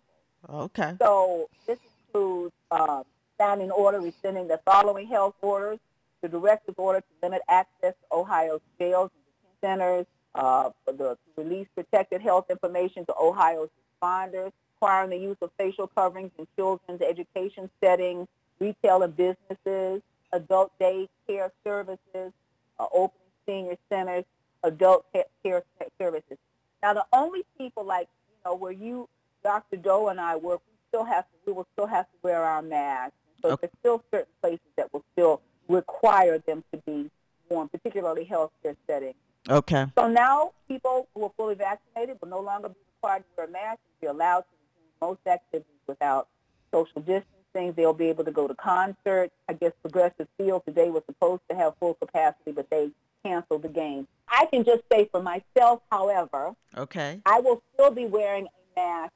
Okay. 0.49 0.95
So 1.01 1.49
this 1.66 1.78
includes 2.07 2.53
um, 2.70 3.05
signing 3.39 3.70
order 3.70 4.01
rescinding 4.01 4.49
the 4.49 4.61
following 4.64 5.07
health 5.07 5.35
orders, 5.43 5.78
the 6.22 6.28
director's 6.28 6.74
order 6.76 7.01
to 7.01 7.07
limit 7.22 7.43
access 7.49 7.95
to 7.95 8.16
Ohio's 8.16 8.61
jails 8.78 9.11
and 9.14 9.24
centers, 9.64 10.06
uh, 10.34 10.70
for 10.84 10.92
the, 10.92 11.18
release 11.36 11.66
protected 11.74 12.20
health 12.20 12.46
information 12.50 13.04
to 13.06 13.14
Ohio's 13.20 13.70
responders, 14.02 14.52
requiring 14.74 15.10
the 15.10 15.16
use 15.16 15.36
of 15.40 15.50
facial 15.58 15.86
coverings 15.86 16.30
in 16.38 16.46
children's 16.56 17.00
education 17.00 17.70
settings, 17.82 18.28
retail 18.60 19.02
and 19.02 19.16
businesses, 19.16 20.02
adult 20.32 20.76
day 20.78 21.08
care 21.26 21.50
services, 21.64 22.32
uh, 22.78 22.86
opening 22.92 23.20
senior 23.46 23.76
centers, 23.90 24.24
adult 24.62 25.06
care 25.44 25.62
services. 26.00 26.38
Now, 26.82 26.94
the 26.94 27.06
only 27.12 27.44
people 27.58 27.84
like, 27.84 28.08
you 28.28 28.50
know, 28.50 28.56
where 28.56 28.72
you, 28.72 29.08
Dr. 29.42 29.76
Doe 29.76 30.08
and 30.08 30.20
I 30.20 30.36
work, 30.36 30.60
we 30.68 30.74
still 30.88 31.04
have 31.04 31.24
to, 31.24 31.30
we 31.46 31.52
will 31.52 31.66
still 31.72 31.86
have 31.86 32.06
to 32.06 32.16
wear 32.22 32.42
our 32.42 32.62
masks. 32.62 33.16
So 33.42 33.50
Okay. 33.50 33.60
there's 33.62 33.72
still 33.80 34.04
certain 34.10 34.32
places 34.42 34.66
that 34.76 34.92
will 34.92 35.04
still 35.12 35.40
require 35.68 36.38
them 36.38 36.64
to 36.72 36.78
be 36.86 37.10
worn, 37.50 37.68
particularly 37.68 38.24
healthcare 38.26 38.76
settings. 38.86 39.16
Okay. 39.49 39.86
So 39.97 40.09
now 40.09 40.53
people 40.68 41.09
who 41.14 41.24
are 41.24 41.32
fully 41.36 41.55
vaccinated 41.55 42.18
will 42.20 42.28
no 42.28 42.40
longer 42.40 42.68
be 42.70 42.76
required 42.97 43.20
to 43.20 43.26
wear 43.36 43.47
masks 43.49 43.80
and 43.84 44.01
be 44.01 44.07
allowed 44.07 44.40
to 44.40 44.47
resume 44.57 45.16
most 45.16 45.26
activities 45.26 45.80
without 45.86 46.28
social 46.72 47.01
distancing. 47.03 47.72
They'll 47.76 47.92
be 47.92 48.09
able 48.09 48.24
to 48.24 48.32
go 48.32 48.49
to 48.49 48.55
concerts. 48.55 49.34
I 49.49 49.53
guess 49.53 49.72
Progressive 49.82 50.28
Field 50.38 50.62
today 50.66 50.90
was 50.90 51.03
supposed 51.07 51.42
to 51.51 51.57
have 51.57 51.74
full 51.78 51.95
capacity, 51.95 52.53
but 52.53 52.68
they 52.70 52.90
canceled 53.24 53.62
the 53.62 53.68
game. 53.68 54.09
I 54.28 54.47
can 54.47 54.64
just 54.64 54.82
say 54.90 55.09
for 55.11 55.22
myself, 55.22 55.82
however, 55.90 56.55
Okay. 56.76 57.20
I 57.26 57.40
will 57.40 57.62
still 57.74 57.90
be 57.90 58.07
wearing 58.07 58.47
a 58.47 58.80
mask 58.80 59.12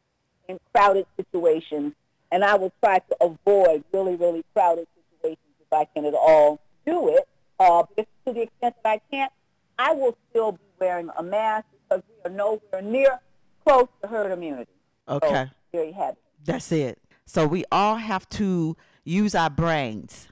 in 0.49 0.59
crowded 0.73 1.07
situations, 1.17 1.95
and 2.31 2.45
I 2.45 2.55
will 2.55 2.73
try 2.83 3.01
to 3.01 3.17
avoid 3.21 3.83
really, 3.93 4.15
really 4.17 4.45
crowded 4.55 4.87
situations 5.11 5.39
if 5.61 5.73
I 5.73 5.87
can 5.87 6.05
at 6.05 6.15
all 6.15 6.61
do 6.87 7.09
it. 7.09 7.27
Uh, 7.59 7.83
but 7.97 8.07
to 8.27 8.33
the 8.33 8.43
extent 8.43 8.77
that 8.85 8.91
I 8.91 9.01
can't, 9.11 9.33
I 9.79 9.93
will 9.93 10.17
still 10.31 10.53
be 10.53 10.59
wearing 10.81 11.11
a 11.17 11.23
mask 11.23 11.67
because 11.89 12.03
we 12.09 12.31
are 12.31 12.35
nowhere 12.35 12.83
near 12.83 13.21
close 13.65 13.89
to 14.03 14.09
herd 14.09 14.33
immunity. 14.33 14.71
Okay. 15.09 15.29
So 15.29 15.51
there 15.73 15.85
you 15.85 15.93
have 15.95 16.15
it. 16.15 16.23
That's 16.45 16.73
it. 16.73 16.99
So 17.27 17.47
we 17.47 17.65
all 17.71 17.97
have 17.97 18.29
to 18.31 18.77
use 19.05 19.35
our 19.35 19.51
brains. 19.51 20.29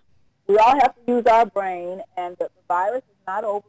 We 0.47 0.59
all 0.59 0.75
have 0.75 0.95
to 0.95 1.13
use 1.13 1.27
our 1.27 1.47
brain, 1.47 2.03
and 2.17 2.37
the, 2.39 2.49
virus 2.69 3.03
is 3.03 3.17
not 3.27 3.45
over. 3.45 3.67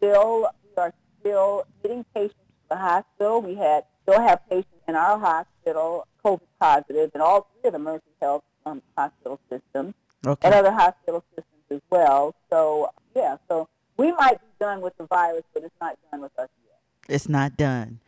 We're 0.00 0.12
still, 0.12 0.48
we 0.64 0.82
are 0.82 0.94
still 1.20 1.66
getting 1.82 2.04
patients 2.14 2.34
to 2.34 2.68
the 2.70 2.76
hospital. 2.76 3.42
We 3.42 3.54
had 3.56 3.84
still 4.02 4.20
have 4.20 4.40
patients 4.48 4.68
in 4.88 4.94
our 4.94 5.18
hospital, 5.18 6.06
COVID 6.24 6.40
positive, 6.60 7.10
and 7.14 7.22
all 7.22 7.48
three 7.60 7.68
of 7.68 7.72
the 7.72 7.78
Mercy 7.78 8.02
Health 8.20 8.42
um, 8.66 8.82
hospital 8.96 9.40
systems 9.50 9.94
and 10.24 10.54
other 10.54 10.72
hospital 10.72 11.24
systems 11.30 11.46
as 11.70 11.80
well. 11.90 12.34
So 12.50 12.90
yeah, 13.14 13.36
so 13.48 13.68
we 14.00 14.12
might 14.12 14.40
be 14.40 14.46
done 14.58 14.80
with 14.80 14.96
the 14.96 15.04
virus, 15.04 15.42
but 15.52 15.62
it's 15.62 15.74
not 15.78 15.94
done 16.10 16.22
with 16.22 16.32
us 16.38 16.48
yet. 16.64 16.78
It's 17.14 17.28
not 17.28 17.58
done. 17.58 18.00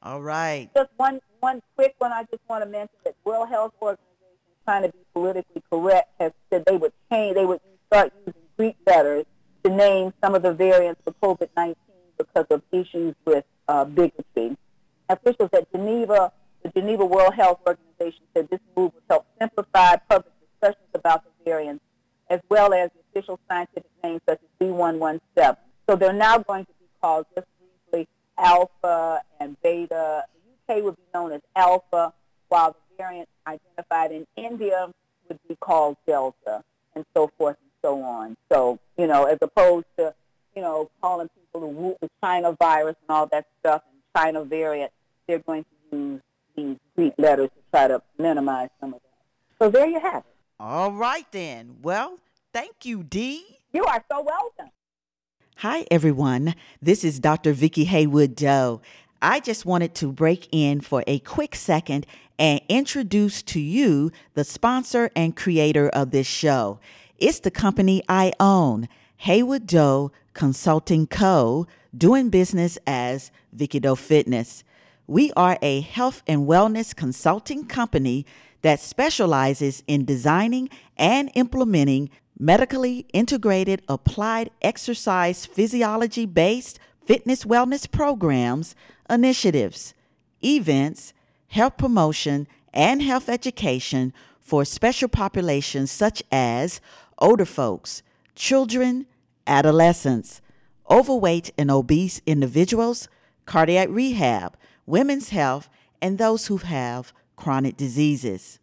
All 0.00 0.22
right. 0.22 0.70
Just 0.76 0.90
one 0.96 1.20
one 1.40 1.60
quick 1.74 1.96
one. 1.98 2.12
I 2.12 2.22
just 2.30 2.42
want 2.48 2.62
to 2.62 2.70
mention 2.70 2.94
that 3.04 3.16
World 3.24 3.48
Health 3.48 3.72
Organization, 3.82 4.06
trying 4.64 4.82
to 4.82 4.88
be 4.90 4.98
politically 5.12 5.62
correct, 5.68 6.08
has 6.20 6.32
said 6.50 6.62
they 6.66 6.76
would 6.76 6.92
change. 7.10 7.34
They 7.34 7.44
would 7.44 7.60
start 7.88 8.12
using 8.24 8.40
Greek 8.56 8.76
letters 8.86 9.26
to 9.64 9.70
name 9.70 10.14
some 10.22 10.36
of 10.36 10.42
the 10.42 10.52
variants 10.52 11.00
of 11.04 11.20
COVID-19 11.20 11.74
because 12.16 12.46
of 12.50 12.62
issues 12.70 13.16
with 13.24 13.44
uh, 13.66 13.84
bigotry. 13.84 14.56
Officials 15.08 15.50
at 15.52 15.70
Geneva 15.72 16.32
The 16.62 16.68
Geneva 16.68 17.04
World 17.04 17.34
Health 17.34 17.58
Organization 17.66 18.24
said 18.34 18.48
this 18.50 18.60
move 18.76 18.94
would 18.94 19.02
help 19.10 19.26
simplify 19.40 19.96
public 20.08 20.32
discussions 20.52 20.90
about 20.94 21.24
the 21.24 21.30
variants, 21.44 21.82
as 22.28 22.40
well 22.48 22.72
as 22.72 22.90
the 22.94 23.00
official 23.10 23.40
scientific 23.48 23.90
names 24.04 24.20
such 24.28 24.38
as 24.40 24.49
B117. 24.60 25.56
So 25.88 25.96
they're 25.96 26.12
now 26.12 26.38
going 26.38 26.64
to 26.66 26.72
be 26.78 26.86
called 27.00 27.26
just 27.34 27.46
briefly 27.58 28.08
Alpha 28.38 29.22
and 29.40 29.56
Beta. 29.62 30.24
The 30.68 30.74
UK 30.76 30.84
would 30.84 30.96
be 30.96 31.02
known 31.14 31.32
as 31.32 31.40
Alpha, 31.56 32.12
while 32.48 32.72
the 32.72 32.96
variant 32.96 33.28
identified 33.46 34.12
in 34.12 34.26
India 34.36 34.88
would 35.28 35.38
be 35.48 35.56
called 35.56 35.96
Delta, 36.06 36.62
and 36.94 37.04
so 37.14 37.30
forth 37.38 37.56
and 37.60 37.70
so 37.82 38.02
on. 38.02 38.36
So, 38.50 38.78
you 38.98 39.06
know, 39.06 39.24
as 39.24 39.38
opposed 39.40 39.86
to, 39.98 40.14
you 40.54 40.62
know, 40.62 40.90
calling 41.00 41.28
people 41.52 41.96
the 42.00 42.10
China 42.20 42.52
virus 42.52 42.96
and 43.08 43.16
all 43.16 43.26
that 43.26 43.46
stuff 43.60 43.82
and 43.90 44.00
China 44.14 44.44
variant, 44.44 44.92
they're 45.26 45.38
going 45.38 45.64
to 45.90 45.96
use 45.96 46.20
these 46.56 46.76
Greek 46.96 47.14
letters 47.18 47.48
to 47.48 47.62
try 47.70 47.88
to 47.88 48.02
minimize 48.18 48.68
some 48.80 48.94
of 48.94 49.00
that. 49.00 49.64
So 49.64 49.70
there 49.70 49.86
you 49.86 50.00
have 50.00 50.24
it. 50.24 50.34
All 50.58 50.92
right, 50.92 51.26
then. 51.30 51.76
Well, 51.82 52.18
thank 52.52 52.84
you, 52.84 53.02
Dee. 53.02 53.59
You 53.72 53.84
are 53.84 54.04
so 54.10 54.20
welcome. 54.20 54.72
Hi, 55.58 55.86
everyone. 55.92 56.56
This 56.82 57.04
is 57.04 57.20
Dr. 57.20 57.52
Vicki 57.52 57.84
Haywood 57.84 58.34
Doe. 58.34 58.80
I 59.22 59.38
just 59.38 59.64
wanted 59.64 59.94
to 59.96 60.10
break 60.10 60.48
in 60.50 60.80
for 60.80 61.04
a 61.06 61.20
quick 61.20 61.54
second 61.54 62.04
and 62.36 62.60
introduce 62.68 63.42
to 63.44 63.60
you 63.60 64.10
the 64.34 64.42
sponsor 64.42 65.10
and 65.14 65.36
creator 65.36 65.88
of 65.90 66.10
this 66.10 66.26
show. 66.26 66.80
It's 67.16 67.38
the 67.38 67.52
company 67.52 68.02
I 68.08 68.32
own, 68.40 68.88
Haywood 69.18 69.68
Doe 69.68 70.10
Consulting 70.34 71.06
Co., 71.06 71.68
doing 71.96 72.28
business 72.28 72.76
as 72.88 73.30
Vicki 73.52 73.78
Doe 73.78 73.94
Fitness. 73.94 74.64
We 75.06 75.32
are 75.36 75.58
a 75.62 75.80
health 75.82 76.24
and 76.26 76.48
wellness 76.48 76.96
consulting 76.96 77.66
company 77.66 78.26
that 78.62 78.80
specializes 78.80 79.84
in 79.86 80.04
designing 80.04 80.70
and 80.96 81.30
implementing 81.34 82.10
medically 82.40 83.04
integrated 83.12 83.82
applied 83.86 84.50
exercise 84.62 85.44
physiology 85.44 86.24
based 86.24 86.80
fitness 87.04 87.44
wellness 87.44 87.88
programs, 87.90 88.74
initiatives, 89.10 89.94
events, 90.42 91.12
health 91.48 91.76
promotion, 91.76 92.48
and 92.72 93.02
health 93.02 93.28
education 93.28 94.14
for 94.40 94.64
special 94.64 95.08
populations 95.08 95.90
such 95.90 96.22
as 96.32 96.80
older 97.18 97.44
folks, 97.44 98.02
children, 98.34 99.06
adolescents, 99.46 100.40
overweight 100.88 101.52
and 101.58 101.70
obese 101.70 102.22
individuals, 102.26 103.06
cardiac 103.44 103.88
rehab, 103.90 104.56
women's 104.86 105.28
health, 105.28 105.68
and 106.00 106.16
those 106.16 106.46
who 106.46 106.56
have 106.56 107.12
chronic 107.36 107.76
diseases. 107.76 108.59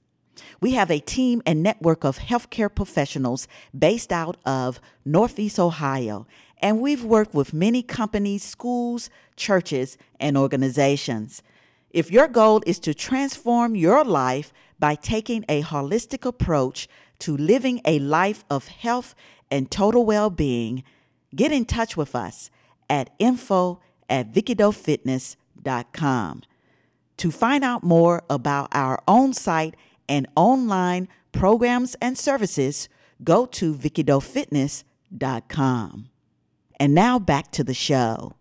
We 0.62 0.72
have 0.72 0.92
a 0.92 1.00
team 1.00 1.42
and 1.46 1.64
network 1.64 2.04
of 2.04 2.20
healthcare 2.20 2.74
professionals 2.74 3.48
based 3.78 4.12
out 4.12 4.38
of 4.46 4.80
Northeast 5.06 5.60
Ohio, 5.60 6.28
and 6.60 6.82
we've 6.82 7.04
worked 7.04 7.34
with 7.34 7.54
many 7.54 7.84
companies, 7.84 8.44
schools, 8.44 9.10
churches, 9.36 9.98
and 10.20 10.38
organizations. 10.38 11.44
If 11.92 12.12
your 12.12 12.28
goal 12.28 12.62
is 12.66 12.80
to 12.80 12.94
transform 12.94 13.76
your 13.76 14.04
life 14.04 14.52
by 14.80 14.96
taking 14.96 15.46
a 15.48 15.64
holistic 15.64 16.26
approach 16.26 16.88
to 17.20 17.36
living 17.36 17.82
a 17.86 18.00
life 18.00 18.44
of 18.50 18.68
health 18.68 19.16
and 19.50 19.72
total 19.72 20.06
well 20.06 20.30
being, 20.30 20.84
get 21.36 21.52
in 21.52 21.66
touch 21.66 21.98
with 21.98 22.16
us 22.16 22.52
at 22.90 23.10
info 23.20 23.82
at 24.10 24.34
VickiDoeFitness.com. 24.34 26.44
To 27.18 27.32
find 27.32 27.64
out 27.64 27.84
more 27.84 28.24
about 28.30 28.70
our 28.74 29.02
own 29.08 29.34
site 29.34 29.76
and 30.10 30.28
online 30.36 31.08
programs 31.32 31.96
and 32.02 32.18
services, 32.18 32.90
go 33.24 33.46
to 33.46 33.74
VickiDoeFitness.com. 33.74 36.10
And 36.80 36.94
now 36.94 37.18
back 37.20 37.52
to 37.52 37.64
the 37.64 37.74
show. 37.74 38.34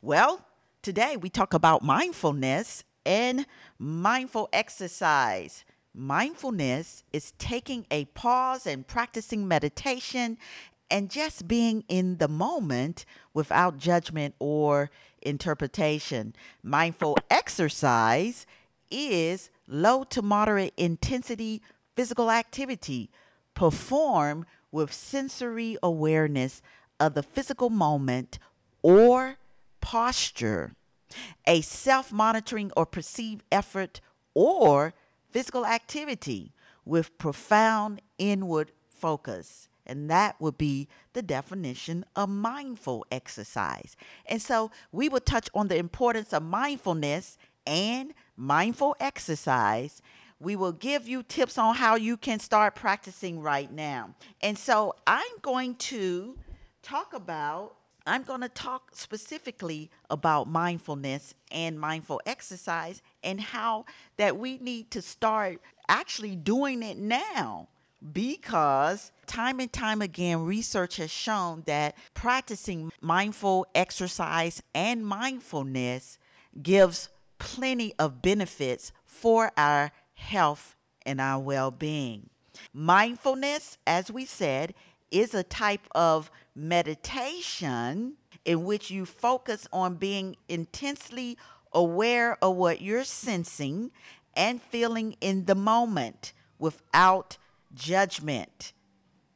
Well, 0.00 0.44
today 0.82 1.16
we 1.16 1.30
talk 1.30 1.52
about 1.52 1.82
mindfulness 1.82 2.84
and 3.04 3.44
mindful 3.78 4.48
exercise. 4.52 5.64
Mindfulness 5.94 7.02
is 7.12 7.32
taking 7.38 7.86
a 7.90 8.04
pause 8.06 8.66
and 8.66 8.86
practicing 8.86 9.48
meditation 9.48 10.38
and 10.90 11.10
just 11.10 11.48
being 11.48 11.84
in 11.88 12.18
the 12.18 12.28
moment 12.28 13.04
without 13.34 13.78
judgment 13.78 14.34
or 14.38 14.90
interpretation. 15.22 16.34
Mindful 16.62 17.16
exercise 17.30 18.46
is 18.90 19.50
low 19.68 20.02
to 20.04 20.22
moderate 20.22 20.72
intensity 20.76 21.62
physical 21.94 22.30
activity 22.30 23.10
performed 23.54 24.46
with 24.72 24.92
sensory 24.92 25.76
awareness 25.82 26.62
of 27.00 27.14
the 27.14 27.22
physical 27.22 27.70
moment 27.70 28.38
or 28.82 29.36
posture, 29.80 30.74
a 31.46 31.60
self 31.60 32.12
monitoring 32.12 32.70
or 32.76 32.86
perceived 32.86 33.44
effort 33.50 34.00
or 34.34 34.94
physical 35.30 35.66
activity 35.66 36.52
with 36.84 37.16
profound 37.18 38.00
inward 38.18 38.72
focus. 38.86 39.68
And 39.86 40.10
that 40.10 40.40
would 40.40 40.58
be 40.58 40.86
the 41.14 41.22
definition 41.22 42.04
of 42.14 42.28
mindful 42.28 43.06
exercise. 43.10 43.96
And 44.26 44.40
so 44.40 44.70
we 44.92 45.08
will 45.08 45.20
touch 45.20 45.48
on 45.54 45.68
the 45.68 45.76
importance 45.78 46.32
of 46.32 46.42
mindfulness 46.42 47.38
and 47.66 48.12
mindful 48.38 48.96
exercise. 49.00 50.00
We 50.40 50.54
will 50.54 50.72
give 50.72 51.08
you 51.08 51.24
tips 51.24 51.58
on 51.58 51.74
how 51.74 51.96
you 51.96 52.16
can 52.16 52.38
start 52.38 52.76
practicing 52.76 53.40
right 53.40 53.70
now. 53.70 54.14
And 54.40 54.56
so 54.56 54.94
I'm 55.06 55.38
going 55.42 55.74
to 55.74 56.38
talk 56.82 57.12
about 57.12 57.74
I'm 58.06 58.22
going 58.22 58.40
to 58.40 58.48
talk 58.48 58.92
specifically 58.94 59.90
about 60.08 60.48
mindfulness 60.48 61.34
and 61.50 61.78
mindful 61.78 62.22
exercise 62.24 63.02
and 63.22 63.38
how 63.38 63.84
that 64.16 64.38
we 64.38 64.56
need 64.56 64.90
to 64.92 65.02
start 65.02 65.60
actually 65.90 66.34
doing 66.34 66.82
it 66.82 66.96
now 66.96 67.68
because 68.12 69.12
time 69.26 69.60
and 69.60 69.70
time 69.70 70.00
again 70.00 70.42
research 70.42 70.96
has 70.96 71.10
shown 71.10 71.64
that 71.66 71.96
practicing 72.14 72.90
mindful 73.02 73.66
exercise 73.74 74.62
and 74.74 75.04
mindfulness 75.04 76.18
gives 76.62 77.10
plenty 77.38 77.94
of 77.98 78.22
benefits 78.22 78.92
for 79.04 79.52
our 79.56 79.92
health 80.14 80.76
and 81.04 81.20
our 81.20 81.40
well-being. 81.40 82.30
Mindfulness 82.72 83.78
as 83.86 84.10
we 84.10 84.24
said 84.24 84.74
is 85.10 85.34
a 85.34 85.42
type 85.42 85.86
of 85.92 86.30
meditation 86.54 88.14
in 88.44 88.64
which 88.64 88.90
you 88.90 89.06
focus 89.06 89.68
on 89.72 89.94
being 89.94 90.36
intensely 90.48 91.36
aware 91.72 92.36
of 92.42 92.56
what 92.56 92.80
you're 92.80 93.04
sensing 93.04 93.90
and 94.34 94.60
feeling 94.62 95.16
in 95.20 95.44
the 95.44 95.54
moment 95.54 96.32
without 96.58 97.36
judgment 97.74 98.72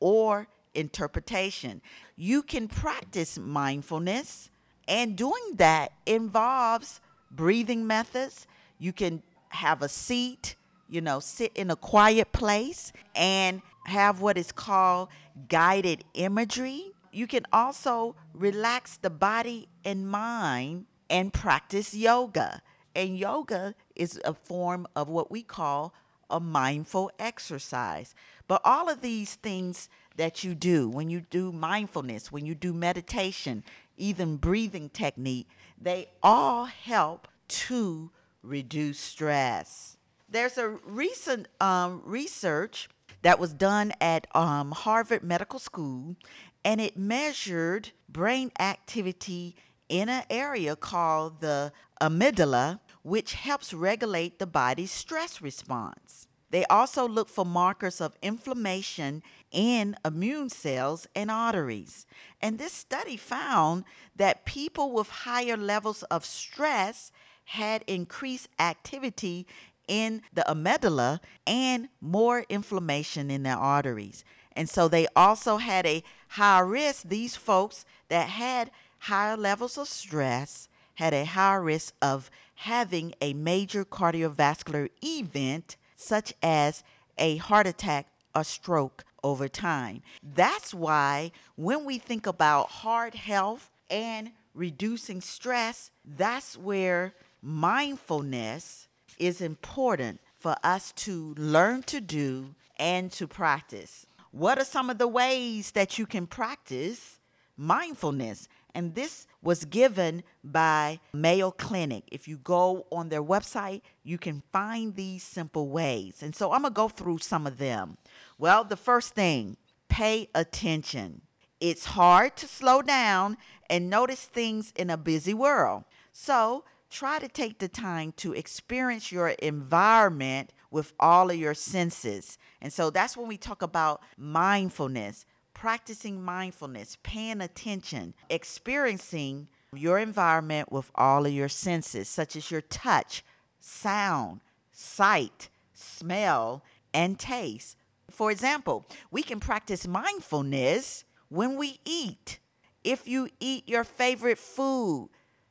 or 0.00 0.48
interpretation. 0.74 1.80
You 2.16 2.42
can 2.42 2.68
practice 2.68 3.38
mindfulness, 3.38 4.50
and 4.88 5.16
doing 5.16 5.56
that 5.56 5.92
involves 6.06 7.00
breathing 7.32 7.86
methods. 7.86 8.46
You 8.78 8.92
can 8.92 9.22
have 9.50 9.82
a 9.82 9.88
seat, 9.88 10.56
you 10.88 11.00
know, 11.00 11.20
sit 11.20 11.52
in 11.54 11.70
a 11.70 11.76
quiet 11.76 12.32
place 12.32 12.92
and 13.14 13.62
have 13.86 14.20
what 14.20 14.38
is 14.38 14.52
called 14.52 15.08
guided 15.48 16.04
imagery. 16.14 16.92
You 17.12 17.26
can 17.26 17.44
also 17.52 18.14
relax 18.32 18.96
the 18.96 19.10
body 19.10 19.68
and 19.84 20.08
mind 20.08 20.86
and 21.10 21.32
practice 21.32 21.94
yoga. 21.94 22.62
And 22.94 23.18
yoga 23.18 23.74
is 23.96 24.20
a 24.24 24.34
form 24.34 24.86
of 24.94 25.08
what 25.08 25.30
we 25.30 25.42
call 25.42 25.94
a 26.30 26.40
mindful 26.40 27.10
exercise. 27.18 28.14
But 28.48 28.62
all 28.64 28.88
of 28.88 29.02
these 29.02 29.34
things 29.34 29.88
that 30.16 30.42
you 30.42 30.54
do, 30.54 30.88
when 30.88 31.10
you 31.10 31.20
do 31.20 31.52
mindfulness, 31.52 32.32
when 32.32 32.46
you 32.46 32.54
do 32.54 32.72
meditation, 32.72 33.62
even 33.96 34.36
breathing 34.36 34.88
technique, 34.88 35.48
they 35.82 36.08
all 36.22 36.66
help 36.66 37.28
to 37.48 38.10
reduce 38.42 38.98
stress. 38.98 39.96
There's 40.28 40.56
a 40.56 40.68
recent 40.68 41.48
um, 41.60 42.02
research 42.04 42.88
that 43.22 43.38
was 43.38 43.52
done 43.52 43.92
at 44.00 44.26
um, 44.34 44.72
Harvard 44.72 45.22
Medical 45.22 45.58
School, 45.58 46.16
and 46.64 46.80
it 46.80 46.96
measured 46.96 47.90
brain 48.08 48.50
activity 48.58 49.56
in 49.88 50.08
an 50.08 50.24
area 50.30 50.74
called 50.74 51.40
the 51.40 51.72
amygdala, 52.00 52.80
which 53.02 53.34
helps 53.34 53.74
regulate 53.74 54.38
the 54.38 54.46
body's 54.46 54.90
stress 54.90 55.42
response. 55.42 56.26
They 56.50 56.64
also 56.66 57.08
look 57.08 57.28
for 57.28 57.44
markers 57.44 58.00
of 58.00 58.16
inflammation 58.22 59.22
in 59.52 59.96
immune 60.04 60.48
cells 60.48 61.06
and 61.14 61.30
arteries. 61.30 62.06
And 62.40 62.58
this 62.58 62.72
study 62.72 63.16
found 63.16 63.84
that 64.16 64.44
people 64.44 64.92
with 64.92 65.08
higher 65.08 65.56
levels 65.56 66.02
of 66.04 66.24
stress 66.24 67.12
had 67.44 67.84
increased 67.86 68.48
activity 68.58 69.46
in 69.86 70.22
the 70.32 70.44
amygdala 70.48 71.20
and 71.46 71.88
more 72.00 72.44
inflammation 72.48 73.30
in 73.30 73.42
their 73.42 73.56
arteries. 73.56 74.24
And 74.54 74.68
so 74.68 74.88
they 74.88 75.06
also 75.16 75.56
had 75.58 75.86
a 75.86 76.02
higher 76.28 76.66
risk, 76.66 77.08
these 77.08 77.36
folks 77.36 77.84
that 78.08 78.28
had 78.28 78.70
higher 79.00 79.36
levels 79.36 79.76
of 79.76 79.88
stress 79.88 80.68
had 80.94 81.14
a 81.14 81.24
higher 81.24 81.62
risk 81.62 81.94
of 82.00 82.30
having 82.56 83.14
a 83.20 83.32
major 83.32 83.84
cardiovascular 83.84 84.88
event, 85.02 85.76
such 85.96 86.32
as 86.42 86.84
a 87.18 87.36
heart 87.36 87.66
attack 87.66 88.06
or 88.34 88.44
stroke 88.44 89.04
over 89.22 89.48
time. 89.48 90.02
That's 90.22 90.74
why 90.74 91.32
when 91.56 91.84
we 91.84 91.98
think 91.98 92.26
about 92.26 92.68
heart 92.68 93.14
health 93.14 93.70
and 93.90 94.32
reducing 94.54 95.20
stress, 95.20 95.90
that's 96.04 96.56
where 96.56 97.14
mindfulness 97.40 98.88
is 99.18 99.40
important 99.40 100.20
for 100.34 100.56
us 100.64 100.92
to 100.92 101.34
learn 101.38 101.82
to 101.84 102.00
do 102.00 102.54
and 102.76 103.12
to 103.12 103.26
practice. 103.26 104.06
What 104.30 104.58
are 104.58 104.64
some 104.64 104.90
of 104.90 104.98
the 104.98 105.08
ways 105.08 105.72
that 105.72 105.98
you 105.98 106.06
can 106.06 106.26
practice 106.26 107.20
mindfulness? 107.56 108.48
And 108.74 108.94
this 108.94 109.26
was 109.42 109.66
given 109.66 110.22
by 110.42 110.98
Mayo 111.12 111.50
Clinic. 111.50 112.04
If 112.10 112.26
you 112.26 112.38
go 112.38 112.86
on 112.90 113.10
their 113.10 113.22
website, 113.22 113.82
you 114.02 114.16
can 114.16 114.42
find 114.50 114.96
these 114.96 115.22
simple 115.22 115.68
ways. 115.68 116.22
And 116.22 116.34
so 116.34 116.52
I'm 116.52 116.62
going 116.62 116.72
to 116.72 116.76
go 116.76 116.88
through 116.88 117.18
some 117.18 117.46
of 117.46 117.58
them. 117.58 117.98
Well, 118.42 118.64
the 118.64 118.76
first 118.76 119.14
thing, 119.14 119.56
pay 119.88 120.28
attention. 120.34 121.20
It's 121.60 121.84
hard 121.84 122.34
to 122.38 122.48
slow 122.48 122.82
down 122.82 123.36
and 123.70 123.88
notice 123.88 124.24
things 124.24 124.72
in 124.74 124.90
a 124.90 124.96
busy 124.96 125.32
world. 125.32 125.84
So 126.12 126.64
try 126.90 127.20
to 127.20 127.28
take 127.28 127.60
the 127.60 127.68
time 127.68 128.10
to 128.16 128.32
experience 128.32 129.12
your 129.12 129.28
environment 129.28 130.52
with 130.72 130.92
all 130.98 131.30
of 131.30 131.36
your 131.36 131.54
senses. 131.54 132.36
And 132.60 132.72
so 132.72 132.90
that's 132.90 133.16
when 133.16 133.28
we 133.28 133.36
talk 133.36 133.62
about 133.62 134.02
mindfulness 134.18 135.24
practicing 135.54 136.20
mindfulness, 136.20 136.98
paying 137.04 137.40
attention, 137.40 138.12
experiencing 138.28 139.46
your 139.72 140.00
environment 140.00 140.72
with 140.72 140.90
all 140.96 141.26
of 141.26 141.32
your 141.32 141.48
senses, 141.48 142.08
such 142.08 142.34
as 142.34 142.50
your 142.50 142.62
touch, 142.62 143.22
sound, 143.60 144.40
sight, 144.72 145.48
smell, 145.72 146.64
and 146.92 147.20
taste. 147.20 147.76
For 148.12 148.30
example, 148.30 148.86
we 149.10 149.22
can 149.22 149.40
practice 149.40 149.86
mindfulness 149.86 151.04
when 151.28 151.56
we 151.56 151.80
eat. 151.84 152.38
If 152.84 153.08
you 153.08 153.28
eat 153.40 153.68
your 153.68 153.84
favorite 153.84 154.38
food, 154.38 155.10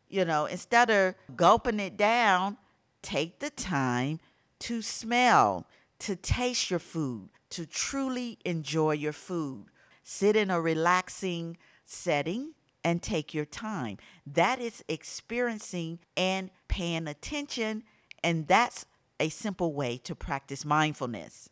you 0.10 0.26
know, 0.26 0.46
instead 0.46 0.90
of 0.90 1.16
gulping 1.36 1.80
it 1.80 1.98
down, 1.98 2.58
take 3.02 3.40
the 3.40 3.50
time 3.50 4.20
to 4.60 4.82
smell, 4.82 5.66
to 6.00 6.16
taste 6.16 6.70
your 6.70 6.80
food, 6.80 7.30
to 7.50 7.66
truly 7.66 8.38
enjoy 8.46 8.92
your 8.92 9.14
food. 9.14 9.66
Sit 10.04 10.36
in 10.36 10.52
a 10.52 10.62
relaxing 10.62 11.58
setting 11.86 12.54
and 12.84 13.02
take 13.02 13.34
your 13.34 13.46
time. 13.46 13.98
That 14.26 14.60
is 14.60 14.84
experiencing 14.88 16.00
and 16.18 16.50
paying 16.68 17.08
attention, 17.08 17.84
and 18.24 18.48
that's 18.48 18.86
a 19.20 19.30
simple 19.30 19.74
way 19.74 19.98
to 19.98 20.16
practice 20.16 20.66
mindfulness. 20.66 21.50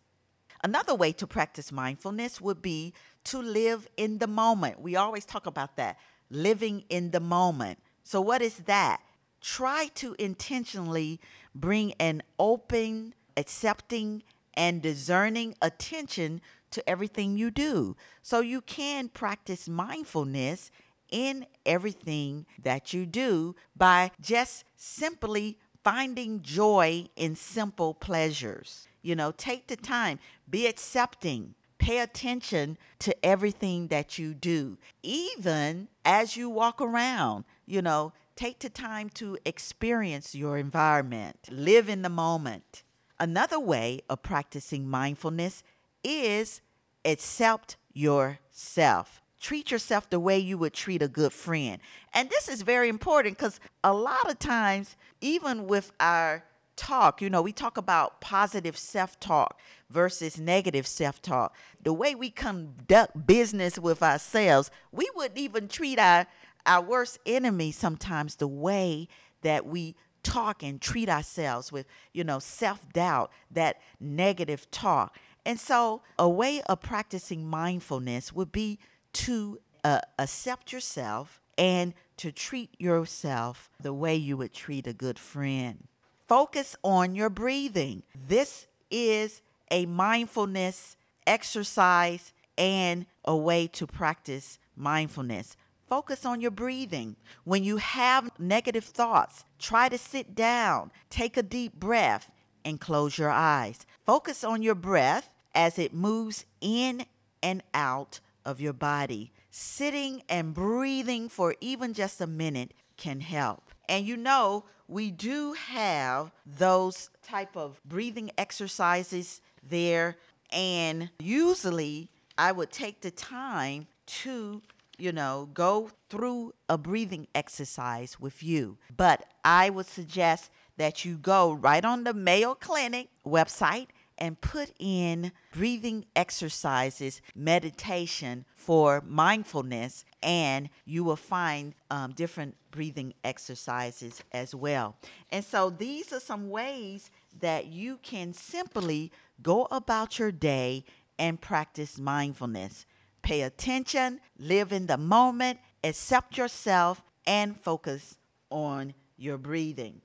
Another 0.63 0.93
way 0.93 1.11
to 1.13 1.27
practice 1.27 1.71
mindfulness 1.71 2.41
would 2.41 2.61
be 2.61 2.93
to 3.25 3.41
live 3.41 3.87
in 3.97 4.17
the 4.17 4.27
moment. 4.27 4.81
We 4.81 4.95
always 4.95 5.25
talk 5.25 5.45
about 5.45 5.77
that, 5.77 5.97
living 6.29 6.83
in 6.89 7.11
the 7.11 7.19
moment. 7.19 7.79
So, 8.03 8.19
what 8.21 8.41
is 8.41 8.57
that? 8.65 9.01
Try 9.41 9.89
to 9.95 10.15
intentionally 10.19 11.19
bring 11.55 11.93
an 11.93 12.23
open, 12.37 13.13
accepting, 13.37 14.23
and 14.53 14.81
discerning 14.81 15.55
attention 15.61 16.41
to 16.71 16.87
everything 16.87 17.37
you 17.37 17.49
do. 17.49 17.95
So 18.21 18.41
you 18.41 18.59
can 18.59 19.07
practice 19.07 19.69
mindfulness 19.69 20.69
in 21.09 21.45
everything 21.65 22.45
that 22.61 22.93
you 22.93 23.05
do 23.05 23.55
by 23.75 24.11
just 24.19 24.65
simply 24.75 25.57
finding 25.81 26.41
joy 26.41 27.07
in 27.15 27.35
simple 27.35 27.93
pleasures. 27.93 28.88
You 29.01 29.15
know, 29.15 29.31
take 29.31 29.67
the 29.67 29.75
time, 29.75 30.19
be 30.49 30.67
accepting, 30.67 31.55
pay 31.77 31.99
attention 31.99 32.77
to 32.99 33.25
everything 33.25 33.87
that 33.87 34.17
you 34.17 34.33
do. 34.33 34.77
Even 35.01 35.87
as 36.05 36.35
you 36.37 36.49
walk 36.49 36.81
around, 36.81 37.45
you 37.65 37.81
know, 37.81 38.13
take 38.35 38.59
the 38.59 38.69
time 38.69 39.09
to 39.09 39.37
experience 39.45 40.35
your 40.35 40.57
environment, 40.57 41.37
live 41.49 41.89
in 41.89 42.01
the 42.01 42.09
moment. 42.09 42.83
Another 43.19 43.59
way 43.59 44.01
of 44.09 44.21
practicing 44.21 44.87
mindfulness 44.87 45.63
is 46.03 46.61
accept 47.03 47.77
yourself. 47.93 49.21
Treat 49.39 49.71
yourself 49.71 50.09
the 50.09 50.19
way 50.19 50.37
you 50.37 50.57
would 50.57 50.73
treat 50.73 51.01
a 51.01 51.07
good 51.07 51.31
friend. 51.31 51.79
And 52.13 52.29
this 52.29 52.49
is 52.49 52.61
very 52.61 52.89
important 52.89 53.37
because 53.37 53.59
a 53.83 53.93
lot 53.93 54.29
of 54.29 54.37
times, 54.37 54.97
even 55.21 55.67
with 55.67 55.91
our 55.99 56.43
talk, 56.79 57.21
you 57.21 57.29
know, 57.29 57.41
we 57.41 57.51
talk 57.51 57.77
about 57.77 58.21
positive 58.21 58.77
self 58.77 59.19
talk 59.19 59.59
versus 59.89 60.39
negative 60.39 60.87
self 60.87 61.21
talk. 61.21 61.53
The 61.83 61.93
way 61.93 62.15
we 62.15 62.29
conduct 62.29 63.27
business 63.27 63.77
with 63.77 64.01
ourselves, 64.01 64.71
we 64.91 65.09
wouldn't 65.13 65.37
even 65.37 65.67
treat 65.67 65.99
our, 65.99 66.25
our 66.65 66.81
worst 66.81 67.19
enemy 67.25 67.71
sometimes 67.71 68.37
the 68.37 68.47
way 68.47 69.09
that 69.41 69.65
we 69.65 69.95
talk 70.23 70.63
and 70.63 70.81
treat 70.81 71.09
ourselves 71.09 71.71
with, 71.71 71.85
you 72.13 72.23
know, 72.23 72.39
self 72.39 72.91
doubt, 72.93 73.29
that 73.51 73.81
negative 73.99 74.71
talk. 74.71 75.17
And 75.45 75.59
so, 75.59 76.01
a 76.17 76.29
way 76.29 76.61
of 76.61 76.79
practicing 76.79 77.45
mindfulness 77.45 78.31
would 78.31 78.53
be 78.53 78.79
to 79.13 79.59
uh, 79.83 79.99
accept 80.17 80.71
yourself 80.71 81.41
and 81.57 81.93
to 82.17 82.31
treat 82.31 82.69
yourself 82.79 83.69
the 83.81 83.93
way 83.93 84.15
you 84.15 84.37
would 84.37 84.53
treat 84.53 84.87
a 84.87 84.93
good 84.93 85.19
friend. 85.19 85.88
Focus 86.29 86.75
on 86.83 87.15
your 87.15 87.31
breathing. 87.31 88.03
This 88.27 88.67
is 88.91 89.41
a 89.71 89.87
mindfulness 89.87 90.95
exercise 91.25 92.33
and 92.55 93.07
a 93.25 93.35
way 93.35 93.65
to 93.65 93.87
practice 93.87 94.59
mindfulness. 94.75 95.57
Focus 95.87 96.27
on 96.27 96.39
your 96.39 96.51
breathing. 96.51 97.15
When 97.45 97.63
you 97.63 97.77
have 97.77 98.29
negative 98.37 98.83
thoughts, 98.83 99.43
try 99.57 99.89
to 99.89 99.97
sit 99.97 100.35
down, 100.35 100.91
take 101.09 101.35
a 101.35 101.41
deep 101.41 101.73
breath, 101.73 102.31
and 102.63 102.79
close 102.79 103.17
your 103.17 103.31
eyes. 103.31 103.87
Focus 104.05 104.43
on 104.43 104.61
your 104.61 104.75
breath 104.75 105.33
as 105.55 105.79
it 105.79 105.95
moves 105.95 106.45
in 106.61 107.07
and 107.41 107.63
out 107.73 108.19
of 108.45 108.61
your 108.61 108.73
body. 108.73 109.31
Sitting 109.49 110.21
and 110.29 110.53
breathing 110.53 111.27
for 111.27 111.55
even 111.59 111.95
just 111.95 112.21
a 112.21 112.27
minute 112.27 112.75
can 112.97 113.21
help. 113.21 113.68
And 113.89 114.05
you 114.05 114.15
know, 114.15 114.63
we 114.87 115.11
do 115.11 115.53
have 115.53 116.31
those 116.45 117.09
type 117.21 117.57
of 117.57 117.81
breathing 117.83 118.31
exercises 118.37 119.41
there 119.67 120.15
and 120.51 121.09
usually 121.19 122.09
I 122.37 122.53
would 122.53 122.71
take 122.71 123.01
the 123.01 123.11
time 123.11 123.87
to 124.05 124.61
you 124.99 125.13
know, 125.13 125.49
go 125.53 125.89
through 126.09 126.53
a 126.67 126.77
breathing 126.77 127.27
exercise 127.33 128.19
with 128.19 128.43
you. 128.43 128.77
But 128.95 129.25
I 129.45 129.69
would 129.69 129.85
suggest 129.85 130.51
that 130.77 131.05
you 131.05 131.15
go 131.17 131.53
right 131.53 131.83
on 131.83 132.03
the 132.03 132.13
Mayo 132.13 132.53
Clinic 132.53 133.07
website 133.25 133.87
and 134.19 134.39
put 134.41 134.71
in 134.77 135.31
breathing 135.53 136.05
exercises, 136.15 137.21
meditation 137.33 138.45
for 138.53 139.01
mindfulness, 139.07 140.05
and 140.21 140.69
you 140.85 141.03
will 141.03 141.15
find 141.15 141.73
um, 141.89 142.11
different 142.11 142.55
breathing 142.69 143.13
exercises 143.23 144.21
as 144.31 144.53
well. 144.53 144.97
And 145.31 145.43
so 145.43 145.69
these 145.69 146.13
are 146.13 146.19
some 146.19 146.49
ways 146.49 147.09
that 147.39 147.67
you 147.67 147.97
can 148.03 148.33
simply 148.33 149.11
go 149.41 149.67
about 149.71 150.19
your 150.19 150.31
day 150.31 150.83
and 151.17 151.39
practice 151.39 151.97
mindfulness. 151.97 152.85
Pay 153.21 153.41
attention, 153.41 154.19
live 154.37 154.71
in 154.71 154.87
the 154.87 154.97
moment, 154.97 155.59
accept 155.83 156.37
yourself, 156.37 157.03
and 157.25 157.59
focus 157.59 158.17
on 158.49 158.93
your 159.17 159.37
breathing. 159.37 160.01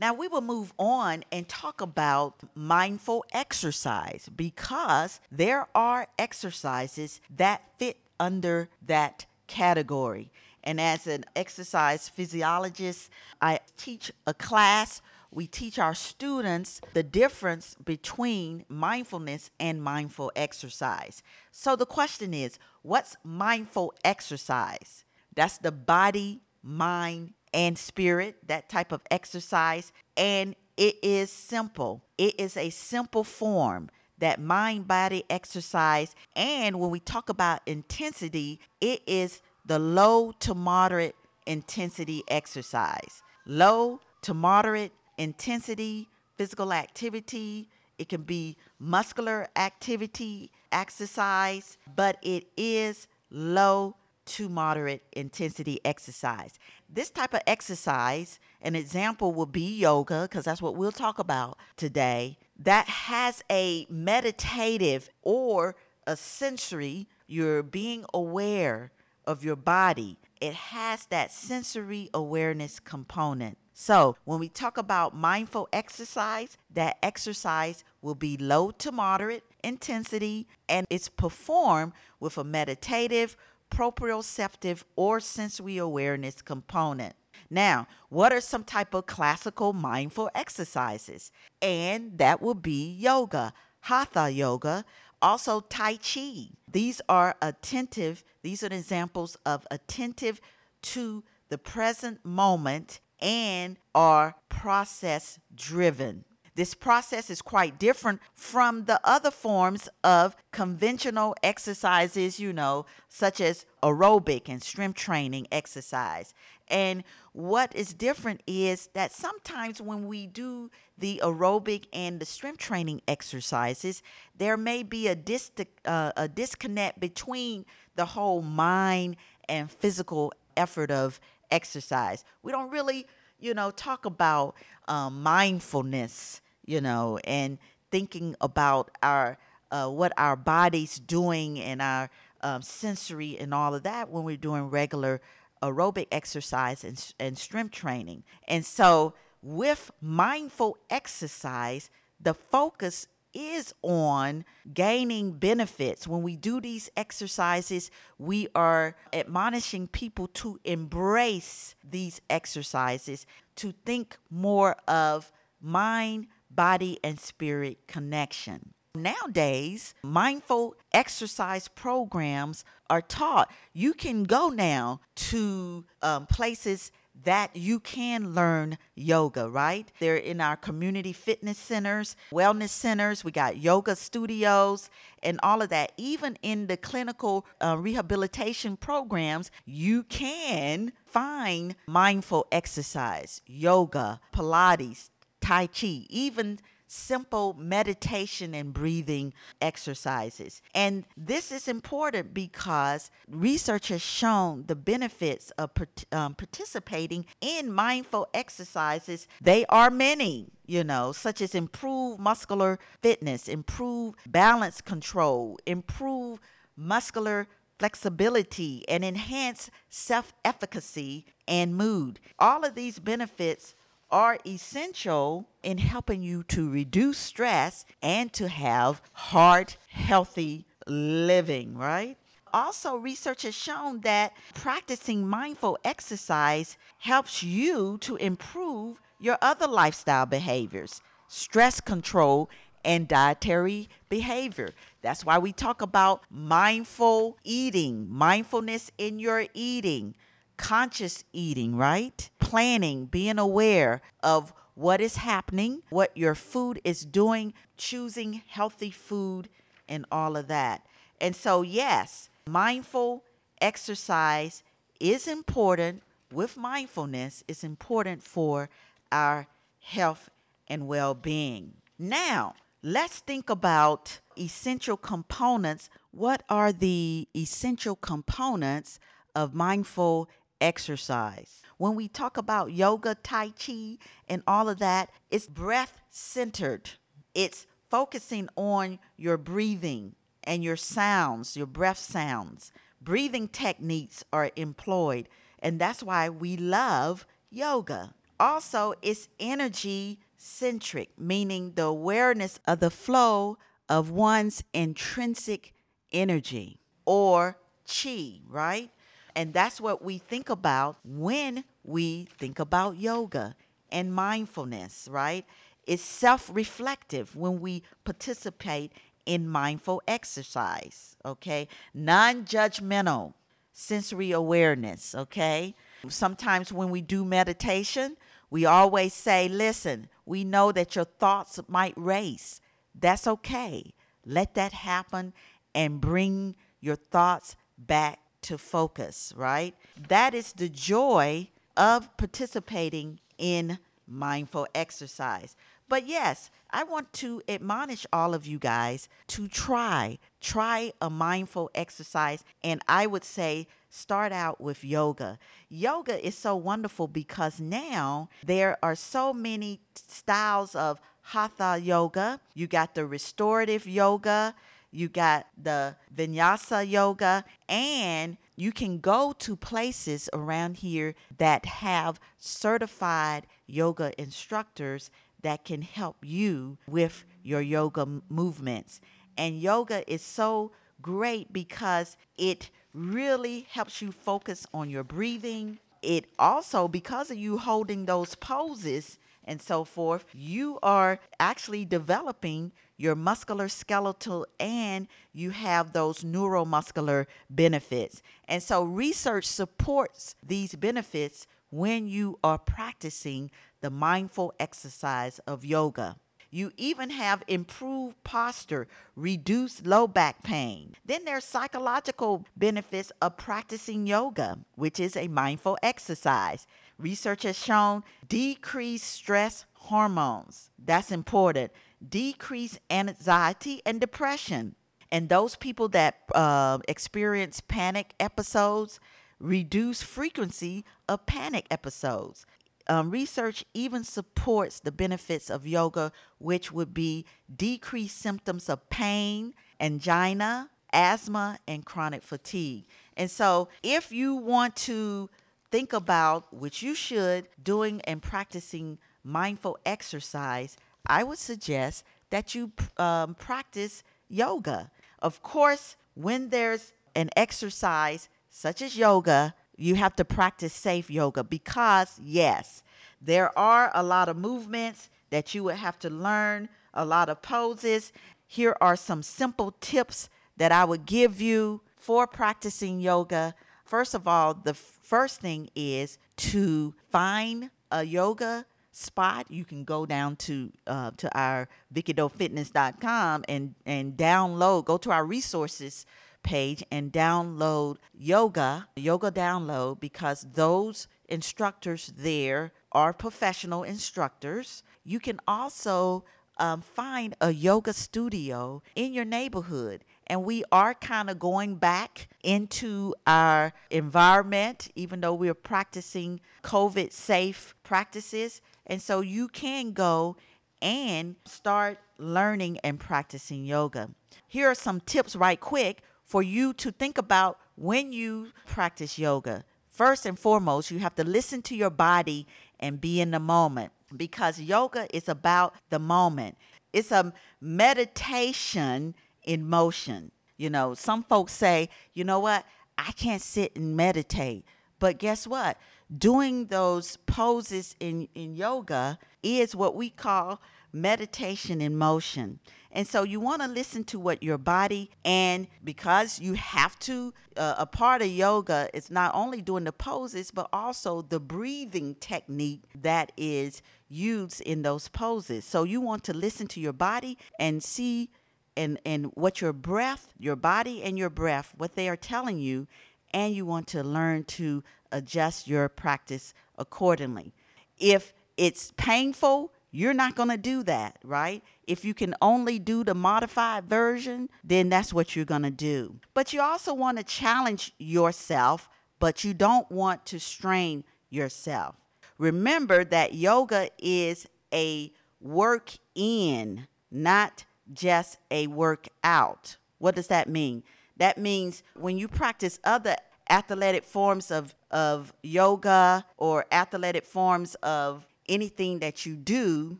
Now, 0.00 0.14
we 0.14 0.28
will 0.28 0.40
move 0.40 0.72
on 0.78 1.24
and 1.30 1.46
talk 1.46 1.82
about 1.82 2.40
mindful 2.54 3.22
exercise 3.32 4.30
because 4.34 5.20
there 5.30 5.68
are 5.74 6.06
exercises 6.18 7.20
that 7.36 7.62
fit 7.76 7.98
under 8.18 8.70
that 8.86 9.26
category. 9.46 10.32
And 10.64 10.80
as 10.80 11.06
an 11.06 11.24
exercise 11.36 12.08
physiologist, 12.08 13.10
I 13.42 13.60
teach 13.76 14.10
a 14.26 14.32
class. 14.32 15.02
We 15.30 15.46
teach 15.46 15.78
our 15.78 15.94
students 15.94 16.80
the 16.94 17.02
difference 17.02 17.76
between 17.84 18.64
mindfulness 18.68 19.50
and 19.60 19.82
mindful 19.82 20.32
exercise. 20.34 21.22
So 21.50 21.76
the 21.76 21.86
question 21.86 22.32
is 22.32 22.58
what's 22.80 23.16
mindful 23.22 23.92
exercise? 24.02 25.04
That's 25.34 25.58
the 25.58 25.72
body 25.72 26.40
mind 26.62 27.34
and 27.52 27.76
spirit, 27.76 28.36
that 28.46 28.68
type 28.68 28.92
of 28.92 29.02
exercise. 29.10 29.92
And 30.16 30.54
it 30.76 30.96
is 31.02 31.30
simple, 31.30 32.02
it 32.16 32.38
is 32.38 32.56
a 32.56 32.70
simple 32.70 33.24
form 33.24 33.90
that 34.18 34.40
mind 34.40 34.86
body 34.86 35.24
exercise. 35.30 36.14
And 36.36 36.78
when 36.78 36.90
we 36.90 37.00
talk 37.00 37.28
about 37.28 37.60
intensity, 37.66 38.60
it 38.80 39.02
is 39.06 39.40
the 39.64 39.78
low 39.78 40.32
to 40.40 40.54
moderate 40.54 41.16
intensity 41.46 42.22
exercise. 42.28 43.22
Low 43.46 44.00
to 44.22 44.34
moderate 44.34 44.92
intensity 45.16 46.08
physical 46.40 46.72
activity, 46.72 47.68
it 47.98 48.08
can 48.08 48.22
be 48.22 48.56
muscular 48.78 49.46
activity, 49.56 50.50
exercise, 50.72 51.76
but 51.94 52.16
it 52.22 52.46
is 52.56 53.06
low 53.30 53.94
to 54.30 54.48
moderate 54.48 55.02
intensity 55.12 55.80
exercise. 55.84 56.58
This 56.88 57.10
type 57.10 57.34
of 57.34 57.40
exercise, 57.46 58.38
an 58.62 58.76
example 58.76 59.32
will 59.32 59.46
be 59.46 59.76
yoga, 59.76 60.22
because 60.22 60.44
that's 60.44 60.62
what 60.62 60.76
we'll 60.76 60.92
talk 60.92 61.18
about 61.18 61.58
today, 61.76 62.38
that 62.56 62.88
has 62.88 63.42
a 63.50 63.86
meditative 63.90 65.08
or 65.22 65.74
a 66.06 66.16
sensory, 66.16 67.08
you're 67.26 67.62
being 67.62 68.04
aware 68.14 68.92
of 69.26 69.44
your 69.44 69.56
body. 69.56 70.18
It 70.40 70.54
has 70.54 71.06
that 71.06 71.32
sensory 71.32 72.08
awareness 72.14 72.80
component. 72.80 73.58
So, 73.72 74.16
when 74.24 74.38
we 74.38 74.48
talk 74.48 74.76
about 74.76 75.16
mindful 75.16 75.68
exercise, 75.72 76.58
that 76.74 76.98
exercise 77.02 77.82
will 78.02 78.14
be 78.14 78.36
low 78.36 78.70
to 78.72 78.92
moderate 78.92 79.42
intensity 79.64 80.46
and 80.68 80.86
it's 80.90 81.08
performed 81.08 81.92
with 82.18 82.36
a 82.36 82.44
meditative, 82.44 83.36
proprioceptive, 83.70 84.82
or 84.96 85.20
sensory 85.20 85.78
awareness 85.78 86.42
component. 86.42 87.14
Now, 87.48 87.86
what 88.08 88.32
are 88.32 88.40
some 88.40 88.64
type 88.64 88.94
of 88.94 89.06
classical 89.06 89.72
mindful 89.72 90.30
exercises? 90.34 91.32
And 91.62 92.18
that 92.18 92.40
will 92.40 92.54
be 92.54 92.92
yoga, 92.92 93.52
hatha 93.82 94.30
yoga, 94.30 94.84
also 95.22 95.60
tai 95.60 95.96
chi. 95.96 96.48
These 96.70 97.00
are 97.08 97.36
attentive, 97.42 98.24
these 98.42 98.62
are 98.62 98.72
examples 98.72 99.36
of 99.44 99.66
attentive 99.70 100.40
to 100.82 101.24
the 101.48 101.58
present 101.58 102.24
moment 102.24 103.00
and 103.20 103.76
are 103.94 104.36
process 104.48 105.38
driven. 105.54 106.24
This 106.60 106.74
process 106.74 107.30
is 107.30 107.40
quite 107.40 107.78
different 107.78 108.20
from 108.34 108.84
the 108.84 109.00
other 109.02 109.30
forms 109.30 109.88
of 110.04 110.36
conventional 110.50 111.34
exercises, 111.42 112.38
you 112.38 112.52
know, 112.52 112.84
such 113.08 113.40
as 113.40 113.64
aerobic 113.82 114.46
and 114.46 114.62
strength 114.62 114.98
training 114.98 115.46
exercise. 115.50 116.34
And 116.68 117.02
what 117.32 117.74
is 117.74 117.94
different 117.94 118.42
is 118.46 118.90
that 118.92 119.10
sometimes 119.10 119.80
when 119.80 120.06
we 120.06 120.26
do 120.26 120.70
the 120.98 121.22
aerobic 121.24 121.86
and 121.94 122.20
the 122.20 122.26
strength 122.26 122.58
training 122.58 123.00
exercises, 123.08 124.02
there 124.36 124.58
may 124.58 124.82
be 124.82 125.08
a, 125.08 125.14
dis- 125.14 125.52
uh, 125.86 126.12
a 126.14 126.28
disconnect 126.28 127.00
between 127.00 127.64
the 127.96 128.04
whole 128.04 128.42
mind 128.42 129.16
and 129.48 129.70
physical 129.70 130.30
effort 130.58 130.90
of 130.90 131.20
exercise. 131.50 132.22
We 132.42 132.52
don't 132.52 132.68
really, 132.68 133.06
you 133.38 133.54
know, 133.54 133.70
talk 133.70 134.04
about 134.04 134.56
um, 134.88 135.22
mindfulness, 135.22 136.42
you 136.70 136.80
know, 136.80 137.18
and 137.24 137.58
thinking 137.90 138.36
about 138.40 138.90
our 139.02 139.38
uh, 139.72 139.88
what 139.88 140.12
our 140.16 140.36
body's 140.36 140.98
doing 140.98 141.60
and 141.60 141.82
our 141.82 142.10
um, 142.42 142.62
sensory 142.62 143.36
and 143.38 143.52
all 143.52 143.74
of 143.74 143.82
that 143.82 144.08
when 144.10 144.24
we're 144.24 144.36
doing 144.36 144.70
regular 144.70 145.20
aerobic 145.62 146.06
exercise 146.10 146.84
and, 146.84 147.12
and 147.18 147.38
strength 147.38 147.72
training. 147.72 148.22
And 148.48 148.64
so, 148.64 149.14
with 149.42 149.90
mindful 150.00 150.78
exercise, 150.88 151.90
the 152.20 152.34
focus 152.34 153.06
is 153.32 153.74
on 153.82 154.44
gaining 154.72 155.32
benefits. 155.32 156.06
When 156.06 156.22
we 156.22 156.36
do 156.36 156.60
these 156.60 156.90
exercises, 156.96 157.90
we 158.18 158.48
are 158.54 158.96
admonishing 159.12 159.88
people 159.88 160.28
to 160.28 160.58
embrace 160.64 161.74
these 161.88 162.20
exercises, 162.28 163.26
to 163.56 163.72
think 163.84 164.18
more 164.30 164.76
of 164.88 165.32
mind, 165.60 166.26
body, 166.50 166.98
and 167.02 167.18
spirit 167.18 167.86
connection. 167.86 168.74
Nowadays, 168.94 169.94
mindful 170.02 170.74
exercise 170.92 171.68
programs 171.68 172.64
are 172.88 173.00
taught. 173.00 173.50
You 173.72 173.94
can 173.94 174.24
go 174.24 174.48
now 174.48 175.00
to 175.14 175.84
um, 176.02 176.26
places 176.26 176.90
that 177.24 177.54
you 177.54 177.78
can 177.80 178.34
learn 178.34 178.78
yoga, 178.94 179.48
right? 179.48 179.90
They're 180.00 180.16
in 180.16 180.40
our 180.40 180.56
community 180.56 181.12
fitness 181.12 181.58
centers, 181.58 182.16
wellness 182.32 182.70
centers, 182.70 183.24
we 183.24 183.30
got 183.30 183.58
yoga 183.58 183.94
studios, 183.94 184.90
and 185.22 185.38
all 185.42 185.62
of 185.62 185.68
that. 185.68 185.92
Even 185.96 186.36
in 186.42 186.66
the 186.66 186.76
clinical 186.76 187.46
uh, 187.60 187.76
rehabilitation 187.78 188.76
programs, 188.76 189.50
you 189.64 190.02
can 190.04 190.92
find 191.04 191.76
mindful 191.86 192.46
exercise, 192.50 193.42
yoga, 193.46 194.20
Pilates, 194.32 195.10
Tai 195.50 195.66
Chi, 195.66 196.06
even 196.08 196.60
simple 196.86 197.56
meditation 197.58 198.54
and 198.54 198.72
breathing 198.72 199.34
exercises. 199.60 200.62
And 200.76 201.06
this 201.16 201.50
is 201.50 201.66
important 201.66 202.32
because 202.32 203.10
research 203.28 203.88
has 203.88 204.00
shown 204.00 204.66
the 204.68 204.76
benefits 204.76 205.50
of 205.58 205.72
um, 206.12 206.36
participating 206.36 207.26
in 207.40 207.72
mindful 207.72 208.28
exercises. 208.32 209.26
They 209.40 209.66
are 209.66 209.90
many 209.90 210.52
you 210.66 210.84
know, 210.84 211.10
such 211.10 211.40
as 211.40 211.56
improve 211.56 212.20
muscular 212.20 212.78
fitness, 213.02 213.48
improve 213.48 214.14
balance 214.28 214.80
control, 214.80 215.58
improve 215.66 216.38
muscular 216.76 217.48
flexibility, 217.80 218.88
and 218.88 219.04
enhance 219.04 219.68
self 219.88 220.32
efficacy 220.44 221.24
and 221.48 221.74
mood. 221.74 222.20
All 222.38 222.64
of 222.64 222.76
these 222.76 223.00
benefits 223.00 223.74
are 224.10 224.38
essential 224.46 225.46
in 225.62 225.78
helping 225.78 226.22
you 226.22 226.42
to 226.44 226.70
reduce 226.70 227.18
stress 227.18 227.84
and 228.02 228.32
to 228.32 228.48
have 228.48 229.02
heart 229.12 229.76
healthy 229.90 230.64
living, 230.86 231.76
right? 231.76 232.16
Also, 232.52 232.96
research 232.96 233.42
has 233.42 233.54
shown 233.54 234.00
that 234.00 234.32
practicing 234.54 235.28
mindful 235.28 235.78
exercise 235.84 236.76
helps 236.98 237.42
you 237.42 237.98
to 237.98 238.16
improve 238.16 239.00
your 239.20 239.38
other 239.40 239.68
lifestyle 239.68 240.26
behaviors, 240.26 241.00
stress 241.28 241.80
control, 241.80 242.50
and 242.84 243.06
dietary 243.06 243.88
behavior. 244.08 244.70
That's 245.02 245.24
why 245.24 245.38
we 245.38 245.52
talk 245.52 245.82
about 245.82 246.22
mindful 246.30 247.36
eating, 247.44 248.08
mindfulness 248.10 248.90
in 248.98 249.18
your 249.18 249.46
eating 249.54 250.14
conscious 250.60 251.24
eating, 251.32 251.74
right? 251.74 252.28
Planning, 252.38 253.06
being 253.06 253.38
aware 253.38 254.02
of 254.22 254.52
what 254.74 255.00
is 255.00 255.16
happening, 255.16 255.82
what 255.88 256.14
your 256.14 256.34
food 256.34 256.80
is 256.84 257.04
doing, 257.04 257.54
choosing 257.78 258.42
healthy 258.46 258.90
food, 258.90 259.48
and 259.88 260.04
all 260.12 260.36
of 260.36 260.48
that. 260.48 260.86
And 261.18 261.34
so, 261.34 261.62
yes, 261.62 262.28
mindful 262.46 263.24
exercise 263.60 264.62
is 265.00 265.26
important. 265.26 266.02
With 266.32 266.56
mindfulness, 266.56 267.42
is 267.48 267.64
important 267.64 268.22
for 268.22 268.68
our 269.10 269.48
health 269.80 270.28
and 270.68 270.86
well 270.86 271.14
being. 271.14 271.72
Now, 271.98 272.54
let's 272.82 273.18
think 273.18 273.50
about 273.50 274.20
essential 274.38 274.96
components. 274.96 275.90
What 276.12 276.44
are 276.48 276.72
the 276.72 277.26
essential 277.34 277.96
components 277.96 279.00
of 279.34 279.54
mindful 279.54 280.28
exercise. 280.60 281.62
When 281.76 281.94
we 281.94 282.08
talk 282.08 282.36
about 282.36 282.72
yoga, 282.72 283.16
Tai 283.22 283.50
Chi, 283.50 283.96
and 284.28 284.42
all 284.46 284.68
of 284.68 284.78
that, 284.78 285.10
it's 285.30 285.46
breath 285.46 286.00
centered. 286.10 286.90
It's 287.34 287.66
focusing 287.90 288.48
on 288.56 288.98
your 289.16 289.36
breathing 289.36 290.14
and 290.44 290.62
your 290.62 290.76
sounds, 290.76 291.56
your 291.56 291.66
breath 291.66 291.98
sounds. 291.98 292.72
Breathing 293.00 293.48
techniques 293.48 294.24
are 294.32 294.50
employed, 294.56 295.28
and 295.58 295.80
that's 295.80 296.02
why 296.02 296.28
we 296.28 296.56
love 296.56 297.26
yoga. 297.50 298.14
Also, 298.38 298.94
it's 299.02 299.28
energy 299.38 300.20
centric, 300.36 301.10
meaning 301.18 301.72
the 301.74 301.84
awareness 301.84 302.58
of 302.66 302.80
the 302.80 302.90
flow 302.90 303.58
of 303.88 304.10
one's 304.10 304.62
intrinsic 304.72 305.74
energy 306.12 306.80
or 307.04 307.58
chi, 307.86 308.40
right? 308.48 308.90
And 309.34 309.52
that's 309.52 309.80
what 309.80 310.02
we 310.04 310.18
think 310.18 310.48
about 310.50 310.96
when 311.04 311.64
we 311.84 312.28
think 312.38 312.58
about 312.58 312.96
yoga 312.96 313.54
and 313.90 314.14
mindfulness, 314.14 315.08
right? 315.10 315.44
It's 315.86 316.02
self 316.02 316.50
reflective 316.52 317.34
when 317.34 317.60
we 317.60 317.82
participate 318.04 318.92
in 319.26 319.48
mindful 319.48 320.02
exercise, 320.06 321.16
okay? 321.24 321.68
Non 321.94 322.44
judgmental 322.44 323.34
sensory 323.72 324.32
awareness, 324.32 325.14
okay? 325.14 325.74
Sometimes 326.08 326.72
when 326.72 326.90
we 326.90 327.00
do 327.00 327.24
meditation, 327.24 328.16
we 328.50 328.64
always 328.66 329.14
say, 329.14 329.48
listen, 329.48 330.08
we 330.26 330.44
know 330.44 330.72
that 330.72 330.96
your 330.96 331.04
thoughts 331.04 331.60
might 331.68 331.94
race. 331.96 332.60
That's 332.98 333.26
okay. 333.26 333.94
Let 334.26 334.54
that 334.54 334.72
happen 334.72 335.32
and 335.74 336.00
bring 336.00 336.56
your 336.80 336.96
thoughts 336.96 337.56
back 337.78 338.18
to 338.42 338.58
focus, 338.58 339.32
right? 339.36 339.74
That 340.08 340.34
is 340.34 340.52
the 340.52 340.68
joy 340.68 341.48
of 341.76 342.16
participating 342.16 343.20
in 343.38 343.78
mindful 344.06 344.66
exercise. 344.74 345.56
But 345.88 346.06
yes, 346.06 346.50
I 346.70 346.84
want 346.84 347.12
to 347.14 347.42
admonish 347.48 348.06
all 348.12 348.32
of 348.32 348.46
you 348.46 348.58
guys 348.58 349.08
to 349.28 349.48
try, 349.48 350.18
try 350.40 350.92
a 351.00 351.10
mindful 351.10 351.70
exercise. 351.74 352.44
And 352.62 352.80
I 352.86 353.08
would 353.08 353.24
say, 353.24 353.66
start 353.88 354.30
out 354.30 354.60
with 354.60 354.84
yoga. 354.84 355.38
Yoga 355.68 356.24
is 356.24 356.36
so 356.36 356.54
wonderful 356.54 357.08
because 357.08 357.60
now 357.60 358.28
there 358.44 358.78
are 358.84 358.94
so 358.94 359.32
many 359.32 359.80
styles 359.96 360.76
of 360.76 361.00
hatha 361.22 361.80
yoga. 361.82 362.40
You 362.54 362.68
got 362.68 362.94
the 362.94 363.04
restorative 363.04 363.86
yoga, 363.86 364.54
you 364.90 365.08
got 365.08 365.46
the 365.60 365.96
vinyasa 366.14 366.88
yoga, 366.88 367.44
and 367.68 368.36
you 368.56 368.72
can 368.72 368.98
go 368.98 369.32
to 369.38 369.56
places 369.56 370.28
around 370.32 370.78
here 370.78 371.14
that 371.38 371.64
have 371.66 372.20
certified 372.38 373.46
yoga 373.66 374.12
instructors 374.20 375.10
that 375.42 375.64
can 375.64 375.82
help 375.82 376.16
you 376.22 376.76
with 376.86 377.24
your 377.42 377.62
yoga 377.62 378.06
movements. 378.28 379.00
And 379.38 379.58
yoga 379.60 380.10
is 380.12 380.22
so 380.22 380.72
great 381.00 381.52
because 381.52 382.16
it 382.36 382.70
really 382.92 383.66
helps 383.70 384.02
you 384.02 384.12
focus 384.12 384.66
on 384.74 384.90
your 384.90 385.04
breathing. 385.04 385.78
It 386.02 386.26
also, 386.38 386.88
because 386.88 387.30
of 387.30 387.38
you 387.38 387.58
holding 387.58 388.04
those 388.04 388.34
poses 388.34 389.18
and 389.44 389.62
so 389.62 389.84
forth, 389.84 390.26
you 390.34 390.78
are 390.82 391.18
actually 391.38 391.84
developing 391.84 392.72
your 393.00 393.14
muscular 393.14 393.66
skeletal 393.66 394.46
and 394.60 395.08
you 395.32 395.50
have 395.50 395.94
those 395.94 396.22
neuromuscular 396.22 397.24
benefits. 397.48 398.22
And 398.46 398.62
so 398.62 398.82
research 398.84 399.46
supports 399.46 400.34
these 400.46 400.74
benefits 400.74 401.46
when 401.70 402.06
you 402.06 402.38
are 402.44 402.58
practicing 402.58 403.50
the 403.80 403.88
mindful 403.88 404.52
exercise 404.60 405.38
of 405.46 405.64
yoga. 405.64 406.16
You 406.50 406.72
even 406.76 407.10
have 407.10 407.42
improved 407.46 408.22
posture, 408.22 408.86
reduced 409.16 409.86
low 409.86 410.06
back 410.06 410.42
pain. 410.42 410.94
Then 411.04 411.24
there's 411.24 411.44
psychological 411.44 412.44
benefits 412.56 413.12
of 413.22 413.38
practicing 413.38 414.06
yoga, 414.06 414.58
which 414.74 415.00
is 415.00 415.16
a 415.16 415.28
mindful 415.28 415.78
exercise. 415.82 416.66
Research 417.00 417.42
has 417.44 417.58
shown 417.58 418.04
decreased 418.28 419.06
stress 419.06 419.64
hormones. 419.74 420.70
That's 420.78 421.10
important. 421.10 421.72
Decrease 422.06 422.78
anxiety 422.90 423.82
and 423.84 424.00
depression. 424.00 424.74
And 425.12 425.28
those 425.28 425.56
people 425.56 425.88
that 425.88 426.20
uh, 426.34 426.78
experience 426.86 427.60
panic 427.60 428.14
episodes, 428.20 429.00
reduce 429.40 430.02
frequency 430.02 430.84
of 431.08 431.24
panic 431.24 431.66
episodes 431.70 432.44
um, 432.90 433.10
research 433.10 433.64
even 433.72 434.02
supports 434.02 434.80
the 434.80 434.90
benefits 434.90 435.48
of 435.48 435.66
yoga, 435.66 436.10
which 436.38 436.72
would 436.72 436.92
be 436.92 437.24
decreased 437.54 438.18
symptoms 438.18 438.68
of 438.68 438.90
pain, 438.90 439.54
angina, 439.80 440.70
asthma, 440.92 441.58
and 441.68 441.86
chronic 441.86 442.22
fatigue. 442.22 442.84
And 443.16 443.30
so, 443.30 443.68
if 443.84 444.10
you 444.10 444.34
want 444.34 444.74
to 444.76 445.30
think 445.70 445.92
about, 445.92 446.52
which 446.52 446.82
you 446.82 446.94
should, 446.94 447.48
doing 447.62 448.00
and 448.02 448.22
practicing 448.22 448.98
mindful 449.24 449.78
exercise, 449.84 450.76
I 451.06 451.22
would 451.24 451.38
suggest 451.38 452.04
that 452.30 452.54
you 452.54 452.72
um, 452.96 453.34
practice 453.34 454.02
yoga. 454.28 454.90
Of 455.20 455.42
course, 455.42 455.96
when 456.14 456.50
there's 456.50 456.92
an 457.14 457.30
exercise 457.36 458.28
such 458.48 458.82
as 458.82 458.96
yoga, 458.96 459.54
you 459.76 459.94
have 459.94 460.14
to 460.16 460.24
practice 460.24 460.72
safe 460.72 461.10
yoga 461.10 461.42
because, 461.42 462.18
yes, 462.22 462.82
there 463.20 463.56
are 463.58 463.90
a 463.94 464.02
lot 464.02 464.28
of 464.28 464.36
movements 464.36 465.08
that 465.30 465.54
you 465.54 465.64
would 465.64 465.76
have 465.76 465.98
to 466.00 466.10
learn, 466.10 466.68
a 466.92 467.04
lot 467.04 467.28
of 467.28 467.42
poses. 467.42 468.12
Here 468.46 468.76
are 468.80 468.96
some 468.96 469.22
simple 469.22 469.74
tips 469.80 470.28
that 470.56 470.72
I 470.72 470.84
would 470.84 471.06
give 471.06 471.40
you 471.40 471.80
for 471.96 472.26
practicing 472.26 473.00
yoga. 473.00 473.54
First 473.90 474.14
of 474.14 474.28
all, 474.28 474.54
the 474.54 474.74
first 474.74 475.40
thing 475.40 475.68
is 475.74 476.16
to 476.36 476.94
find 477.10 477.70
a 477.90 478.04
yoga 478.04 478.64
spot. 478.92 479.50
You 479.50 479.64
can 479.64 479.82
go 479.82 480.06
down 480.06 480.36
to 480.46 480.70
uh, 480.86 481.10
to 481.16 481.36
our 481.36 481.68
VickiDoeFitness.com 481.92 483.44
and 483.48 483.74
and 483.84 484.16
download. 484.16 484.84
Go 484.84 484.96
to 484.98 485.10
our 485.10 485.24
resources 485.24 486.06
page 486.44 486.84
and 486.92 487.12
download 487.12 487.96
yoga, 488.16 488.86
yoga 488.94 489.32
download, 489.32 489.98
because 489.98 490.46
those 490.54 491.08
instructors 491.28 492.12
there 492.16 492.70
are 492.92 493.12
professional 493.12 493.82
instructors. 493.82 494.84
You 495.02 495.18
can 495.18 495.40
also 495.48 496.24
um, 496.58 496.80
find 496.80 497.34
a 497.40 497.50
yoga 497.50 497.92
studio 497.92 498.82
in 498.94 499.12
your 499.12 499.24
neighborhood. 499.24 500.04
And 500.30 500.44
we 500.44 500.62
are 500.70 500.94
kind 500.94 501.28
of 501.28 501.40
going 501.40 501.74
back 501.74 502.28
into 502.44 503.16
our 503.26 503.72
environment, 503.90 504.88
even 504.94 505.20
though 505.20 505.34
we're 505.34 505.54
practicing 505.54 506.40
COVID 506.62 507.12
safe 507.12 507.74
practices. 507.82 508.60
And 508.86 509.02
so 509.02 509.22
you 509.22 509.48
can 509.48 509.90
go 509.90 510.36
and 510.80 511.34
start 511.46 511.98
learning 512.16 512.78
and 512.84 513.00
practicing 513.00 513.64
yoga. 513.64 514.10
Here 514.46 514.68
are 514.68 514.74
some 514.76 515.00
tips, 515.00 515.34
right 515.34 515.58
quick, 515.58 516.00
for 516.24 516.44
you 516.44 516.74
to 516.74 516.92
think 516.92 517.18
about 517.18 517.58
when 517.74 518.12
you 518.12 518.52
practice 518.66 519.18
yoga. 519.18 519.64
First 519.88 520.26
and 520.26 520.38
foremost, 520.38 520.92
you 520.92 521.00
have 521.00 521.16
to 521.16 521.24
listen 521.24 521.60
to 521.62 521.74
your 521.74 521.90
body 521.90 522.46
and 522.78 523.00
be 523.00 523.20
in 523.20 523.32
the 523.32 523.40
moment 523.40 523.90
because 524.16 524.60
yoga 524.60 525.08
is 525.12 525.28
about 525.28 525.74
the 525.88 525.98
moment. 525.98 526.56
It's 526.92 527.10
a 527.10 527.32
meditation 527.60 529.16
in 529.44 529.68
motion. 529.68 530.32
You 530.56 530.70
know, 530.70 530.94
some 530.94 531.22
folks 531.22 531.52
say, 531.52 531.88
you 532.12 532.24
know 532.24 532.40
what, 532.40 532.64
I 532.98 533.12
can't 533.12 533.42
sit 533.42 533.76
and 533.76 533.96
meditate. 533.96 534.64
But 534.98 535.18
guess 535.18 535.46
what? 535.46 535.78
Doing 536.16 536.66
those 536.66 537.16
poses 537.26 537.96
in, 538.00 538.28
in 538.34 538.54
yoga 538.54 539.18
is 539.42 539.74
what 539.74 539.94
we 539.94 540.10
call 540.10 540.60
meditation 540.92 541.80
in 541.80 541.96
motion. 541.96 542.58
And 542.92 543.06
so 543.06 543.22
you 543.22 543.38
want 543.38 543.62
to 543.62 543.68
listen 543.68 544.02
to 544.04 544.18
what 544.18 544.42
your 544.42 544.58
body, 544.58 545.10
and 545.24 545.68
because 545.84 546.40
you 546.40 546.54
have 546.54 546.98
to, 547.00 547.32
uh, 547.56 547.76
a 547.78 547.86
part 547.86 548.20
of 548.20 548.28
yoga 548.28 548.90
is 548.92 549.10
not 549.10 549.32
only 549.34 549.62
doing 549.62 549.84
the 549.84 549.92
poses, 549.92 550.50
but 550.50 550.68
also 550.72 551.22
the 551.22 551.38
breathing 551.38 552.16
technique 552.16 552.82
that 553.00 553.30
is 553.36 553.80
used 554.08 554.60
in 554.62 554.82
those 554.82 555.06
poses. 555.08 555.64
So 555.64 555.84
you 555.84 556.00
want 556.00 556.24
to 556.24 556.34
listen 556.34 556.66
to 556.68 556.80
your 556.80 556.92
body 556.92 557.38
and 557.60 557.82
see 557.82 558.30
and, 558.76 558.98
and 559.04 559.26
what 559.34 559.60
your 559.60 559.72
breath, 559.72 560.32
your 560.38 560.56
body 560.56 561.02
and 561.02 561.18
your 561.18 561.30
breath, 561.30 561.74
what 561.76 561.96
they 561.96 562.08
are 562.08 562.16
telling 562.16 562.58
you, 562.58 562.86
and 563.32 563.54
you 563.54 563.64
want 563.66 563.86
to 563.88 564.02
learn 564.02 564.44
to 564.44 564.82
adjust 565.12 565.68
your 565.68 565.88
practice 565.88 566.54
accordingly. 566.78 567.52
If 567.98 568.32
it's 568.56 568.92
painful, 568.96 569.72
you're 569.92 570.14
not 570.14 570.36
going 570.36 570.48
to 570.50 570.56
do 570.56 570.82
that, 570.84 571.18
right? 571.24 571.62
If 571.86 572.04
you 572.04 572.14
can 572.14 572.34
only 572.40 572.78
do 572.78 573.02
the 573.02 573.14
modified 573.14 573.86
version, 573.86 574.48
then 574.62 574.88
that's 574.88 575.12
what 575.12 575.34
you're 575.34 575.44
going 575.44 575.62
to 575.62 575.70
do. 575.70 576.20
But 576.32 576.52
you 576.52 576.60
also 576.60 576.94
want 576.94 577.18
to 577.18 577.24
challenge 577.24 577.92
yourself, 577.98 578.88
but 579.18 579.42
you 579.42 579.52
don't 579.52 579.90
want 579.90 580.26
to 580.26 580.38
strain 580.38 581.04
yourself. 581.28 581.96
Remember 582.38 583.04
that 583.04 583.34
yoga 583.34 583.90
is 583.98 584.46
a 584.72 585.12
work 585.40 585.92
in, 586.14 586.86
not 587.10 587.64
just 587.92 588.38
a 588.50 588.66
workout. 588.66 589.76
What 589.98 590.14
does 590.14 590.28
that 590.28 590.48
mean? 590.48 590.82
That 591.16 591.38
means 591.38 591.82
when 591.94 592.16
you 592.16 592.28
practice 592.28 592.78
other 592.84 593.16
athletic 593.50 594.04
forms 594.04 594.50
of, 594.50 594.74
of 594.90 595.32
yoga 595.42 596.24
or 596.38 596.66
athletic 596.72 597.26
forms 597.26 597.74
of 597.82 598.26
anything 598.48 599.00
that 599.00 599.26
you 599.26 599.36
do, 599.36 599.98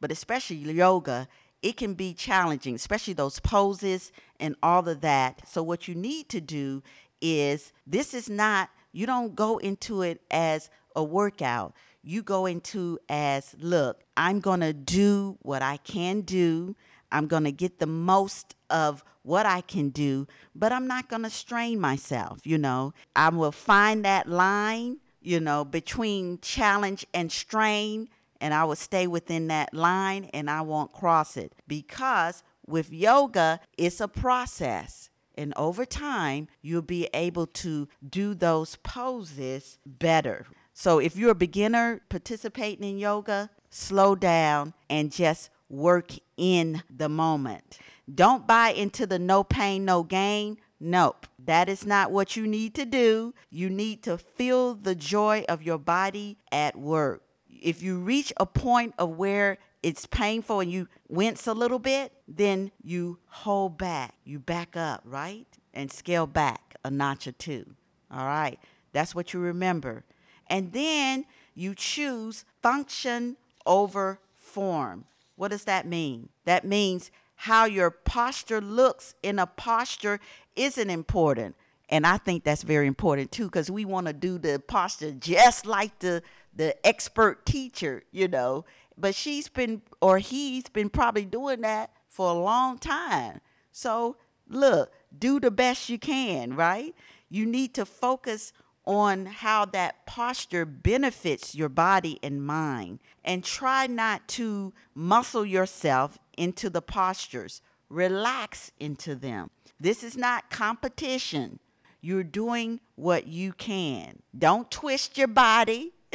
but 0.00 0.10
especially 0.10 0.56
yoga, 0.56 1.28
it 1.62 1.76
can 1.76 1.94
be 1.94 2.14
challenging, 2.14 2.74
especially 2.74 3.14
those 3.14 3.40
poses 3.40 4.12
and 4.38 4.54
all 4.62 4.88
of 4.88 5.00
that. 5.00 5.46
So, 5.48 5.62
what 5.62 5.88
you 5.88 5.94
need 5.94 6.28
to 6.30 6.40
do 6.40 6.82
is 7.20 7.72
this 7.86 8.14
is 8.14 8.30
not, 8.30 8.70
you 8.92 9.06
don't 9.06 9.34
go 9.34 9.58
into 9.58 10.02
it 10.02 10.22
as 10.30 10.70
a 10.94 11.02
workout. 11.02 11.74
You 12.02 12.22
go 12.22 12.46
into 12.46 12.98
as, 13.08 13.56
look, 13.58 14.02
I'm 14.16 14.40
going 14.40 14.60
to 14.60 14.72
do 14.72 15.36
what 15.42 15.62
I 15.62 15.78
can 15.78 16.20
do. 16.20 16.76
I'm 17.10 17.26
going 17.26 17.44
to 17.44 17.52
get 17.52 17.78
the 17.78 17.86
most 17.86 18.54
of 18.70 19.04
what 19.22 19.46
I 19.46 19.60
can 19.60 19.90
do, 19.90 20.26
but 20.54 20.72
I'm 20.72 20.86
not 20.86 21.08
going 21.08 21.22
to 21.22 21.30
strain 21.30 21.80
myself, 21.80 22.40
you 22.44 22.58
know. 22.58 22.94
I 23.14 23.28
will 23.28 23.52
find 23.52 24.04
that 24.04 24.28
line 24.28 24.98
you 25.20 25.40
know, 25.40 25.64
between 25.64 26.38
challenge 26.40 27.06
and 27.12 27.30
strain, 27.30 28.08
and 28.40 28.54
I 28.54 28.64
will 28.64 28.76
stay 28.76 29.06
within 29.06 29.48
that 29.48 29.74
line 29.74 30.30
and 30.32 30.48
I 30.48 30.60
won't 30.62 30.92
cross 30.92 31.36
it 31.36 31.52
because 31.66 32.42
with 32.66 32.92
yoga, 32.92 33.60
it's 33.76 34.00
a 34.00 34.08
process. 34.08 35.10
And 35.34 35.52
over 35.56 35.84
time, 35.84 36.48
you'll 36.62 36.82
be 36.82 37.08
able 37.14 37.46
to 37.46 37.88
do 38.08 38.34
those 38.34 38.76
poses 38.76 39.78
better. 39.84 40.46
So 40.72 40.98
if 40.98 41.16
you're 41.16 41.32
a 41.32 41.36
beginner 41.36 42.00
participating 42.08 42.88
in 42.88 42.98
yoga, 42.98 43.50
slow 43.70 44.14
down 44.14 44.74
and 44.88 45.12
just 45.12 45.50
work 45.68 46.12
in 46.36 46.82
the 46.94 47.08
moment. 47.08 47.78
Don't 48.12 48.46
buy 48.46 48.70
into 48.70 49.06
the 49.06 49.18
no 49.18 49.44
pain, 49.44 49.84
no 49.84 50.02
gain. 50.02 50.58
Nope, 50.80 51.26
that 51.44 51.68
is 51.68 51.84
not 51.84 52.12
what 52.12 52.36
you 52.36 52.46
need 52.46 52.74
to 52.74 52.84
do. 52.84 53.34
You 53.50 53.68
need 53.68 54.02
to 54.04 54.16
feel 54.16 54.74
the 54.74 54.94
joy 54.94 55.44
of 55.48 55.62
your 55.62 55.78
body 55.78 56.38
at 56.52 56.76
work. 56.76 57.22
If 57.48 57.82
you 57.82 57.98
reach 57.98 58.32
a 58.36 58.46
point 58.46 58.94
of 58.98 59.16
where 59.16 59.58
it's 59.82 60.06
painful 60.06 60.60
and 60.60 60.70
you 60.70 60.88
wince 61.08 61.46
a 61.46 61.52
little 61.52 61.78
bit, 61.78 62.12
then 62.26 62.70
you 62.82 63.18
hold 63.26 63.76
back. 63.76 64.14
You 64.24 64.38
back 64.38 64.76
up, 64.76 65.02
right? 65.04 65.46
And 65.74 65.90
scale 65.90 66.26
back 66.26 66.76
a 66.84 66.90
notch 66.90 67.26
or 67.26 67.32
two. 67.32 67.74
All 68.10 68.26
right, 68.26 68.58
that's 68.92 69.14
what 69.14 69.32
you 69.32 69.40
remember. 69.40 70.04
And 70.46 70.72
then 70.72 71.26
you 71.54 71.74
choose 71.74 72.44
function 72.62 73.36
over 73.66 74.20
form. 74.34 75.04
What 75.38 75.52
does 75.52 75.64
that 75.64 75.86
mean? 75.86 76.30
That 76.46 76.64
means 76.64 77.12
how 77.36 77.64
your 77.64 77.92
posture 77.92 78.60
looks 78.60 79.14
in 79.22 79.38
a 79.38 79.46
posture 79.46 80.18
isn't 80.56 80.90
important. 80.90 81.54
And 81.88 82.04
I 82.04 82.16
think 82.16 82.42
that's 82.42 82.64
very 82.64 82.88
important 82.88 83.30
too, 83.30 83.44
because 83.44 83.70
we 83.70 83.84
want 83.84 84.08
to 84.08 84.12
do 84.12 84.38
the 84.38 84.60
posture 84.66 85.12
just 85.12 85.64
like 85.64 86.00
the 86.00 86.22
the 86.52 86.74
expert 86.84 87.46
teacher, 87.46 88.02
you 88.10 88.26
know. 88.26 88.64
But 88.96 89.14
she's 89.14 89.48
been 89.48 89.82
or 90.00 90.18
he's 90.18 90.68
been 90.70 90.90
probably 90.90 91.24
doing 91.24 91.60
that 91.60 91.92
for 92.08 92.28
a 92.30 92.34
long 92.34 92.76
time. 92.76 93.40
So 93.70 94.16
look, 94.48 94.92
do 95.16 95.38
the 95.38 95.52
best 95.52 95.88
you 95.88 96.00
can, 96.00 96.56
right? 96.56 96.96
You 97.30 97.46
need 97.46 97.74
to 97.74 97.86
focus 97.86 98.52
on 98.88 99.26
how 99.26 99.66
that 99.66 100.06
posture 100.06 100.64
benefits 100.64 101.54
your 101.54 101.68
body 101.68 102.18
and 102.22 102.42
mind. 102.42 102.98
And 103.22 103.44
try 103.44 103.86
not 103.86 104.26
to 104.28 104.72
muscle 104.94 105.44
yourself 105.44 106.18
into 106.38 106.70
the 106.70 106.80
postures, 106.80 107.60
relax 107.90 108.72
into 108.80 109.14
them. 109.14 109.50
This 109.78 110.02
is 110.02 110.16
not 110.16 110.48
competition. 110.48 111.58
You're 112.00 112.24
doing 112.24 112.80
what 112.94 113.26
you 113.26 113.52
can. 113.52 114.22
Don't 114.36 114.70
twist 114.70 115.18
your 115.18 115.28
body. 115.28 115.92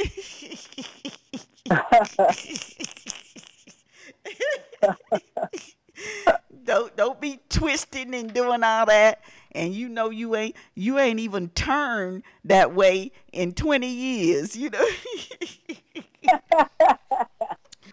don't 6.64 6.96
don't 6.96 7.20
be 7.20 7.38
twisting 7.48 8.12
and 8.14 8.34
doing 8.34 8.64
all 8.64 8.86
that 8.86 9.22
and 9.54 9.74
you 9.74 9.88
know 9.88 10.10
you 10.10 10.34
ain't 10.34 10.56
you 10.74 10.98
ain't 10.98 11.20
even 11.20 11.48
turned 11.50 12.22
that 12.44 12.74
way 12.74 13.12
in 13.32 13.52
20 13.52 13.86
years 13.86 14.56
you 14.56 14.70
know? 14.70 14.86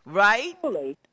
Right? 0.03 0.57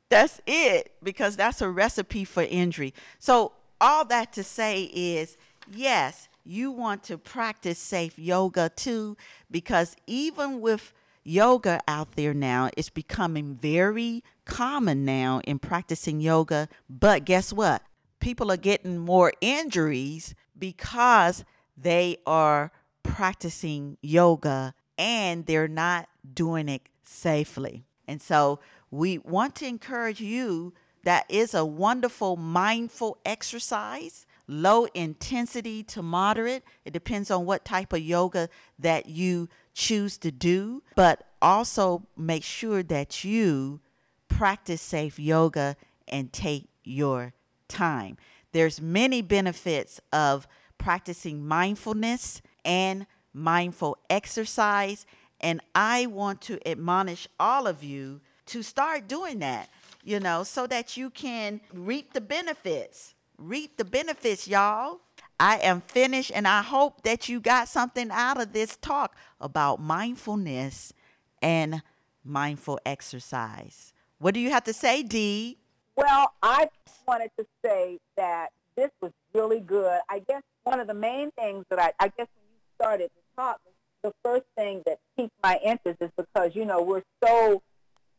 That's 0.09 0.41
it 0.45 0.91
because 1.01 1.37
that's 1.37 1.61
a 1.61 1.69
recipe 1.69 2.25
for 2.25 2.43
injury. 2.43 2.93
So 3.19 3.53
all 3.79 4.03
that 4.05 4.33
to 4.33 4.43
say 4.43 4.83
is 4.93 5.37
yes 5.71 6.27
you 6.43 6.71
want 6.71 7.03
to 7.03 7.17
practice 7.17 7.77
safe 7.77 8.17
yoga 8.17 8.69
too 8.75 9.15
because 9.51 9.95
even 10.07 10.59
with 10.59 10.93
yoga 11.23 11.79
out 11.87 12.13
there 12.15 12.33
now 12.33 12.69
it's 12.75 12.89
becoming 12.89 13.53
very 13.53 14.23
common 14.45 15.05
now 15.05 15.39
in 15.45 15.59
practicing 15.59 16.19
yoga 16.19 16.67
but 16.89 17.23
guess 17.23 17.53
what 17.53 17.83
people 18.19 18.51
are 18.51 18.57
getting 18.57 18.97
more 18.97 19.33
injuries 19.41 20.35
because 20.57 21.43
they 21.77 22.17
are 22.25 22.71
practicing 23.03 23.97
yoga 24.01 24.73
and 24.97 25.45
they're 25.45 25.67
not 25.67 26.09
doing 26.33 26.67
it 26.69 26.83
safely. 27.03 27.85
And 28.07 28.21
so 28.21 28.59
we 28.91 29.17
want 29.17 29.55
to 29.55 29.67
encourage 29.67 30.19
you 30.19 30.73
that 31.03 31.25
is 31.29 31.53
a 31.53 31.65
wonderful 31.65 32.35
mindful 32.35 33.17
exercise, 33.25 34.25
low 34.47 34.85
intensity 34.93 35.83
to 35.83 36.01
moderate. 36.01 36.63
It 36.83 36.91
depends 36.91 37.31
on 37.31 37.45
what 37.45 37.63
type 37.63 37.93
of 37.93 38.01
yoga 38.01 38.49
that 38.77 39.07
you 39.07 39.47
choose 39.73 40.17
to 40.17 40.31
do, 40.31 40.83
but 40.95 41.25
also 41.41 42.03
make 42.17 42.43
sure 42.43 42.83
that 42.83 43.23
you 43.23 43.79
practice 44.27 44.81
safe 44.81 45.17
yoga 45.17 45.77
and 46.07 46.33
take 46.33 46.67
your 46.83 47.33
time. 47.69 48.17
There's 48.51 48.81
many 48.81 49.21
benefits 49.21 50.01
of 50.11 50.47
practicing 50.77 51.47
mindfulness 51.47 52.41
and 52.65 53.05
mindful 53.33 53.97
exercise 54.09 55.05
and 55.41 55.61
I 55.73 56.05
want 56.07 56.41
to 56.41 56.59
admonish 56.67 57.27
all 57.39 57.67
of 57.67 57.83
you 57.83 58.21
to 58.47 58.63
start 58.63 59.07
doing 59.07 59.39
that, 59.39 59.69
you 60.03 60.19
know, 60.19 60.43
so 60.43 60.67
that 60.67 60.97
you 60.97 61.09
can 61.09 61.61
reap 61.73 62.13
the 62.13 62.21
benefits. 62.21 63.13
Reap 63.37 63.77
the 63.77 63.85
benefits, 63.85 64.47
y'all. 64.47 64.99
I 65.39 65.57
am 65.59 65.79
finished, 65.79 66.31
and 66.35 66.45
I 66.47 66.61
hope 66.61 67.03
that 67.03 67.29
you 67.29 67.39
got 67.39 67.69
something 67.69 68.09
out 68.11 68.41
of 68.41 68.51
this 68.51 68.75
talk 68.77 69.15
about 69.39 69.79
mindfulness 69.79 70.91
and 71.41 71.81
mindful 72.25 72.79
exercise. 72.85 73.93
What 74.17 74.33
do 74.33 74.41
you 74.41 74.49
have 74.51 74.65
to 74.65 74.73
say, 74.73 75.03
Dee? 75.03 75.57
Well, 75.99 76.31
I 76.41 76.69
wanted 77.05 77.29
to 77.37 77.45
say 77.63 77.99
that 78.15 78.51
this 78.77 78.89
was 79.01 79.11
really 79.33 79.59
good. 79.59 79.99
I 80.09 80.19
guess 80.19 80.43
one 80.63 80.79
of 80.79 80.87
the 80.87 80.93
main 80.93 81.29
things 81.31 81.65
that 81.69 81.77
I, 81.77 81.91
I 81.99 82.07
guess 82.07 82.27
when 82.37 82.47
you 82.53 82.59
started 82.79 83.07
to 83.07 83.21
talk, 83.35 83.59
the 84.01 84.13
first 84.23 84.45
thing 84.55 84.81
that 84.85 84.99
piqued 85.17 85.33
my 85.43 85.59
interest 85.61 86.01
is 86.01 86.09
because, 86.15 86.55
you 86.55 86.63
know, 86.63 86.81
we're 86.81 87.03
so 87.21 87.61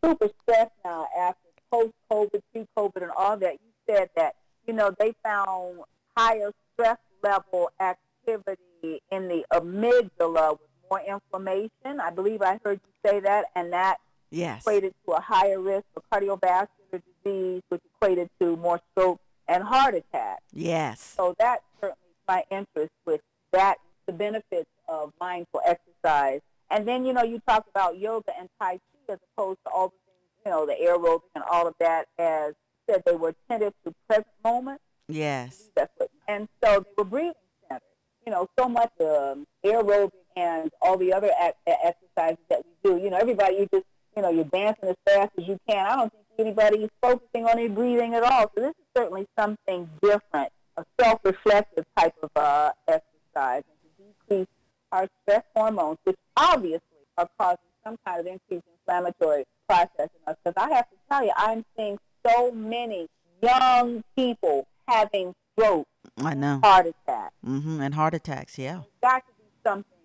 super 0.05 0.29
stressed 0.43 0.73
now 0.85 1.09
after 1.19 1.49
post-COVID, 1.71 2.43
pre-COVID, 2.53 3.03
and 3.03 3.13
all 3.17 3.39
that. 3.39 3.55
You 3.55 3.71
said 3.89 4.11
that, 4.15 4.35
you 4.67 4.75
know, 4.75 4.95
they 4.99 5.15
found 5.25 5.81
higher 6.15 6.53
stress 6.75 6.99
level 7.23 7.71
activity 7.81 9.01
in 9.11 9.27
the 9.27 9.47
amygdala 9.55 10.59
with 10.59 10.69
more 10.91 11.01
inflammation. 11.01 11.99
I 11.99 12.11
believe 12.11 12.43
I 12.43 12.61
heard 12.63 12.79
you 12.85 13.11
say 13.11 13.21
that, 13.21 13.47
and 13.55 13.73
that 13.73 14.01
yes. 14.31 14.61
equated 14.61 14.93
to 15.07 15.13
a 15.13 15.21
higher 15.21 15.59
risk 15.59 15.87
for 15.95 16.03
cardiovascular 16.13 16.69
disease, 16.99 17.63
which 17.69 17.81
equated 17.95 18.29
to 18.41 18.57
more 18.57 18.81
stroke 18.93 19.21
and 19.49 19.63
heart 19.63 19.95
attack. 19.95 20.41
Yes. 20.53 21.01
So 21.01 21.35
that 21.39 21.61
certainly 21.81 22.11
is 22.11 22.17
my 22.29 22.45
interest 22.51 22.93
with 23.07 23.21
that, 23.53 23.79
the 24.07 24.13
benefits 24.13 24.71
of 24.89 25.13
mindful 25.21 25.61
exercise. 25.67 26.41
And 26.71 26.87
then, 26.87 27.05
you 27.05 27.13
know, 27.13 27.23
you 27.23 27.41
talk 27.49 27.67
about 27.69 27.99
yoga 27.99 28.33
and 28.39 28.49
Tai 28.61 28.75
Chi 28.75 29.13
as 29.13 29.19
opposed 29.37 29.59
to 29.67 29.73
all 29.73 29.89
the 29.89 29.97
things, 30.07 30.47
you 30.47 30.51
know, 30.53 30.67
the 30.67 30.75
aerobic 30.75 31.23
and 31.35 31.45
all 31.51 31.67
of 31.67 31.75
that 31.81 32.07
as 32.19 32.55
said 32.89 33.03
they 33.05 33.17
were 33.17 33.35
attentive 33.49 33.75
to 33.85 33.95
present 34.07 34.27
moment. 34.45 34.81
Yes. 35.09 35.71
That's 35.75 35.93
what, 35.97 36.11
and 36.29 36.49
so 36.63 36.81
they 36.81 36.95
were 36.97 37.05
breathing 37.05 37.33
centered. 37.69 37.83
You 38.25 38.33
know, 38.33 38.47
so 38.59 38.69
much 38.69 38.93
um, 39.01 39.47
aerobic 39.65 40.13
and 40.37 40.71
all 40.81 40.97
the 40.97 41.13
other 41.13 41.31
exercises 41.67 42.39
that 42.49 42.63
we 42.65 42.91
do. 42.91 43.03
You 43.03 43.11
know, 43.11 43.17
everybody, 43.17 43.57
you 43.57 43.69
just, 43.73 43.87
you 44.17 44.23
know, 44.23 44.31
you're 44.31 44.45
dancing 44.45 44.91
as 44.91 44.97
fast 45.05 45.33
as 45.39 45.49
you 45.49 45.59
can. 45.69 45.87
I 45.87 45.97
don't 45.97 46.13
think 46.13 46.20
anybody 46.41 46.89
focusing 47.01 47.47
on 47.47 47.57
their 47.57 47.69
breathing 47.69 48.15
at 48.15 48.23
all. 48.23 48.51
So 48.55 48.63
this 48.63 48.71
is 48.71 48.87
certainly 48.97 49.27
something 49.39 49.89
different, 50.03 50.51
a 50.77 50.85
self-reflective 51.01 51.85
type 51.97 52.15
of 52.23 52.31
uh, 52.37 52.73
exercise, 52.89 53.63
and 53.69 53.97
to 53.97 54.05
decrease 54.29 54.49
our 54.93 55.07
stress 55.23 55.45
hormones, 55.55 55.99
which 56.05 56.17
obviously 56.37 56.81
are 57.17 57.29
causing 57.39 57.59
some 57.85 57.97
kind 58.05 58.21
of 58.21 58.27
increased 58.27 58.65
inflammatory 58.79 59.45
process 59.69 60.09
in 60.15 60.33
us. 60.33 60.37
Because 60.45 60.55
I 60.57 60.75
have 60.75 60.89
to 60.91 60.97
tell 61.09 61.25
you, 61.25 61.33
I'm 61.37 61.65
seeing 61.77 61.99
so 62.27 62.53
many 62.53 63.09
young 63.43 64.03
people 64.17 64.67
having 64.87 65.35
stroke, 65.53 65.87
I 66.19 66.35
know, 66.35 66.61
heart 66.63 66.87
attacks, 66.87 67.35
mm-hmm, 67.47 67.81
and 67.81 67.95
heart 67.95 68.15
attacks. 68.15 68.59
Yeah, 68.59 68.83
got 69.03 69.27
to 69.27 69.33
be 69.39 69.45
something 69.65 69.99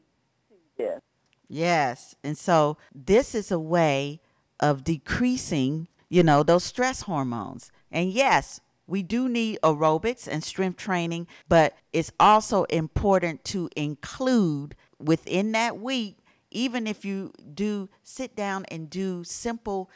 to 0.49 0.55
this. 0.77 1.01
Yes, 1.47 2.15
and 2.23 2.37
so 2.37 2.77
this 2.93 3.35
is 3.35 3.51
a 3.51 3.59
way 3.59 4.21
of 4.59 4.83
decreasing 4.83 5.87
you 6.09 6.23
know, 6.23 6.43
those 6.43 6.63
stress 6.63 7.01
hormones. 7.01 7.71
And 7.91 8.11
yes, 8.11 8.61
we 8.87 9.01
do 9.03 9.27
need 9.27 9.59
aerobics 9.63 10.27
and 10.27 10.43
strength 10.43 10.77
training, 10.77 11.27
but 11.49 11.75
it's 11.91 12.11
also 12.19 12.63
important 12.65 13.43
to 13.45 13.69
include 13.75 14.75
within 14.99 15.51
that 15.53 15.79
week, 15.79 16.17
even 16.51 16.87
if 16.87 17.03
you 17.03 17.31
do 17.53 17.89
sit 18.03 18.35
down 18.35 18.65
and 18.69 18.89
do 18.89 19.23
simple 19.23 19.89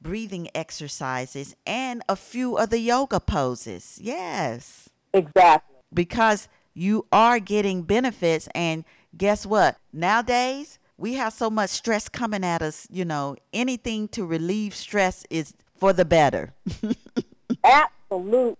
breathing 0.00 0.48
exercises 0.54 1.56
and 1.66 2.02
a 2.08 2.16
few 2.16 2.56
of 2.56 2.70
the 2.70 2.78
yoga 2.78 3.18
poses. 3.18 3.98
Yes. 4.00 4.88
Exactly. 5.12 5.76
Because 5.92 6.48
you 6.74 7.06
are 7.10 7.40
getting 7.40 7.82
benefits. 7.82 8.48
And 8.54 8.84
guess 9.16 9.46
what? 9.46 9.78
Nowadays, 9.92 10.78
we 10.98 11.14
have 11.14 11.32
so 11.32 11.50
much 11.50 11.70
stress 11.70 12.08
coming 12.08 12.44
at 12.44 12.62
us, 12.62 12.86
you 12.90 13.04
know, 13.04 13.36
anything 13.52 14.08
to 14.08 14.24
relieve 14.24 14.74
stress 14.74 15.24
is 15.30 15.54
for 15.76 15.92
the 15.92 16.04
better. 16.04 16.54
Absolutely. 17.64 18.56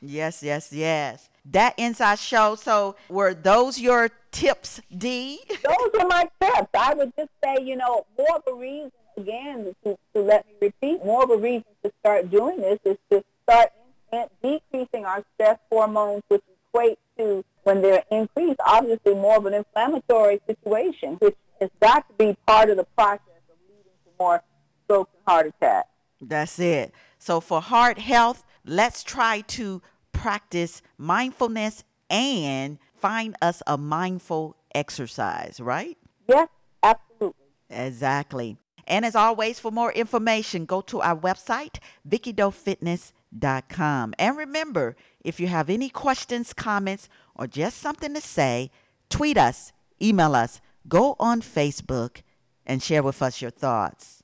Yes, 0.00 0.42
yes, 0.42 0.72
yes. 0.72 1.28
That 1.50 1.74
inside 1.78 2.18
show. 2.18 2.54
So, 2.54 2.96
were 3.08 3.34
those 3.34 3.78
your 3.78 4.10
tips, 4.32 4.80
D? 4.96 5.40
Those 5.48 6.00
are 6.00 6.06
my 6.06 6.28
tips. 6.40 6.68
I 6.74 6.94
would 6.94 7.12
just 7.16 7.30
say, 7.42 7.62
you 7.62 7.76
know, 7.76 8.06
more 8.18 8.36
of 8.36 8.42
a 8.48 8.54
reason, 8.54 8.92
again, 9.16 9.74
to, 9.84 9.96
to 10.14 10.20
let 10.20 10.46
me 10.46 10.52
repeat, 10.62 11.04
more 11.04 11.24
of 11.24 11.30
a 11.30 11.36
reason 11.36 11.64
to 11.82 11.92
start 12.00 12.30
doing 12.30 12.58
this 12.58 12.78
is 12.84 12.96
to 13.10 13.22
start 13.42 13.70
in, 14.12 14.20
in 14.20 14.28
decreasing 14.42 15.04
our 15.04 15.22
stress 15.34 15.58
hormones, 15.70 16.22
which 16.28 16.42
equate 16.68 16.98
to, 17.18 17.44
when 17.64 17.82
they're 17.82 18.04
increased, 18.10 18.60
obviously 18.64 19.14
more 19.14 19.36
of 19.36 19.46
an 19.46 19.54
inflammatory 19.54 20.40
situation, 20.46 21.14
which 21.14 21.36
has 21.60 21.70
got 21.80 22.06
to 22.08 22.14
be 22.14 22.36
part 22.46 22.70
of 22.70 22.76
the 22.76 22.86
process 22.96 23.20
of 23.50 23.56
leading 23.68 23.92
to 24.04 24.10
more 24.18 24.42
strokes 24.84 25.10
and 25.14 25.22
heart 25.26 25.46
attacks. 25.46 25.88
That's 26.20 26.58
it. 26.58 26.92
So, 27.18 27.40
for 27.40 27.60
heart 27.60 27.98
health, 27.98 28.46
let's 28.64 29.02
try 29.02 29.42
to 29.42 29.82
practice 30.12 30.82
mindfulness 30.98 31.84
and 32.10 32.78
find 32.94 33.36
us 33.42 33.62
a 33.66 33.76
mindful 33.76 34.56
exercise, 34.74 35.60
right? 35.60 35.98
Yes, 36.28 36.48
absolutely. 36.82 37.44
Exactly. 37.70 38.56
And 38.86 39.04
as 39.04 39.16
always, 39.16 39.58
for 39.58 39.70
more 39.70 39.92
information, 39.92 40.66
go 40.66 40.82
to 40.82 41.00
our 41.00 41.16
website, 41.16 41.78
VickiDoeFitness.com. 42.08 44.14
And 44.18 44.36
remember, 44.36 44.94
if 45.24 45.40
you 45.40 45.46
have 45.46 45.70
any 45.70 45.88
questions, 45.88 46.52
comments, 46.52 47.08
or 47.34 47.46
just 47.46 47.78
something 47.78 48.12
to 48.14 48.20
say, 48.20 48.70
tweet 49.08 49.38
us, 49.38 49.72
email 50.02 50.34
us, 50.34 50.60
go 50.88 51.16
on 51.18 51.40
Facebook, 51.40 52.22
and 52.66 52.82
share 52.82 53.02
with 53.02 53.22
us 53.22 53.42
your 53.42 53.50
thoughts. 53.50 54.22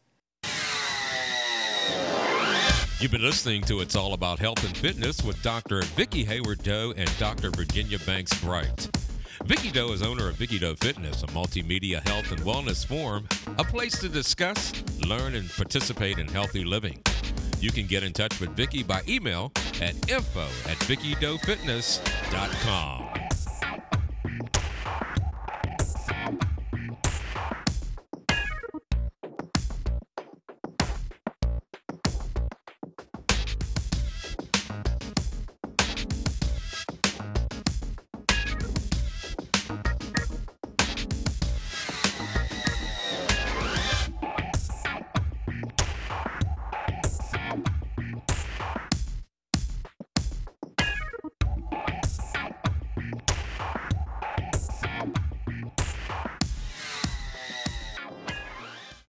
You've 3.00 3.12
been 3.12 3.22
listening 3.22 3.62
to 3.62 3.80
It's 3.80 3.96
All 3.96 4.12
About 4.12 4.38
Health 4.38 4.62
and 4.62 4.76
Fitness 4.76 5.22
with 5.22 5.42
Dr. 5.42 5.80
Vicki 5.82 6.22
Hayward 6.24 6.62
Doe 6.62 6.92
and 6.96 7.10
Dr. 7.18 7.50
Virginia 7.50 7.98
Banks 8.00 8.38
Bright. 8.42 8.90
Vicki 9.44 9.70
Doe 9.70 9.92
is 9.92 10.02
owner 10.02 10.28
of 10.28 10.36
Vicki 10.36 10.58
Doe 10.58 10.74
Fitness, 10.74 11.22
a 11.22 11.26
multimedia 11.28 12.06
health 12.06 12.30
and 12.30 12.42
wellness 12.42 12.84
forum, 12.84 13.26
a 13.58 13.64
place 13.64 13.98
to 14.00 14.10
discuss, 14.10 14.74
learn, 15.06 15.34
and 15.34 15.48
participate 15.50 16.18
in 16.18 16.28
healthy 16.28 16.62
living. 16.62 17.02
You 17.58 17.70
can 17.70 17.86
get 17.86 18.02
in 18.02 18.12
touch 18.12 18.38
with 18.38 18.50
Vicki 18.50 18.82
by 18.82 19.00
email 19.08 19.50
at 19.80 19.94
info 20.10 20.44
at 20.66 20.76
VickiDoeFitness.com. 20.80 23.19